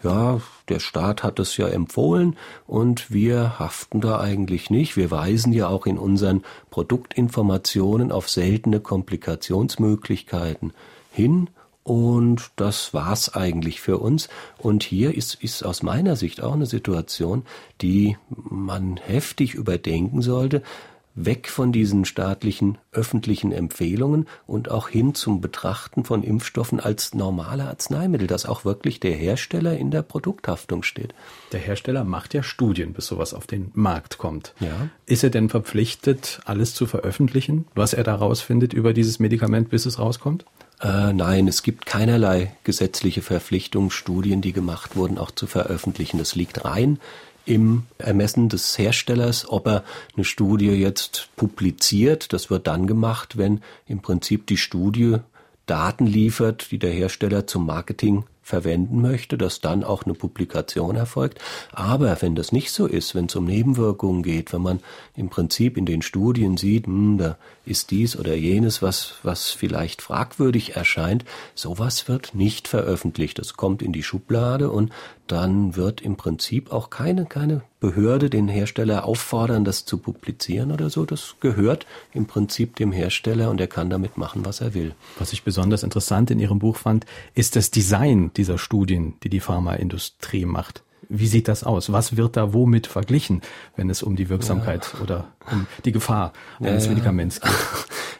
ja, 0.02 0.40
der 0.68 0.80
Staat 0.80 1.22
hat 1.22 1.38
es 1.38 1.56
ja 1.56 1.68
empfohlen 1.68 2.36
und 2.66 3.10
wir 3.10 3.58
haften 3.58 4.00
da 4.00 4.20
eigentlich 4.20 4.70
nicht. 4.70 4.96
Wir 4.96 5.10
weisen 5.10 5.52
ja 5.52 5.68
auch 5.68 5.86
in 5.86 5.98
unseren 5.98 6.42
Produktinformationen 6.70 8.10
auf 8.12 8.28
seltene 8.28 8.80
Komplikationsmöglichkeiten 8.80 10.72
hin 11.12 11.48
und 11.86 12.50
das 12.56 12.94
war's 12.94 13.36
eigentlich 13.36 13.80
für 13.80 13.98
uns. 13.98 14.28
Und 14.58 14.82
hier 14.82 15.14
ist, 15.14 15.34
ist 15.36 15.62
aus 15.62 15.84
meiner 15.84 16.16
Sicht 16.16 16.42
auch 16.42 16.54
eine 16.54 16.66
Situation, 16.66 17.44
die 17.80 18.16
man 18.28 18.96
heftig 18.96 19.54
überdenken 19.54 20.20
sollte. 20.20 20.62
Weg 21.14 21.48
von 21.48 21.70
diesen 21.70 22.04
staatlichen 22.04 22.78
öffentlichen 22.90 23.52
Empfehlungen 23.52 24.26
und 24.48 24.68
auch 24.68 24.88
hin 24.88 25.14
zum 25.14 25.40
Betrachten 25.40 26.02
von 26.02 26.24
Impfstoffen 26.24 26.80
als 26.80 27.14
normale 27.14 27.68
Arzneimittel, 27.68 28.26
dass 28.26 28.46
auch 28.46 28.64
wirklich 28.64 28.98
der 28.98 29.14
Hersteller 29.14 29.78
in 29.78 29.92
der 29.92 30.02
Produkthaftung 30.02 30.82
steht. 30.82 31.14
Der 31.52 31.60
Hersteller 31.60 32.02
macht 32.02 32.34
ja 32.34 32.42
Studien, 32.42 32.94
bis 32.94 33.06
sowas 33.06 33.32
auf 33.32 33.46
den 33.46 33.70
Markt 33.74 34.18
kommt. 34.18 34.54
Ja. 34.58 34.88
Ist 35.06 35.22
er 35.22 35.30
denn 35.30 35.50
verpflichtet, 35.50 36.40
alles 36.46 36.74
zu 36.74 36.84
veröffentlichen, 36.86 37.66
was 37.76 37.94
er 37.94 38.02
da 38.02 38.16
rausfindet 38.16 38.72
über 38.72 38.92
dieses 38.92 39.20
Medikament, 39.20 39.70
bis 39.70 39.86
es 39.86 40.00
rauskommt? 40.00 40.44
Äh, 40.80 41.12
nein, 41.12 41.48
es 41.48 41.62
gibt 41.62 41.86
keinerlei 41.86 42.54
gesetzliche 42.64 43.22
Verpflichtung, 43.22 43.90
Studien, 43.90 44.42
die 44.42 44.52
gemacht 44.52 44.96
wurden, 44.96 45.18
auch 45.18 45.30
zu 45.30 45.46
veröffentlichen. 45.46 46.18
Das 46.18 46.34
liegt 46.34 46.64
rein 46.64 46.98
im 47.46 47.84
Ermessen 47.98 48.48
des 48.48 48.76
Herstellers, 48.76 49.48
ob 49.48 49.66
er 49.68 49.84
eine 50.14 50.24
Studie 50.24 50.70
jetzt 50.70 51.28
publiziert. 51.36 52.32
Das 52.32 52.50
wird 52.50 52.66
dann 52.66 52.86
gemacht, 52.86 53.38
wenn 53.38 53.62
im 53.86 54.02
Prinzip 54.02 54.46
die 54.48 54.56
Studie 54.56 55.18
Daten 55.66 56.06
liefert, 56.06 56.70
die 56.70 56.78
der 56.78 56.92
Hersteller 56.92 57.46
zum 57.46 57.66
Marketing 57.66 58.24
verwenden 58.46 59.02
möchte, 59.02 59.36
dass 59.36 59.60
dann 59.60 59.82
auch 59.82 60.04
eine 60.04 60.14
Publikation 60.14 60.94
erfolgt. 60.94 61.40
Aber 61.72 62.22
wenn 62.22 62.36
das 62.36 62.52
nicht 62.52 62.70
so 62.70 62.86
ist, 62.86 63.16
wenn 63.16 63.26
es 63.26 63.34
um 63.34 63.44
Nebenwirkungen 63.44 64.22
geht, 64.22 64.52
wenn 64.52 64.62
man 64.62 64.80
im 65.16 65.30
Prinzip 65.30 65.76
in 65.76 65.84
den 65.84 66.00
Studien 66.00 66.56
sieht, 66.56 66.86
hm, 66.86 67.18
da 67.18 67.38
ist 67.64 67.90
dies 67.90 68.16
oder 68.16 68.36
jenes, 68.36 68.82
was, 68.82 69.14
was 69.24 69.50
vielleicht 69.50 70.00
fragwürdig 70.00 70.76
erscheint, 70.76 71.24
sowas 71.56 72.06
wird 72.06 72.36
nicht 72.36 72.68
veröffentlicht. 72.68 73.40
Das 73.40 73.54
kommt 73.54 73.82
in 73.82 73.92
die 73.92 74.04
Schublade 74.04 74.70
und 74.70 74.92
dann 75.26 75.74
wird 75.74 76.00
im 76.00 76.14
Prinzip 76.14 76.72
auch 76.72 76.88
keine, 76.88 77.26
keine 77.26 77.62
Behörde 77.86 78.30
den 78.30 78.48
Hersteller 78.48 79.04
auffordern, 79.04 79.64
das 79.64 79.84
zu 79.84 79.98
publizieren 79.98 80.72
oder 80.72 80.90
so. 80.90 81.04
Das 81.04 81.36
gehört 81.38 81.86
im 82.12 82.26
Prinzip 82.26 82.74
dem 82.74 82.90
Hersteller 82.90 83.48
und 83.48 83.60
er 83.60 83.68
kann 83.68 83.90
damit 83.90 84.18
machen, 84.18 84.44
was 84.44 84.60
er 84.60 84.74
will. 84.74 84.96
Was 85.20 85.32
ich 85.32 85.44
besonders 85.44 85.84
interessant 85.84 86.32
in 86.32 86.40
Ihrem 86.40 86.58
Buch 86.58 86.78
fand, 86.78 87.06
ist 87.34 87.54
das 87.54 87.70
Design 87.70 88.32
dieser 88.36 88.58
Studien, 88.58 89.14
die 89.22 89.28
die 89.28 89.38
Pharmaindustrie 89.38 90.46
macht. 90.46 90.82
Wie 91.08 91.26
sieht 91.26 91.48
das 91.48 91.64
aus? 91.64 91.92
Was 91.92 92.16
wird 92.16 92.36
da 92.36 92.52
womit 92.52 92.86
verglichen, 92.86 93.42
wenn 93.76 93.90
es 93.90 94.02
um 94.02 94.16
die 94.16 94.28
Wirksamkeit 94.28 94.90
ja. 94.94 95.00
oder 95.00 95.28
um 95.50 95.66
die 95.84 95.92
Gefahr 95.92 96.32
eines 96.60 96.84
ja, 96.84 96.90
Medikaments 96.90 97.40
geht? 97.40 97.52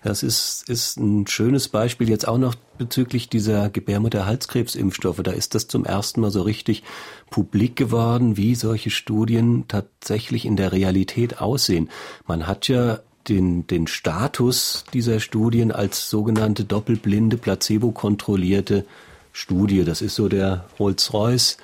Das 0.03 0.23
ist, 0.23 0.69
ist 0.69 0.99
ein 0.99 1.27
schönes 1.27 1.67
Beispiel 1.67 2.09
jetzt 2.09 2.29
auch 2.29 2.39
noch 2.39 2.55
bezüglich 2.79 3.29
dieser 3.29 3.71
Gebärmutterhalskrebsimpfstoffe. 3.71 5.21
Da 5.25 5.33
ist 5.33 5.57
das 5.57 5.67
zum 5.67 5.85
ersten 5.85 6.21
Mal 6.21 6.31
so 6.31 6.43
richtig 6.43 6.85
publik 7.29 7.75
geworden, 7.75 8.37
wie 8.37 8.55
solche 8.55 8.91
Studien 8.91 9.65
tatsächlich 9.67 10.45
in 10.45 10.55
der 10.55 10.71
Realität 10.71 11.41
aussehen. 11.41 11.89
Man 12.25 12.47
hat 12.47 12.69
ja 12.69 13.01
den, 13.29 13.67
den 13.67 13.89
Status 13.89 14.85
dieser 14.93 15.19
Studien 15.19 15.73
als 15.73 16.09
sogenannte 16.09 16.65
doppelblinde, 16.65 17.37
placebo-kontrollierte 17.37 18.85
Studie. 19.33 19.85
Das 19.85 20.03
ist 20.03 20.15
so 20.15 20.29
der 20.29 20.67
Rolls-Royce 20.79 21.57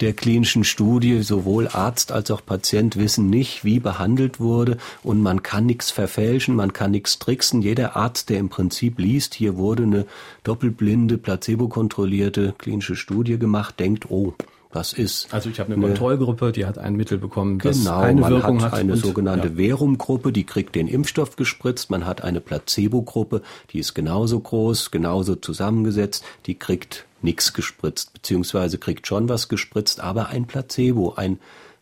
der 0.00 0.12
klinischen 0.12 0.64
Studie. 0.64 1.22
Sowohl 1.22 1.68
Arzt 1.68 2.12
als 2.12 2.30
auch 2.30 2.44
Patient 2.44 2.96
wissen 2.96 3.30
nicht, 3.30 3.64
wie 3.64 3.80
behandelt 3.80 4.40
wurde 4.40 4.76
und 5.02 5.20
man 5.20 5.42
kann 5.42 5.66
nichts 5.66 5.90
verfälschen, 5.90 6.56
man 6.56 6.72
kann 6.72 6.90
nichts 6.90 7.18
tricksen. 7.18 7.62
Jeder 7.62 7.96
Arzt, 7.96 8.30
der 8.30 8.38
im 8.38 8.48
Prinzip 8.48 8.98
liest, 8.98 9.34
hier 9.34 9.56
wurde 9.56 9.84
eine 9.84 10.06
doppelblinde, 10.44 11.18
placebo-kontrollierte 11.18 12.54
klinische 12.58 12.96
Studie 12.96 13.38
gemacht, 13.38 13.78
denkt, 13.78 14.10
oh, 14.10 14.34
was 14.72 14.92
ist. 14.92 15.32
Also 15.32 15.50
ich 15.50 15.58
habe 15.58 15.72
eine, 15.72 15.76
eine 15.76 15.94
Kontrollgruppe, 15.94 16.52
die 16.52 16.64
hat 16.64 16.78
ein 16.78 16.94
Mittel 16.94 17.18
bekommen, 17.18 17.58
das 17.58 17.78
genau, 17.78 18.00
eine 18.00 18.20
man 18.20 18.32
Wirkung 18.32 18.62
hat. 18.62 18.72
Eine 18.72 18.92
und, 18.92 18.98
sogenannte 18.98 19.48
ja. 19.48 19.54
Verum-Gruppe, 19.54 20.32
die 20.32 20.44
kriegt 20.44 20.74
den 20.74 20.86
Impfstoff 20.86 21.36
gespritzt. 21.36 21.90
Man 21.90 22.06
hat 22.06 22.22
eine 22.22 22.40
Placebo-Gruppe, 22.40 23.42
die 23.70 23.80
ist 23.80 23.94
genauso 23.94 24.38
groß, 24.38 24.90
genauso 24.90 25.34
zusammengesetzt, 25.34 26.24
die 26.46 26.54
kriegt 26.54 27.06
nichts 27.22 27.52
gespritzt, 27.52 28.12
beziehungsweise 28.12 28.78
kriegt 28.78 29.06
schon 29.06 29.28
was 29.28 29.48
gespritzt, 29.48 30.00
aber 30.00 30.28
ein 30.28 30.46
Placebo, 30.46 31.14
ein 31.14 31.38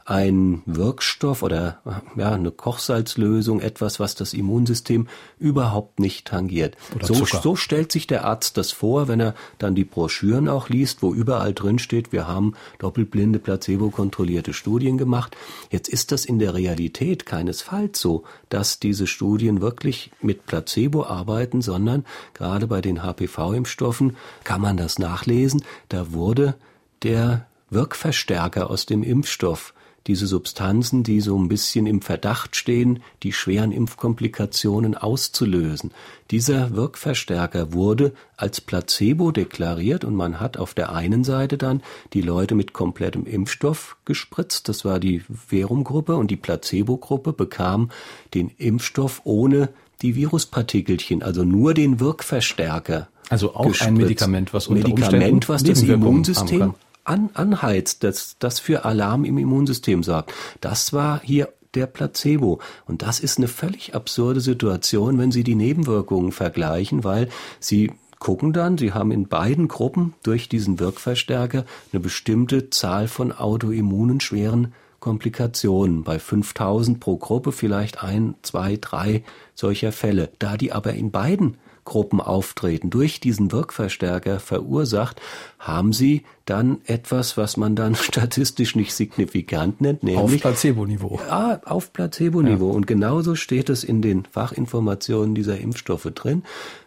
ein 0.09 0.63
Wirkstoff 0.65 1.43
oder 1.43 1.83
ja, 2.17 2.33
eine 2.33 2.51
Kochsalzlösung, 2.51 3.61
etwas, 3.61 4.01
was 4.01 4.15
das 4.15 4.33
Immunsystem 4.33 5.07
überhaupt 5.39 6.01
nicht 6.01 6.27
tangiert. 6.27 6.79
So, 7.03 7.27
so, 7.27 7.57
stellt 7.57 7.93
sich 7.93 8.07
der 8.07 8.25
Arzt 8.25 8.57
das 8.57 8.73
vor, 8.73 9.07
wenn 9.09 9.21
er 9.21 9.35
dann 9.59 9.75
die 9.75 9.85
Broschüren 9.85 10.49
auch 10.49 10.71
liest, 10.71 11.03
wo 11.03 11.13
überall 11.13 11.53
drin 11.53 11.79
steht, 11.79 12.11
wir 12.11 12.27
haben 12.27 12.55
doppelblinde, 12.79 13.39
placebo-kontrollierte 13.39 14.55
Studien 14.55 14.97
gemacht. 14.97 15.37
Jetzt 15.71 15.91
ist 15.91 16.11
das 16.11 16.25
in 16.25 16.39
der 16.39 16.55
Realität 16.55 17.27
keinesfalls 17.27 18.01
so, 18.01 18.25
dass 18.49 18.81
diese 18.81 19.07
Studien 19.07 19.61
wirklich 19.61 20.11
mit 20.23 20.47
Placebo 20.47 21.05
arbeiten, 21.05 21.61
sondern 21.61 22.07
gerade 22.33 22.67
bei 22.67 22.81
den 22.81 23.03
HPV-Impfstoffen 23.03 24.17
kann 24.45 24.63
man 24.63 24.79
das 24.79 24.99
nachlesen. 24.99 25.63
Da 25.91 26.15
wurde 26.15 26.55
der 27.03 27.47
Wirkverstärker 27.69 28.71
aus 28.71 28.87
dem 28.87 29.03
Impfstoff 29.03 29.75
diese 30.09 30.27
Substanzen, 30.27 31.05
die 31.05 31.21
so 31.21 31.39
ein 31.39 31.49
bisschen 31.49 31.87
im 31.87 32.01
Verdacht 32.01 32.57
stehen, 32.57 33.01
die 33.23 33.33
schweren 33.33 33.71
Impfkomplikationen 33.71 34.97
auszulösen. 34.97 35.93
Dieser 36.31 36.75
Wirkverstärker 36.75 37.73
wurde 37.73 38.13
als 38.37 38.61
Placebo 38.61 39.31
deklariert 39.31 40.05
und 40.05 40.15
man 40.15 40.41
hat 40.41 40.57
auf 40.57 40.75
der 40.75 40.93
einen 40.93 41.25
Seite 41.25 41.59
dann 41.59 41.83
die 42.15 42.23
Leute 42.23 42.55
mit 42.55 42.73
komplettem 42.73 43.27
Impfstoff 43.27 43.97
gespritzt, 44.05 44.69
das 44.69 44.85
war 44.85 44.99
die 44.99 45.23
Verumgruppe 45.47 46.17
und 46.17 46.31
die 46.31 46.37
Placebo-Gruppe 46.37 47.33
bekam 47.33 47.91
den 48.35 48.51
Impfstoff 48.57 49.21
ohne 49.25 49.69
die 50.01 50.17
Viruspartikelchen, 50.17 51.23
also 51.23 51.45
nur 51.45 51.75
den 51.75 52.01
Wirkverstärker. 52.01 53.09
Also 53.29 53.55
auch 53.55 53.67
gespritzt. 53.67 53.89
ein 53.89 53.95
Medikament, 53.95 54.55
was 54.55 54.69
unter 54.69 54.89
Medikament, 54.89 55.49
was 55.51 55.63
das 55.63 55.83
Immunsystem 55.83 56.75
an, 57.09 57.31
anheizt, 57.35 58.05
das, 58.05 58.37
das 58.39 58.61
für 58.61 58.85
Alarm 58.85 59.25
im 59.25 59.39
Immunsystem 59.39 60.03
sorgt. 60.03 60.33
Das 60.61 60.93
war 60.93 61.21
hier 61.23 61.49
der 61.75 61.87
Placebo. 61.87 62.61
Und 62.87 63.03
das 63.03 63.21
ist 63.21 63.39
eine 63.39 63.49
völlig 63.49 63.95
absurde 63.95 64.41
Situation, 64.41 65.19
wenn 65.19 65.33
Sie 65.33 65.45
die 65.45 65.55
Nebenwirkungen 65.55 66.33
vergleichen, 66.33 67.05
weil 67.05 67.29
Sie 67.61 67.93
gucken 68.19 68.53
dann, 68.53 68.79
sie 68.79 68.93
haben 68.93 69.13
in 69.13 69.29
beiden 69.29 69.69
Gruppen 69.69 70.15
durch 70.23 70.49
diesen 70.49 70.81
Wirkverstärker 70.81 71.65
eine 71.93 72.01
bestimmte 72.01 72.71
Zahl 72.71 73.09
von 73.09 73.33
autoimmunen 73.33 74.21
schweren 74.21 74.73
Komplikationen. 75.01 76.03
Bei 76.03 76.19
5000 76.19 76.99
pro 76.99 77.17
Gruppe 77.17 77.53
vielleicht 77.53 78.03
ein, 78.03 78.35
zwei, 78.43 78.77
drei 78.77 79.23
solcher 79.55 79.93
Fälle. 79.93 80.31
Da 80.39 80.57
die 80.57 80.73
aber 80.73 80.95
in 80.95 81.11
beiden 81.11 81.57
Gruppen 81.89 82.21
auftreten, 82.21 82.91
durch 82.91 83.19
diesen 83.19 83.51
Wirkverstärker 83.51 84.41
verursacht, 84.41 85.23
haben 85.59 85.95
sie 85.95 86.25
dann 86.45 86.83
etwas, 86.85 87.39
was 87.39 87.57
man 87.57 87.75
dann 87.77 87.95
statistisch 87.97 88.77
nicht 88.77 88.93
signifikant 88.93 89.81
nennt, 89.81 90.03
nämlich 90.03 90.23
auf 90.23 90.41
Placebo-Niveau. 90.41 91.19
Ja, 91.27 91.61
auf 91.65 91.95
Placebo-Niveau. 91.95 92.69
Ja. 92.69 92.77
Und 92.77 92.87
genauso 92.87 93.35
steht 93.35 93.71
es 93.71 93.85
in 93.85 94.03
den 94.03 94.27
Fachinformationen 94.27 95.35
dieser 95.35 95.59
Impfstoffe 95.59 96.11
drin. 96.15 96.43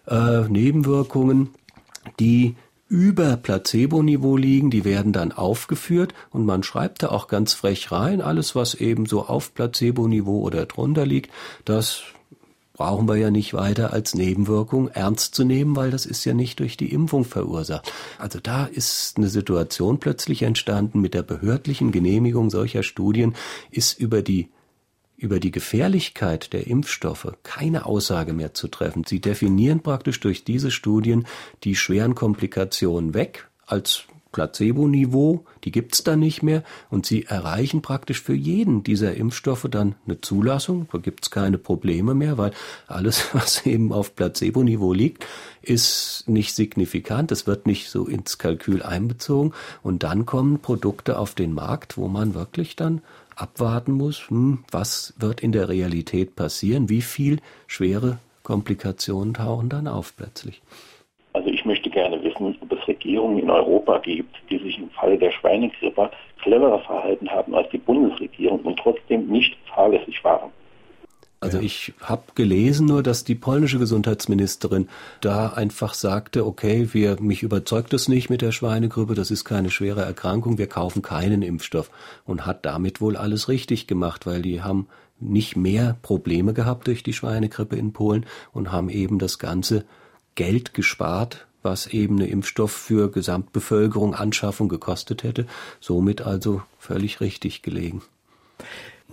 Äh, 0.07 0.41
Nebenwirkungen, 0.47 1.49
die 2.19 2.55
über 2.87 3.37
Placebo-Niveau 3.37 4.37
liegen, 4.37 4.69
die 4.69 4.85
werden 4.85 5.13
dann 5.13 5.31
aufgeführt 5.31 6.13
und 6.29 6.45
man 6.45 6.61
schreibt 6.61 7.01
da 7.01 7.09
auch 7.09 7.27
ganz 7.27 7.53
frech 7.53 7.91
rein, 7.91 8.21
alles 8.21 8.53
was 8.53 8.75
eben 8.75 9.07
so 9.07 9.25
auf 9.25 9.55
Placebo-Niveau 9.55 10.41
oder 10.41 10.67
drunter 10.67 11.07
liegt, 11.07 11.31
das 11.65 12.03
brauchen 12.81 13.07
wir 13.07 13.15
ja 13.15 13.29
nicht 13.29 13.53
weiter 13.53 13.93
als 13.93 14.15
Nebenwirkung 14.15 14.87
ernst 14.87 15.35
zu 15.35 15.43
nehmen, 15.43 15.75
weil 15.75 15.91
das 15.91 16.07
ist 16.07 16.25
ja 16.25 16.33
nicht 16.33 16.59
durch 16.59 16.77
die 16.77 16.91
Impfung 16.91 17.25
verursacht. 17.25 17.93
Also 18.17 18.39
da 18.39 18.65
ist 18.65 19.17
eine 19.17 19.27
Situation 19.27 19.99
plötzlich 19.99 20.41
entstanden 20.41 20.99
mit 20.99 21.13
der 21.13 21.21
behördlichen 21.21 21.91
Genehmigung 21.91 22.49
solcher 22.49 22.81
Studien 22.81 23.35
ist 23.69 23.99
über 23.99 24.23
die 24.23 24.49
über 25.15 25.39
die 25.39 25.51
Gefährlichkeit 25.51 26.53
der 26.53 26.65
Impfstoffe 26.65 27.31
keine 27.43 27.85
Aussage 27.85 28.33
mehr 28.33 28.55
zu 28.55 28.67
treffen. 28.67 29.03
Sie 29.07 29.21
definieren 29.21 29.81
praktisch 29.81 30.19
durch 30.19 30.43
diese 30.43 30.71
Studien 30.71 31.27
die 31.63 31.75
schweren 31.75 32.15
Komplikationen 32.15 33.13
weg 33.13 33.47
als 33.67 34.05
Placebo-Niveau, 34.31 35.45
die 35.63 35.71
gibt's 35.71 36.03
dann 36.03 36.19
nicht 36.19 36.43
mehr. 36.43 36.63
Und 36.89 37.05
sie 37.05 37.25
erreichen 37.25 37.81
praktisch 37.81 38.21
für 38.21 38.33
jeden 38.33 38.83
dieser 38.83 39.15
Impfstoffe 39.15 39.67
dann 39.69 39.95
eine 40.05 40.21
Zulassung, 40.21 40.87
da 40.91 40.97
gibt's 40.97 41.31
keine 41.31 41.57
Probleme 41.57 42.13
mehr, 42.13 42.37
weil 42.37 42.51
alles, 42.87 43.29
was 43.33 43.65
eben 43.65 43.91
auf 43.91 44.15
Placebo-Niveau 44.15 44.93
liegt, 44.93 45.25
ist 45.61 46.23
nicht 46.27 46.55
signifikant, 46.55 47.31
es 47.31 47.45
wird 47.47 47.67
nicht 47.67 47.89
so 47.89 48.07
ins 48.07 48.37
Kalkül 48.37 48.81
einbezogen. 48.81 49.53
Und 49.83 50.03
dann 50.03 50.25
kommen 50.25 50.59
Produkte 50.59 51.19
auf 51.19 51.35
den 51.35 51.53
Markt, 51.53 51.97
wo 51.97 52.07
man 52.07 52.33
wirklich 52.33 52.75
dann 52.75 53.01
abwarten 53.35 53.91
muss, 53.91 54.29
hm, 54.29 54.63
was 54.71 55.13
wird 55.17 55.41
in 55.41 55.51
der 55.51 55.69
Realität 55.69 56.35
passieren, 56.35 56.89
wie 56.89 57.01
viel 57.01 57.39
schwere 57.67 58.19
Komplikationen 58.43 59.33
tauchen 59.33 59.69
dann 59.69 59.87
auf 59.87 60.15
plötzlich. 60.15 60.61
Also 61.33 61.49
ich 61.49 61.63
möchte 61.63 61.89
gerne 61.89 62.21
wissen, 62.23 62.57
ob 62.59 62.70
es 62.81 62.87
Regierungen 62.87 63.39
in 63.39 63.49
Europa 63.49 63.99
gibt, 63.99 64.35
die 64.49 64.57
sich 64.57 64.77
im 64.77 64.89
Falle 64.89 65.17
der 65.17 65.31
Schweinegrippe 65.31 66.09
cleverer 66.41 66.79
verhalten 66.79 67.29
haben 67.29 67.53
als 67.55 67.69
die 67.69 67.77
Bundesregierung 67.77 68.61
und 68.61 68.79
trotzdem 68.79 69.27
nicht 69.27 69.55
fahrlässig 69.73 70.23
waren. 70.23 70.51
Also 71.43 71.59
ich 71.59 71.93
habe 72.03 72.21
gelesen 72.35 72.85
nur, 72.85 73.01
dass 73.01 73.23
die 73.23 73.33
polnische 73.33 73.79
Gesundheitsministerin 73.79 74.87
da 75.21 75.47
einfach 75.47 75.95
sagte, 75.95 76.45
okay, 76.45 76.89
wir 76.91 77.19
mich 77.19 77.41
überzeugt 77.41 77.95
es 77.95 78.07
nicht 78.07 78.29
mit 78.29 78.43
der 78.43 78.51
Schweinegrippe, 78.51 79.15
das 79.15 79.31
ist 79.31 79.43
keine 79.43 79.71
schwere 79.71 80.03
Erkrankung, 80.03 80.59
wir 80.59 80.67
kaufen 80.67 81.01
keinen 81.01 81.41
Impfstoff 81.41 81.89
und 82.25 82.45
hat 82.45 82.63
damit 82.63 83.01
wohl 83.01 83.17
alles 83.17 83.49
richtig 83.49 83.87
gemacht, 83.87 84.27
weil 84.27 84.43
die 84.43 84.61
haben 84.61 84.87
nicht 85.19 85.55
mehr 85.55 85.97
Probleme 86.03 86.53
gehabt 86.53 86.85
durch 86.85 87.01
die 87.01 87.13
Schweinegrippe 87.13 87.75
in 87.75 87.91
Polen 87.91 88.27
und 88.53 88.71
haben 88.71 88.89
eben 88.89 89.17
das 89.17 89.39
ganze 89.39 89.83
Geld 90.35 90.75
gespart, 90.75 91.47
was 91.63 91.87
eben 91.87 92.17
eine 92.17 92.27
Impfstoff 92.27 92.71
für 92.71 93.11
Gesamtbevölkerung 93.11 94.15
Anschaffung 94.15 94.69
gekostet 94.69 95.23
hätte, 95.23 95.45
somit 95.79 96.21
also 96.21 96.61
völlig 96.79 97.21
richtig 97.21 97.61
gelegen. 97.61 98.01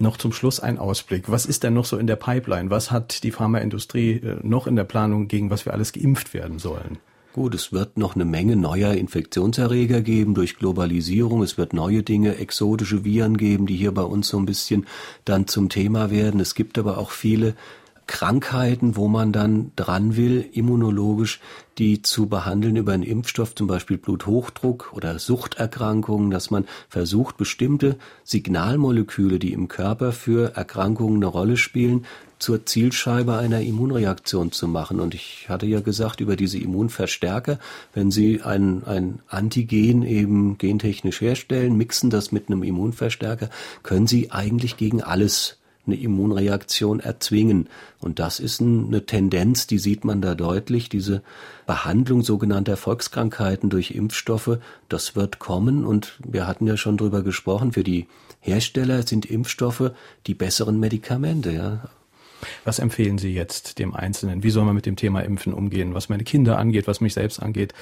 Noch 0.00 0.16
zum 0.16 0.32
Schluss 0.32 0.60
ein 0.60 0.78
Ausblick. 0.78 1.30
Was 1.30 1.44
ist 1.44 1.64
denn 1.64 1.74
noch 1.74 1.84
so 1.84 1.98
in 1.98 2.06
der 2.06 2.16
Pipeline? 2.16 2.70
Was 2.70 2.90
hat 2.90 3.24
die 3.24 3.32
Pharmaindustrie 3.32 4.12
äh, 4.12 4.36
noch 4.42 4.66
in 4.66 4.76
der 4.76 4.84
Planung, 4.84 5.26
gegen 5.26 5.50
was 5.50 5.66
wir 5.66 5.72
alles 5.72 5.92
geimpft 5.92 6.34
werden 6.34 6.58
sollen? 6.58 6.98
Gut, 7.32 7.54
es 7.54 7.72
wird 7.72 7.98
noch 7.98 8.14
eine 8.14 8.24
Menge 8.24 8.56
neuer 8.56 8.94
Infektionserreger 8.94 10.00
geben 10.00 10.34
durch 10.34 10.56
Globalisierung. 10.56 11.42
Es 11.42 11.58
wird 11.58 11.72
neue 11.72 12.02
Dinge, 12.02 12.36
exotische 12.36 13.04
Viren 13.04 13.36
geben, 13.36 13.66
die 13.66 13.76
hier 13.76 13.92
bei 13.92 14.02
uns 14.02 14.28
so 14.28 14.38
ein 14.38 14.46
bisschen 14.46 14.86
dann 15.24 15.46
zum 15.46 15.68
Thema 15.68 16.10
werden. 16.10 16.40
Es 16.40 16.54
gibt 16.54 16.78
aber 16.78 16.98
auch 16.98 17.10
viele 17.10 17.54
Krankheiten, 18.08 18.96
wo 18.96 19.06
man 19.06 19.30
dann 19.32 19.70
dran 19.76 20.16
will, 20.16 20.48
immunologisch 20.52 21.40
die 21.78 22.02
zu 22.02 22.26
behandeln 22.26 22.74
über 22.74 22.92
einen 22.92 23.04
Impfstoff, 23.04 23.54
zum 23.54 23.68
Beispiel 23.68 23.98
Bluthochdruck 23.98 24.92
oder 24.92 25.20
Suchterkrankungen, 25.20 26.30
dass 26.30 26.50
man 26.50 26.66
versucht, 26.88 27.36
bestimmte 27.36 27.96
Signalmoleküle, 28.24 29.38
die 29.38 29.52
im 29.52 29.68
Körper 29.68 30.10
für 30.10 30.56
Erkrankungen 30.56 31.18
eine 31.18 31.26
Rolle 31.26 31.56
spielen, 31.56 32.06
zur 32.38 32.66
Zielscheibe 32.66 33.36
einer 33.36 33.60
Immunreaktion 33.60 34.52
zu 34.52 34.68
machen. 34.68 35.00
Und 35.00 35.14
ich 35.14 35.46
hatte 35.48 35.66
ja 35.66 35.80
gesagt, 35.80 36.20
über 36.20 36.34
diese 36.34 36.58
Immunverstärker, 36.58 37.58
wenn 37.94 38.10
Sie 38.10 38.42
ein, 38.42 38.84
ein 38.84 39.20
Antigen 39.28 40.02
eben 40.02 40.58
gentechnisch 40.58 41.20
herstellen, 41.20 41.76
mixen 41.76 42.10
das 42.10 42.32
mit 42.32 42.48
einem 42.48 42.62
Immunverstärker, 42.62 43.50
können 43.82 44.06
Sie 44.06 44.30
eigentlich 44.30 44.76
gegen 44.76 45.02
alles 45.02 45.58
eine 45.88 45.96
Immunreaktion 45.96 47.00
erzwingen. 47.00 47.68
Und 48.00 48.20
das 48.20 48.38
ist 48.38 48.60
eine 48.60 49.04
Tendenz, 49.06 49.66
die 49.66 49.78
sieht 49.78 50.04
man 50.04 50.22
da 50.22 50.36
deutlich. 50.36 50.88
Diese 50.88 51.22
Behandlung 51.66 52.22
sogenannter 52.22 52.76
Volkskrankheiten 52.76 53.70
durch 53.70 53.90
Impfstoffe, 53.90 54.58
das 54.88 55.16
wird 55.16 55.40
kommen. 55.40 55.84
Und 55.84 56.18
wir 56.24 56.46
hatten 56.46 56.66
ja 56.66 56.76
schon 56.76 56.96
drüber 56.96 57.22
gesprochen, 57.22 57.72
für 57.72 57.84
die 57.84 58.06
Hersteller 58.40 59.06
sind 59.06 59.26
Impfstoffe 59.26 59.90
die 60.26 60.34
besseren 60.34 60.78
Medikamente. 60.78 61.50
Ja. 61.50 61.90
Was 62.64 62.78
empfehlen 62.78 63.18
Sie 63.18 63.34
jetzt 63.34 63.78
dem 63.78 63.94
Einzelnen? 63.94 64.42
Wie 64.42 64.50
soll 64.50 64.64
man 64.64 64.74
mit 64.74 64.86
dem 64.86 64.96
Thema 64.96 65.20
Impfen 65.20 65.52
umgehen? 65.52 65.94
Was 65.94 66.08
meine 66.08 66.24
Kinder 66.24 66.58
angeht, 66.58 66.86
was 66.86 67.00
mich 67.00 67.14
selbst 67.14 67.42
angeht. 67.42 67.74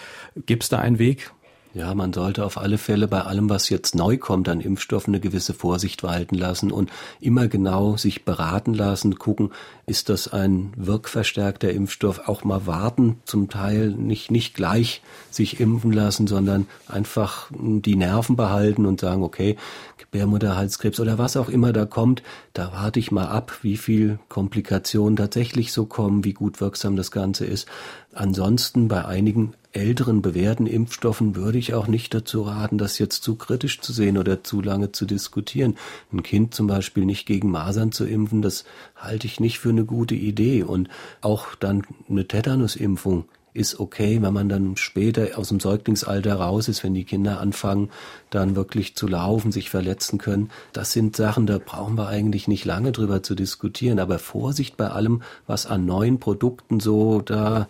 Gibt 0.46 0.62
es 0.62 0.68
da 0.68 0.78
einen 0.78 0.98
Weg? 0.98 1.30
Ja, 1.77 1.95
man 1.95 2.14
sollte 2.14 2.43
auf 2.47 2.57
alle 2.57 2.79
Fälle 2.79 3.07
bei 3.07 3.20
allem, 3.20 3.51
was 3.51 3.68
jetzt 3.68 3.95
neu 3.95 4.16
kommt 4.16 4.49
an 4.49 4.62
Impfstoffen, 4.62 5.12
eine 5.12 5.20
gewisse 5.20 5.53
Vorsicht 5.53 6.03
walten 6.03 6.35
lassen 6.35 6.72
und 6.72 6.91
immer 7.20 7.49
genau 7.49 7.99
sich 7.99 8.24
beraten 8.24 8.72
lassen, 8.72 9.18
gucken, 9.18 9.51
ist 9.85 10.09
das 10.09 10.33
ein 10.33 10.72
wirkverstärkter 10.79 11.70
Impfstoff, 11.70 12.29
auch 12.29 12.45
mal 12.45 12.66
warten, 12.66 13.20
zum 13.27 13.51
Teil 13.51 13.91
nicht, 13.91 14.31
nicht 14.31 14.55
gleich 14.55 15.03
sich 15.31 15.61
impfen 15.61 15.93
lassen, 15.93 16.27
sondern 16.27 16.66
einfach 16.89 17.51
die 17.53 17.97
Nerven 17.97 18.37
behalten 18.37 18.87
und 18.87 18.99
sagen, 18.99 19.22
okay, 19.22 19.57
Gebärmutterhalskrebs 19.99 20.99
oder 20.99 21.18
was 21.18 21.37
auch 21.37 21.51
immer 21.51 21.74
da 21.74 21.85
kommt, 21.85 22.22
da 22.55 22.72
warte 22.72 23.01
ich 23.01 23.12
mal 23.12 23.27
ab, 23.27 23.53
wie 23.61 23.77
viel 23.77 24.18
Komplikationen 24.31 25.16
tatsächlich 25.16 25.74
so 25.74 25.85
kommen, 25.85 26.24
wie 26.24 26.33
gut 26.33 26.62
wirksam 26.62 26.97
das 26.97 27.11
Ganze 27.11 27.45
ist. 27.45 27.68
Ansonsten 28.14 28.89
bei 28.89 29.05
einigen 29.05 29.53
älteren 29.77 30.22
bewährten 30.22 30.66
Impfstoffen 30.66 31.37
würde 31.37 31.59
ich 31.59 31.74
auch 31.74 31.87
nicht 31.87 32.14
dazu 32.14 32.43
raten, 32.43 32.79
das 32.79 32.99
jetzt 32.99 33.22
zu 33.22 33.37
kritisch 33.37 33.81
zu 33.81 33.93
sehen 33.93 34.18
oder 34.18 34.43
zu 34.43 34.62
lange 34.62 34.91
zu 34.93 35.05
diskutieren. 35.05 35.77
Ein 36.12 36.22
Kind 36.22 36.55
zum 36.55 36.66
Beispiel 36.66 37.05
nicht 37.05 37.27
gegen 37.27 37.51
Masern 37.51 37.93
zu 37.93 38.07
impfen, 38.07 38.43
das 38.43 38.64
halte 38.97 39.27
ich 39.27 39.39
nicht 39.39 39.59
für 39.59 39.68
eine 39.68 39.85
gute 39.85 40.14
Idee. 40.14 40.62
Und 40.62 40.89
auch 41.20 41.55
dann 41.55 41.83
eine 42.09 42.27
Tetanusimpfung 42.27 43.27
ist 43.57 43.81
okay, 43.81 44.20
wenn 44.20 44.35
man 44.35 44.49
dann 44.49 44.77
später 44.77 45.39
aus 45.39 45.49
dem 45.49 45.61
Säuglingsalter 45.61 46.35
raus 46.35 46.68
ist, 46.68 46.85
wenn 46.85 46.95
die 46.95 47.05
Kinder 47.05 47.41
anfangen, 47.41 47.91
dann 48.31 48.55
wirklich 48.55 48.95
zu 48.95 49.09
laufen, 49.09 49.51
sich 49.51 49.70
verletzen 49.70 50.18
können. 50.18 50.51
Das 50.72 50.93
sind 50.93 51.16
Sachen, 51.16 51.47
da 51.47 51.59
brauchen 51.59 51.97
wir 51.97 52.09
eigentlich 52.09 52.49
nicht 52.49 52.64
lange 52.64 52.93
drüber 52.93 53.22
zu 53.22 53.35
diskutieren. 53.35 53.99
Aber 53.99 54.18
Vorsicht 54.18 54.77
bei 54.77 54.89
allem, 54.89 55.22
was 55.47 55.66
an 55.66 55.87
neuen 55.87 56.20
Produkten 56.20 56.81
so 56.81 57.22
da 57.22 57.68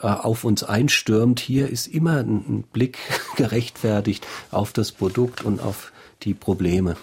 auf 0.00 0.44
uns 0.44 0.62
einstürmt. 0.62 1.40
Hier 1.40 1.68
ist 1.68 1.86
immer 1.86 2.18
ein 2.18 2.64
Blick 2.72 2.98
gerechtfertigt 3.36 4.26
auf 4.50 4.72
das 4.72 4.92
Produkt 4.92 5.42
und 5.44 5.60
auf 5.60 5.92
die 6.22 6.34
Probleme. 6.34 6.96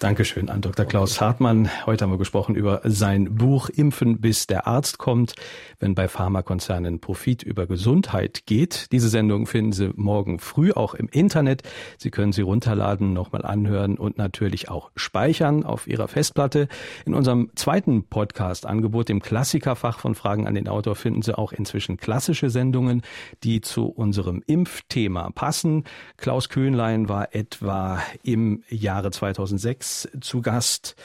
Dankeschön 0.00 0.48
an 0.48 0.62
Dr. 0.62 0.86
Klaus 0.86 1.20
Hartmann. 1.20 1.68
Heute 1.84 2.04
haben 2.04 2.10
wir 2.10 2.16
gesprochen 2.16 2.54
über 2.54 2.80
sein 2.84 3.34
Buch 3.34 3.68
Impfen, 3.68 4.18
bis 4.18 4.46
der 4.46 4.66
Arzt 4.66 4.96
kommt, 4.96 5.34
wenn 5.78 5.94
bei 5.94 6.08
Pharmakonzernen 6.08 7.00
Profit 7.00 7.42
über 7.42 7.66
Gesundheit 7.66 8.46
geht. 8.46 8.90
Diese 8.92 9.10
Sendung 9.10 9.46
finden 9.46 9.72
Sie 9.72 9.90
morgen 9.96 10.38
früh 10.38 10.72
auch 10.72 10.94
im 10.94 11.06
Internet. 11.08 11.64
Sie 11.98 12.10
können 12.10 12.32
sie 12.32 12.40
runterladen, 12.40 13.12
nochmal 13.12 13.44
anhören 13.44 13.98
und 13.98 14.16
natürlich 14.16 14.70
auch 14.70 14.90
speichern 14.96 15.64
auf 15.64 15.86
Ihrer 15.86 16.08
Festplatte. 16.08 16.68
In 17.04 17.12
unserem 17.12 17.50
zweiten 17.54 18.04
Podcast-Angebot, 18.04 19.10
dem 19.10 19.20
Klassikerfach 19.20 19.98
von 19.98 20.14
Fragen 20.14 20.46
an 20.46 20.54
den 20.54 20.66
Autor, 20.66 20.96
finden 20.96 21.20
Sie 21.20 21.36
auch 21.36 21.52
inzwischen 21.52 21.98
klassische 21.98 22.48
Sendungen, 22.48 23.02
die 23.44 23.60
zu 23.60 23.88
unserem 23.88 24.42
Impfthema 24.46 25.28
passen. 25.34 25.84
Klaus 26.16 26.48
Köhnlein 26.48 27.10
war 27.10 27.34
etwa 27.34 28.00
im 28.22 28.62
Jahre 28.70 29.10
2006 29.10 29.89
zu 30.20 30.42
Gast 30.42 30.96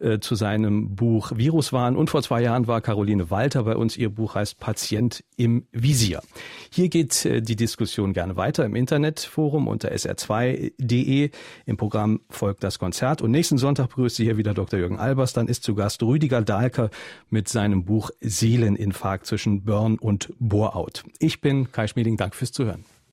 äh, 0.00 0.18
zu 0.18 0.34
seinem 0.34 0.96
Buch 0.96 1.32
Viruswahn. 1.34 1.96
Und 1.96 2.10
vor 2.10 2.22
zwei 2.22 2.42
Jahren 2.42 2.66
war 2.66 2.80
Caroline 2.80 3.30
Walter 3.30 3.62
bei 3.62 3.76
uns. 3.76 3.96
Ihr 3.96 4.10
Buch 4.10 4.34
heißt 4.34 4.58
Patient 4.58 5.24
im 5.36 5.66
Visier. 5.72 6.20
Hier 6.70 6.88
geht 6.88 7.24
äh, 7.24 7.40
die 7.40 7.56
Diskussion 7.56 8.12
gerne 8.12 8.36
weiter 8.36 8.64
im 8.64 8.74
Internetforum 8.74 9.68
unter 9.68 9.92
sr2.de. 9.92 11.30
Im 11.64 11.76
Programm 11.76 12.20
folgt 12.28 12.64
das 12.64 12.78
Konzert. 12.78 13.22
Und 13.22 13.30
nächsten 13.30 13.56
Sonntag 13.56 13.88
begrüßt 13.90 14.16
Sie 14.16 14.24
hier 14.24 14.36
wieder 14.36 14.52
Dr. 14.52 14.78
Jürgen 14.78 14.98
Albers. 14.98 15.32
Dann 15.32 15.48
ist 15.48 15.62
zu 15.62 15.74
Gast 15.74 16.02
Rüdiger 16.02 16.42
Dahlker 16.42 16.90
mit 17.30 17.48
seinem 17.48 17.84
Buch 17.84 18.10
Seeleninfarkt 18.20 19.26
zwischen 19.26 19.64
Burn 19.64 19.96
und 19.98 20.32
Bore-out. 20.38 21.04
Ich 21.18 21.40
bin 21.40 21.70
Kai 21.70 21.86
Schmieding. 21.86 22.16
Danke 22.16 22.36
fürs 22.36 22.52
Zuhören. 22.52 22.84